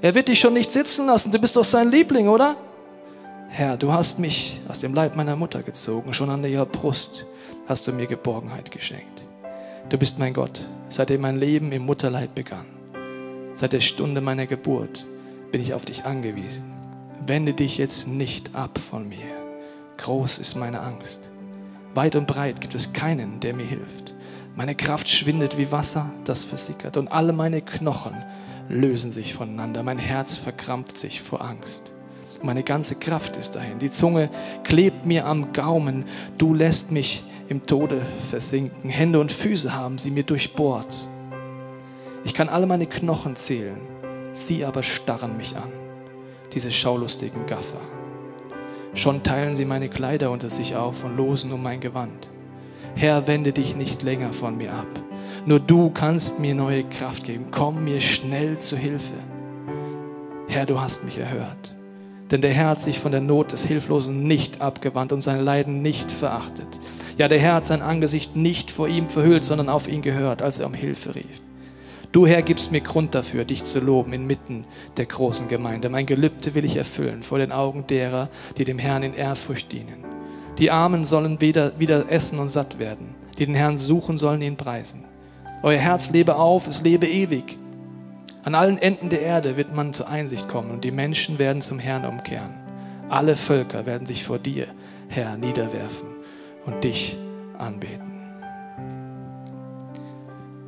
Er 0.00 0.14
wird 0.14 0.28
dich 0.28 0.38
schon 0.38 0.54
nicht 0.54 0.70
sitzen 0.70 1.06
lassen, 1.06 1.32
du 1.32 1.40
bist 1.40 1.56
doch 1.56 1.64
sein 1.64 1.90
Liebling, 1.90 2.28
oder? 2.28 2.54
Herr, 3.48 3.76
du 3.76 3.90
hast 3.90 4.20
mich 4.20 4.60
aus 4.68 4.78
dem 4.78 4.94
Leib 4.94 5.16
meiner 5.16 5.34
Mutter 5.34 5.64
gezogen, 5.64 6.14
schon 6.14 6.30
an 6.30 6.44
ihrer 6.44 6.66
Brust 6.66 7.26
hast 7.66 7.88
du 7.88 7.92
mir 7.92 8.06
Geborgenheit 8.06 8.70
geschenkt. 8.70 9.26
Du 9.88 9.98
bist 9.98 10.20
mein 10.20 10.34
Gott, 10.34 10.68
seitdem 10.88 11.20
mein 11.22 11.36
Leben 11.36 11.72
im 11.72 11.84
Mutterleib 11.84 12.32
begann. 12.34 12.66
Seit 13.54 13.72
der 13.72 13.80
Stunde 13.80 14.20
meiner 14.20 14.46
Geburt 14.46 15.06
bin 15.50 15.60
ich 15.60 15.74
auf 15.74 15.84
dich 15.84 16.04
angewiesen. 16.04 16.64
Wende 17.26 17.54
dich 17.54 17.78
jetzt 17.78 18.06
nicht 18.06 18.54
ab 18.54 18.78
von 18.78 19.08
mir. 19.08 19.26
Groß 19.96 20.38
ist 20.38 20.54
meine 20.54 20.80
Angst. 20.80 21.28
Weit 21.94 22.14
und 22.14 22.26
breit 22.26 22.60
gibt 22.60 22.74
es 22.74 22.92
keinen, 22.92 23.40
der 23.40 23.54
mir 23.54 23.66
hilft. 23.66 24.14
Meine 24.56 24.76
Kraft 24.76 25.08
schwindet 25.08 25.58
wie 25.58 25.72
Wasser, 25.72 26.12
das 26.24 26.44
versickert, 26.44 26.96
und 26.96 27.08
alle 27.08 27.32
meine 27.32 27.60
Knochen 27.60 28.14
lösen 28.68 29.10
sich 29.10 29.34
voneinander. 29.34 29.82
Mein 29.82 29.98
Herz 29.98 30.36
verkrampft 30.36 30.96
sich 30.96 31.22
vor 31.22 31.42
Angst. 31.42 31.92
Meine 32.40 32.62
ganze 32.62 32.94
Kraft 32.94 33.36
ist 33.36 33.56
dahin. 33.56 33.80
Die 33.80 33.90
Zunge 33.90 34.30
klebt 34.62 35.06
mir 35.06 35.26
am 35.26 35.52
Gaumen. 35.52 36.04
Du 36.38 36.54
lässt 36.54 36.92
mich 36.92 37.24
im 37.48 37.66
Tode 37.66 38.02
versinken. 38.20 38.90
Hände 38.90 39.18
und 39.18 39.32
Füße 39.32 39.74
haben 39.74 39.98
sie 39.98 40.12
mir 40.12 40.22
durchbohrt. 40.22 41.08
Ich 42.24 42.32
kann 42.32 42.48
alle 42.48 42.66
meine 42.66 42.86
Knochen 42.86 43.34
zählen. 43.34 43.80
Sie 44.32 44.64
aber 44.64 44.82
starren 44.84 45.36
mich 45.36 45.56
an. 45.56 45.72
Diese 46.52 46.70
schaulustigen 46.70 47.46
Gaffer. 47.46 47.80
Schon 48.94 49.24
teilen 49.24 49.54
sie 49.54 49.64
meine 49.64 49.88
Kleider 49.88 50.30
unter 50.30 50.48
sich 50.48 50.76
auf 50.76 51.02
und 51.02 51.16
losen 51.16 51.52
um 51.52 51.62
mein 51.62 51.80
Gewand. 51.80 52.28
Herr, 52.94 53.26
wende 53.26 53.52
dich 53.52 53.76
nicht 53.76 54.02
länger 54.02 54.32
von 54.32 54.56
mir 54.56 54.72
ab. 54.72 54.86
Nur 55.46 55.60
du 55.60 55.90
kannst 55.90 56.38
mir 56.40 56.54
neue 56.54 56.84
Kraft 56.84 57.24
geben. 57.24 57.46
Komm 57.50 57.84
mir 57.84 58.00
schnell 58.00 58.58
zu 58.58 58.76
Hilfe. 58.76 59.14
Herr, 60.48 60.66
du 60.66 60.80
hast 60.80 61.04
mich 61.04 61.18
erhört. 61.18 61.74
Denn 62.30 62.40
der 62.40 62.52
Herr 62.52 62.68
hat 62.68 62.80
sich 62.80 62.98
von 62.98 63.12
der 63.12 63.20
Not 63.20 63.52
des 63.52 63.64
Hilflosen 63.64 64.26
nicht 64.26 64.60
abgewandt 64.60 65.12
und 65.12 65.20
sein 65.20 65.44
Leiden 65.44 65.82
nicht 65.82 66.10
verachtet. 66.10 66.80
Ja, 67.18 67.28
der 67.28 67.38
Herr 67.38 67.54
hat 67.54 67.66
sein 67.66 67.82
Angesicht 67.82 68.34
nicht 68.34 68.70
vor 68.70 68.88
ihm 68.88 69.08
verhüllt, 69.08 69.44
sondern 69.44 69.68
auf 69.68 69.88
ihn 69.88 70.02
gehört, 70.02 70.40
als 70.40 70.58
er 70.58 70.66
um 70.66 70.74
Hilfe 70.74 71.14
rief. 71.14 71.42
Du 72.12 72.26
Herr 72.26 72.42
gibst 72.42 72.70
mir 72.70 72.80
Grund 72.80 73.14
dafür, 73.14 73.44
dich 73.44 73.64
zu 73.64 73.80
loben 73.80 74.12
inmitten 74.12 74.62
der 74.96 75.06
großen 75.06 75.48
Gemeinde. 75.48 75.88
Mein 75.88 76.06
Gelübde 76.06 76.54
will 76.54 76.64
ich 76.64 76.76
erfüllen 76.76 77.22
vor 77.22 77.38
den 77.38 77.50
Augen 77.52 77.86
derer, 77.88 78.28
die 78.56 78.64
dem 78.64 78.78
Herrn 78.78 79.02
in 79.02 79.14
Ehrfurcht 79.14 79.72
dienen. 79.72 80.04
Die 80.58 80.70
Armen 80.70 81.04
sollen 81.04 81.40
wieder, 81.40 81.78
wieder 81.80 82.10
essen 82.10 82.38
und 82.38 82.50
satt 82.50 82.78
werden. 82.78 83.14
Die 83.38 83.46
den 83.46 83.56
Herrn 83.56 83.78
suchen, 83.78 84.18
sollen 84.18 84.40
ihn 84.40 84.56
preisen. 84.56 85.04
Euer 85.62 85.78
Herz 85.78 86.10
lebe 86.10 86.36
auf, 86.36 86.68
es 86.68 86.82
lebe 86.82 87.06
ewig. 87.08 87.58
An 88.44 88.54
allen 88.54 88.78
Enden 88.78 89.08
der 89.08 89.22
Erde 89.22 89.56
wird 89.56 89.74
man 89.74 89.92
zur 89.92 90.08
Einsicht 90.08 90.48
kommen 90.48 90.70
und 90.70 90.84
die 90.84 90.92
Menschen 90.92 91.38
werden 91.38 91.60
zum 91.60 91.78
Herrn 91.78 92.04
umkehren. 92.04 92.54
Alle 93.08 93.34
Völker 93.34 93.86
werden 93.86 94.06
sich 94.06 94.22
vor 94.24 94.38
dir, 94.38 94.66
Herr, 95.08 95.36
niederwerfen 95.36 96.08
und 96.66 96.84
dich 96.84 97.18
anbeten. 97.58 98.12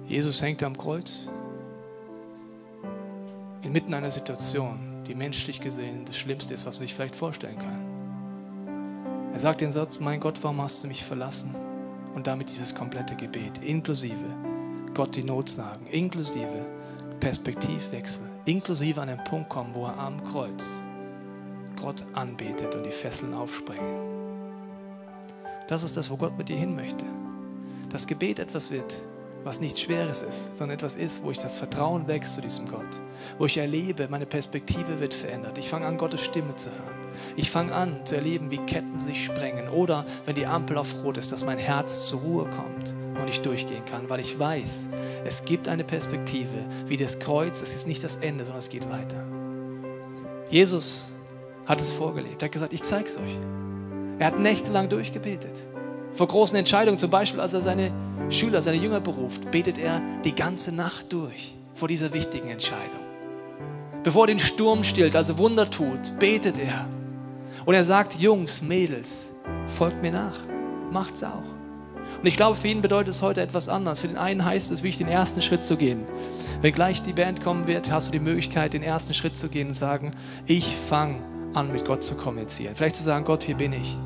Jesus 0.06 0.42
hängt 0.42 0.62
am 0.62 0.76
Kreuz 0.76 1.28
inmitten 3.62 3.94
einer 3.94 4.10
Situation, 4.10 4.78
die 5.06 5.14
menschlich 5.14 5.60
gesehen 5.60 6.04
das 6.04 6.16
Schlimmste 6.16 6.54
ist, 6.54 6.66
was 6.66 6.78
man 6.78 6.86
sich 6.86 6.94
vielleicht 6.94 7.16
vorstellen 7.16 7.58
kann. 7.58 7.95
Er 9.36 9.40
sagt 9.40 9.60
den 9.60 9.70
Satz, 9.70 10.00
mein 10.00 10.18
Gott, 10.18 10.42
warum 10.42 10.62
hast 10.62 10.82
du 10.82 10.88
mich 10.88 11.04
verlassen? 11.04 11.54
Und 12.14 12.26
damit 12.26 12.48
dieses 12.48 12.74
komplette 12.74 13.14
Gebet, 13.16 13.62
inklusive 13.62 14.24
Gott 14.94 15.14
die 15.14 15.22
Not 15.24 15.50
sagen, 15.50 15.86
inklusive 15.88 16.64
Perspektivwechsel, 17.20 18.24
inklusive 18.46 18.98
an 18.98 19.08
den 19.08 19.22
Punkt 19.24 19.50
kommen, 19.50 19.74
wo 19.74 19.84
er 19.84 19.98
am 19.98 20.24
Kreuz 20.24 20.82
Gott 21.78 22.02
anbetet 22.14 22.76
und 22.76 22.86
die 22.86 22.90
Fesseln 22.90 23.34
aufspringen. 23.34 24.00
Das 25.68 25.82
ist 25.82 25.98
das, 25.98 26.10
wo 26.10 26.16
Gott 26.16 26.38
mit 26.38 26.48
dir 26.48 26.56
hin 26.56 26.74
möchte. 26.74 27.04
Das 27.90 28.06
Gebet 28.06 28.38
etwas 28.38 28.70
wird, 28.70 29.06
was 29.46 29.60
nichts 29.60 29.80
Schweres 29.80 30.22
ist, 30.22 30.56
sondern 30.56 30.76
etwas 30.76 30.96
ist, 30.96 31.22
wo 31.22 31.30
ich 31.30 31.38
das 31.38 31.54
Vertrauen 31.54 32.08
wächst 32.08 32.34
zu 32.34 32.40
diesem 32.40 32.68
Gott, 32.68 33.00
wo 33.38 33.46
ich 33.46 33.56
erlebe, 33.56 34.08
meine 34.10 34.26
Perspektive 34.26 34.98
wird 34.98 35.14
verändert. 35.14 35.56
Ich 35.56 35.68
fange 35.68 35.86
an, 35.86 35.98
Gottes 35.98 36.24
Stimme 36.24 36.56
zu 36.56 36.68
hören. 36.68 36.96
Ich 37.36 37.48
fange 37.48 37.72
an 37.72 38.04
zu 38.04 38.16
erleben, 38.16 38.50
wie 38.50 38.58
Ketten 38.58 38.98
sich 38.98 39.24
sprengen 39.24 39.68
oder 39.68 40.04
wenn 40.24 40.34
die 40.34 40.46
Ampel 40.46 40.76
auf 40.76 41.04
Rot 41.04 41.16
ist, 41.16 41.30
dass 41.30 41.44
mein 41.44 41.58
Herz 41.58 42.08
zur 42.08 42.22
Ruhe 42.22 42.50
kommt 42.50 42.92
und 43.20 43.28
ich 43.28 43.40
durchgehen 43.40 43.84
kann, 43.84 44.10
weil 44.10 44.18
ich 44.18 44.36
weiß, 44.36 44.88
es 45.24 45.44
gibt 45.44 45.68
eine 45.68 45.84
Perspektive, 45.84 46.64
wie 46.86 46.96
das 46.96 47.20
Kreuz, 47.20 47.62
es 47.62 47.72
ist 47.72 47.86
nicht 47.86 48.02
das 48.02 48.16
Ende, 48.16 48.44
sondern 48.44 48.58
es 48.58 48.68
geht 48.68 48.90
weiter. 48.90 49.24
Jesus 50.50 51.12
hat 51.66 51.80
es 51.80 51.92
vorgelebt. 51.92 52.42
Er 52.42 52.46
hat 52.46 52.52
gesagt, 52.52 52.72
ich 52.72 52.82
zeige 52.82 53.06
es 53.06 53.16
euch. 53.16 53.38
Er 54.18 54.26
hat 54.26 54.40
nächtelang 54.40 54.88
durchgebetet. 54.88 55.62
Vor 56.16 56.28
großen 56.28 56.56
Entscheidungen, 56.56 56.96
zum 56.96 57.10
Beispiel 57.10 57.40
als 57.40 57.52
er 57.52 57.60
seine 57.60 57.92
Schüler, 58.30 58.62
seine 58.62 58.78
Jünger 58.78 59.00
beruft, 59.00 59.50
betet 59.50 59.76
er 59.76 60.00
die 60.24 60.34
ganze 60.34 60.72
Nacht 60.72 61.12
durch 61.12 61.54
vor 61.74 61.88
dieser 61.88 62.14
wichtigen 62.14 62.48
Entscheidung. 62.48 63.04
Bevor 64.02 64.22
er 64.22 64.28
den 64.28 64.38
Sturm 64.38 64.82
stillt, 64.82 65.14
also 65.14 65.36
Wunder 65.36 65.70
tut, 65.70 66.18
betet 66.18 66.58
er. 66.58 66.88
Und 67.66 67.74
er 67.74 67.84
sagt, 67.84 68.18
Jungs, 68.18 68.62
Mädels, 68.62 69.34
folgt 69.66 70.00
mir 70.00 70.12
nach, 70.12 70.38
macht's 70.90 71.22
auch. 71.22 71.44
Und 72.18 72.26
ich 72.26 72.36
glaube, 72.36 72.56
für 72.56 72.68
ihn 72.68 72.80
bedeutet 72.80 73.12
es 73.12 73.20
heute 73.20 73.42
etwas 73.42 73.68
anderes. 73.68 74.00
Für 74.00 74.08
den 74.08 74.16
einen 74.16 74.42
heißt 74.42 74.70
es, 74.70 74.82
wirklich 74.82 74.98
den 74.98 75.08
ersten 75.08 75.42
Schritt 75.42 75.64
zu 75.64 75.76
gehen. 75.76 76.06
Wenn 76.62 76.72
gleich 76.72 77.02
die 77.02 77.12
Band 77.12 77.42
kommen 77.42 77.68
wird, 77.68 77.90
hast 77.90 78.08
du 78.08 78.12
die 78.12 78.20
Möglichkeit, 78.20 78.72
den 78.72 78.82
ersten 78.82 79.12
Schritt 79.12 79.36
zu 79.36 79.50
gehen 79.50 79.68
und 79.68 79.74
sagen, 79.74 80.12
ich 80.46 80.76
fange 80.76 81.16
an, 81.52 81.72
mit 81.72 81.84
Gott 81.84 82.02
zu 82.02 82.14
kommunizieren. 82.14 82.74
Vielleicht 82.74 82.96
zu 82.96 83.02
sagen, 83.02 83.26
Gott, 83.26 83.42
hier 83.42 83.56
bin 83.56 83.74
ich. 83.74 83.98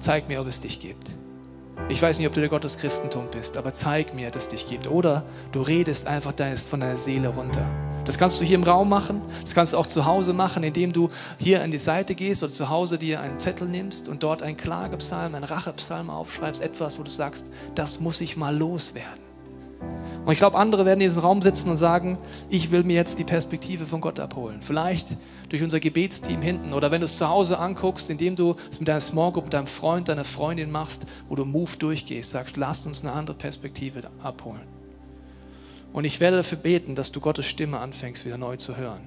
Zeig 0.00 0.26
mir, 0.26 0.40
ob 0.40 0.48
es 0.48 0.58
dich 0.58 0.80
gibt. 0.80 1.16
Ich 1.90 2.00
weiß 2.00 2.18
nicht, 2.18 2.26
ob 2.26 2.32
du 2.32 2.40
der 2.40 2.48
Gott 2.48 2.64
des 2.64 2.78
Christentums 2.78 3.30
bist, 3.30 3.58
aber 3.58 3.74
zeig 3.74 4.14
mir, 4.14 4.30
dass 4.30 4.44
es 4.44 4.48
dich 4.48 4.66
gibt. 4.66 4.88
Oder 4.88 5.22
du 5.52 5.60
redest 5.60 6.06
einfach 6.06 6.32
von 6.68 6.80
deiner 6.80 6.96
Seele 6.96 7.28
runter. 7.28 7.64
Das 8.06 8.16
kannst 8.16 8.40
du 8.40 8.44
hier 8.44 8.56
im 8.56 8.62
Raum 8.62 8.88
machen, 8.88 9.20
das 9.42 9.54
kannst 9.54 9.72
du 9.72 9.78
auch 9.78 9.86
zu 9.86 10.04
Hause 10.04 10.32
machen, 10.32 10.62
indem 10.62 10.92
du 10.92 11.10
hier 11.38 11.62
an 11.62 11.70
die 11.70 11.78
Seite 11.78 12.14
gehst 12.14 12.42
oder 12.42 12.52
zu 12.52 12.68
Hause 12.68 12.98
dir 12.98 13.20
einen 13.20 13.38
Zettel 13.38 13.68
nimmst 13.68 14.08
und 14.08 14.22
dort 14.22 14.42
einen 14.42 14.56
Klagepsalm, 14.56 15.34
einen 15.34 15.44
Rachepsalm 15.44 16.10
aufschreibst, 16.10 16.62
etwas, 16.62 16.98
wo 16.98 17.02
du 17.02 17.10
sagst, 17.10 17.50
das 17.74 18.00
muss 18.00 18.20
ich 18.20 18.36
mal 18.36 18.54
loswerden. 18.54 19.23
Und 20.24 20.32
ich 20.32 20.38
glaube, 20.38 20.56
andere 20.56 20.86
werden 20.86 21.02
in 21.02 21.10
diesem 21.10 21.22
Raum 21.22 21.42
sitzen 21.42 21.68
und 21.68 21.76
sagen, 21.76 22.16
ich 22.48 22.70
will 22.70 22.82
mir 22.82 22.94
jetzt 22.94 23.18
die 23.18 23.24
Perspektive 23.24 23.84
von 23.84 24.00
Gott 24.00 24.18
abholen. 24.18 24.62
Vielleicht 24.62 25.18
durch 25.50 25.62
unser 25.62 25.80
Gebetsteam 25.80 26.40
hinten 26.40 26.72
oder 26.72 26.90
wenn 26.90 27.02
du 27.02 27.04
es 27.04 27.18
zu 27.18 27.28
Hause 27.28 27.58
anguckst, 27.58 28.08
indem 28.08 28.34
du 28.34 28.56
es 28.70 28.80
mit 28.80 28.88
deiner 28.88 29.00
Small 29.00 29.32
Group, 29.32 29.50
deinem 29.50 29.66
Freund, 29.66 30.08
deiner 30.08 30.24
Freundin 30.24 30.70
machst, 30.70 31.04
wo 31.28 31.34
du 31.34 31.44
Move 31.44 31.76
durchgehst, 31.78 32.30
sagst, 32.30 32.56
lasst 32.56 32.86
uns 32.86 33.02
eine 33.02 33.12
andere 33.12 33.36
Perspektive 33.36 34.00
abholen. 34.22 34.62
Und 35.92 36.06
ich 36.06 36.20
werde 36.20 36.38
dafür 36.38 36.58
beten, 36.58 36.94
dass 36.94 37.12
du 37.12 37.20
Gottes 37.20 37.46
Stimme 37.46 37.78
anfängst 37.78 38.24
wieder 38.24 38.38
neu 38.38 38.56
zu 38.56 38.78
hören. 38.78 39.02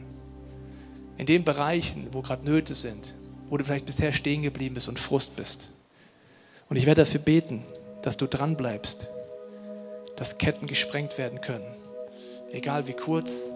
In 1.18 1.26
den 1.26 1.44
Bereichen, 1.44 2.08
wo 2.12 2.22
gerade 2.22 2.46
Nöte 2.46 2.76
sind, 2.76 3.16
wo 3.50 3.58
du 3.58 3.64
vielleicht 3.64 3.88
bisher 3.88 4.14
stehen 4.14 4.44
geblieben 4.44 4.76
bist 4.76 4.88
und 4.88 5.00
Frust 5.00 5.36
bist. 5.36 5.72
Und 6.70 6.76
ich 6.76 6.86
werde 6.86 7.02
dafür 7.02 7.20
beten, 7.20 7.64
dass 8.04 8.18
du 8.18 8.28
dran 8.28 8.56
bleibst, 8.56 9.10
dass 10.18 10.38
Ketten 10.38 10.68
gesprengt 10.68 11.18
werden 11.18 11.40
können. 11.40 11.66
Egal 12.52 12.88
wie 12.88 12.94
kurz, 12.94 13.50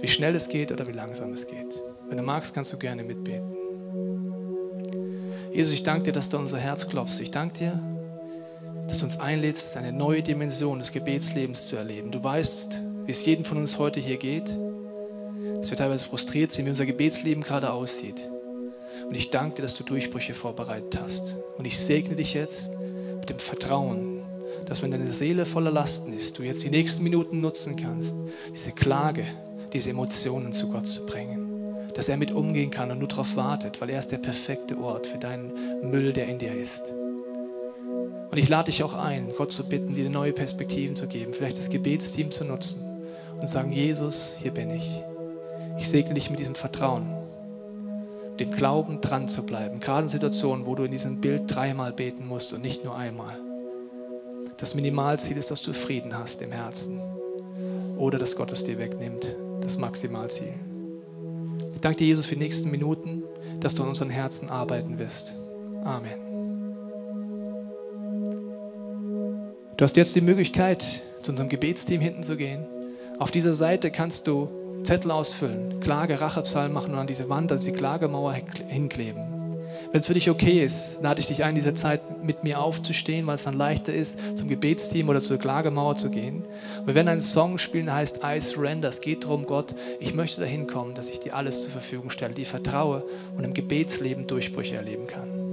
wie 0.00 0.08
schnell 0.08 0.36
es 0.36 0.48
geht 0.48 0.70
oder 0.70 0.86
wie 0.86 0.92
langsam 0.92 1.32
es 1.32 1.46
geht. 1.46 1.82
Wenn 2.08 2.18
du 2.18 2.22
magst, 2.22 2.54
kannst 2.54 2.72
du 2.72 2.78
gerne 2.78 3.02
mitbeten. 3.02 3.56
Jesus, 5.52 5.72
ich 5.72 5.82
danke 5.82 6.04
dir, 6.04 6.12
dass 6.12 6.28
du 6.28 6.36
unser 6.36 6.58
Herz 6.58 6.86
klopfst. 6.86 7.20
Ich 7.20 7.30
danke 7.30 7.58
dir, 7.58 7.82
dass 8.86 8.98
du 8.98 9.04
uns 9.06 9.18
einlädst, 9.18 9.76
eine 9.76 9.92
neue 9.92 10.22
Dimension 10.22 10.78
des 10.78 10.92
Gebetslebens 10.92 11.66
zu 11.66 11.76
erleben. 11.76 12.10
Du 12.10 12.22
weißt, 12.22 12.80
wie 13.06 13.10
es 13.10 13.24
jedem 13.24 13.44
von 13.44 13.58
uns 13.58 13.78
heute 13.78 13.98
hier 13.98 14.18
geht, 14.18 14.48
dass 15.58 15.70
wir 15.70 15.78
teilweise 15.78 16.04
frustriert 16.04 16.52
sind, 16.52 16.66
wie 16.66 16.70
unser 16.70 16.86
Gebetsleben 16.86 17.42
gerade 17.42 17.72
aussieht. 17.72 18.30
Und 19.08 19.14
ich 19.14 19.30
danke 19.30 19.56
dir, 19.56 19.62
dass 19.62 19.74
du 19.74 19.84
Durchbrüche 19.84 20.34
vorbereitet 20.34 21.00
hast. 21.00 21.36
Und 21.56 21.64
ich 21.64 21.78
segne 21.78 22.16
dich 22.16 22.34
jetzt 22.34 22.72
mit 23.18 23.30
dem 23.30 23.38
Vertrauen, 23.38 24.15
dass 24.66 24.82
wenn 24.82 24.90
deine 24.90 25.10
Seele 25.10 25.46
voller 25.46 25.70
Lasten 25.70 26.12
ist, 26.12 26.38
du 26.38 26.42
jetzt 26.42 26.62
die 26.64 26.70
nächsten 26.70 27.02
Minuten 27.04 27.40
nutzen 27.40 27.76
kannst, 27.76 28.14
diese 28.52 28.72
Klage, 28.72 29.24
diese 29.72 29.90
Emotionen 29.90 30.52
zu 30.52 30.68
Gott 30.68 30.86
zu 30.86 31.06
bringen. 31.06 31.52
Dass 31.94 32.08
er 32.08 32.16
mit 32.16 32.32
umgehen 32.32 32.70
kann 32.70 32.90
und 32.90 32.98
nur 32.98 33.08
darauf 33.08 33.36
wartet, 33.36 33.80
weil 33.80 33.90
er 33.90 33.98
ist 33.98 34.08
der 34.08 34.18
perfekte 34.18 34.76
Ort 34.78 35.06
für 35.06 35.18
deinen 35.18 35.52
Müll, 35.90 36.12
der 36.12 36.26
in 36.26 36.38
dir 36.38 36.52
ist. 36.52 36.82
Und 38.30 38.36
ich 38.36 38.48
lade 38.48 38.70
dich 38.70 38.82
auch 38.82 38.94
ein, 38.94 39.32
Gott 39.36 39.52
zu 39.52 39.66
bitten, 39.68 39.94
dir 39.94 40.10
neue 40.10 40.32
Perspektiven 40.32 40.96
zu 40.96 41.06
geben, 41.06 41.32
vielleicht 41.32 41.58
das 41.58 41.70
Gebetsteam 41.70 42.30
zu 42.30 42.44
nutzen 42.44 42.82
und 43.40 43.48
sagen, 43.48 43.72
Jesus, 43.72 44.36
hier 44.42 44.50
bin 44.50 44.70
ich. 44.70 45.02
Ich 45.78 45.88
segne 45.88 46.14
dich 46.14 46.28
mit 46.28 46.38
diesem 46.38 46.54
Vertrauen, 46.54 47.14
dem 48.40 48.50
Glauben 48.50 49.00
dran 49.00 49.28
zu 49.28 49.44
bleiben, 49.44 49.80
gerade 49.80 50.02
in 50.02 50.08
Situationen, 50.08 50.66
wo 50.66 50.74
du 50.74 50.84
in 50.84 50.90
diesem 50.90 51.20
Bild 51.20 51.42
dreimal 51.46 51.92
beten 51.92 52.26
musst 52.26 52.52
und 52.52 52.62
nicht 52.62 52.84
nur 52.84 52.96
einmal. 52.96 53.38
Das 54.58 54.74
Minimalziel 54.74 55.36
ist, 55.36 55.50
dass 55.50 55.60
du 55.60 55.74
Frieden 55.74 56.16
hast 56.16 56.40
im 56.40 56.50
Herzen 56.50 56.98
oder 57.98 58.18
dass 58.18 58.36
Gott 58.36 58.52
es 58.52 58.64
dir 58.64 58.78
wegnimmt, 58.78 59.36
das 59.60 59.76
Maximalziel. 59.76 60.54
Ich 61.74 61.80
danke 61.80 61.98
dir, 61.98 62.06
Jesus, 62.06 62.26
für 62.26 62.36
die 62.36 62.42
nächsten 62.42 62.70
Minuten, 62.70 63.22
dass 63.60 63.74
du 63.74 63.82
an 63.82 63.90
unseren 63.90 64.08
Herzen 64.08 64.48
arbeiten 64.48 64.98
wirst. 64.98 65.34
Amen. 65.84 66.26
Du 69.76 69.84
hast 69.84 69.96
jetzt 69.96 70.16
die 70.16 70.22
Möglichkeit, 70.22 71.02
zu 71.20 71.32
unserem 71.32 71.50
Gebetsteam 71.50 72.00
hinten 72.00 72.22
zu 72.22 72.38
gehen. 72.38 72.64
Auf 73.18 73.30
dieser 73.30 73.52
Seite 73.52 73.90
kannst 73.90 74.26
du 74.26 74.48
Zettel 74.84 75.10
ausfüllen, 75.10 75.80
Klage, 75.80 76.18
Rachepsalm 76.18 76.72
machen 76.72 76.94
und 76.94 77.00
an 77.00 77.06
diese 77.06 77.28
Wand, 77.28 77.52
also 77.52 77.70
die 77.70 77.76
Klagemauer 77.76 78.32
hinkleben. 78.32 79.35
Wenn 79.96 80.00
es 80.00 80.08
für 80.08 80.12
dich 80.12 80.28
okay 80.28 80.62
ist, 80.62 81.00
lade 81.00 81.22
ich 81.22 81.26
dich 81.26 81.42
ein, 81.42 81.48
in 81.48 81.54
dieser 81.54 81.74
Zeit 81.74 82.22
mit 82.22 82.44
mir 82.44 82.60
aufzustehen, 82.60 83.26
weil 83.26 83.36
es 83.36 83.44
dann 83.44 83.56
leichter 83.56 83.94
ist, 83.94 84.36
zum 84.36 84.46
Gebetsteam 84.46 85.08
oder 85.08 85.20
zur 85.22 85.38
Klagemauer 85.38 85.96
zu 85.96 86.10
gehen. 86.10 86.44
Wir 86.84 86.94
werden 86.94 87.08
einen 87.08 87.22
Song 87.22 87.56
spielen, 87.56 87.86
der 87.86 87.94
heißt 87.94 88.20
I 88.22 88.38
Surrender. 88.42 88.90
Es 88.90 89.00
geht 89.00 89.24
darum, 89.24 89.46
Gott, 89.46 89.74
ich 89.98 90.12
möchte 90.12 90.42
dahin 90.42 90.66
kommen, 90.66 90.92
dass 90.94 91.08
ich 91.08 91.20
dir 91.20 91.34
alles 91.34 91.62
zur 91.62 91.70
Verfügung 91.70 92.10
stelle, 92.10 92.34
dir 92.34 92.44
vertraue 92.44 93.04
und 93.38 93.44
im 93.44 93.54
Gebetsleben 93.54 94.26
Durchbrüche 94.26 94.76
erleben 94.76 95.06
kann. 95.06 95.45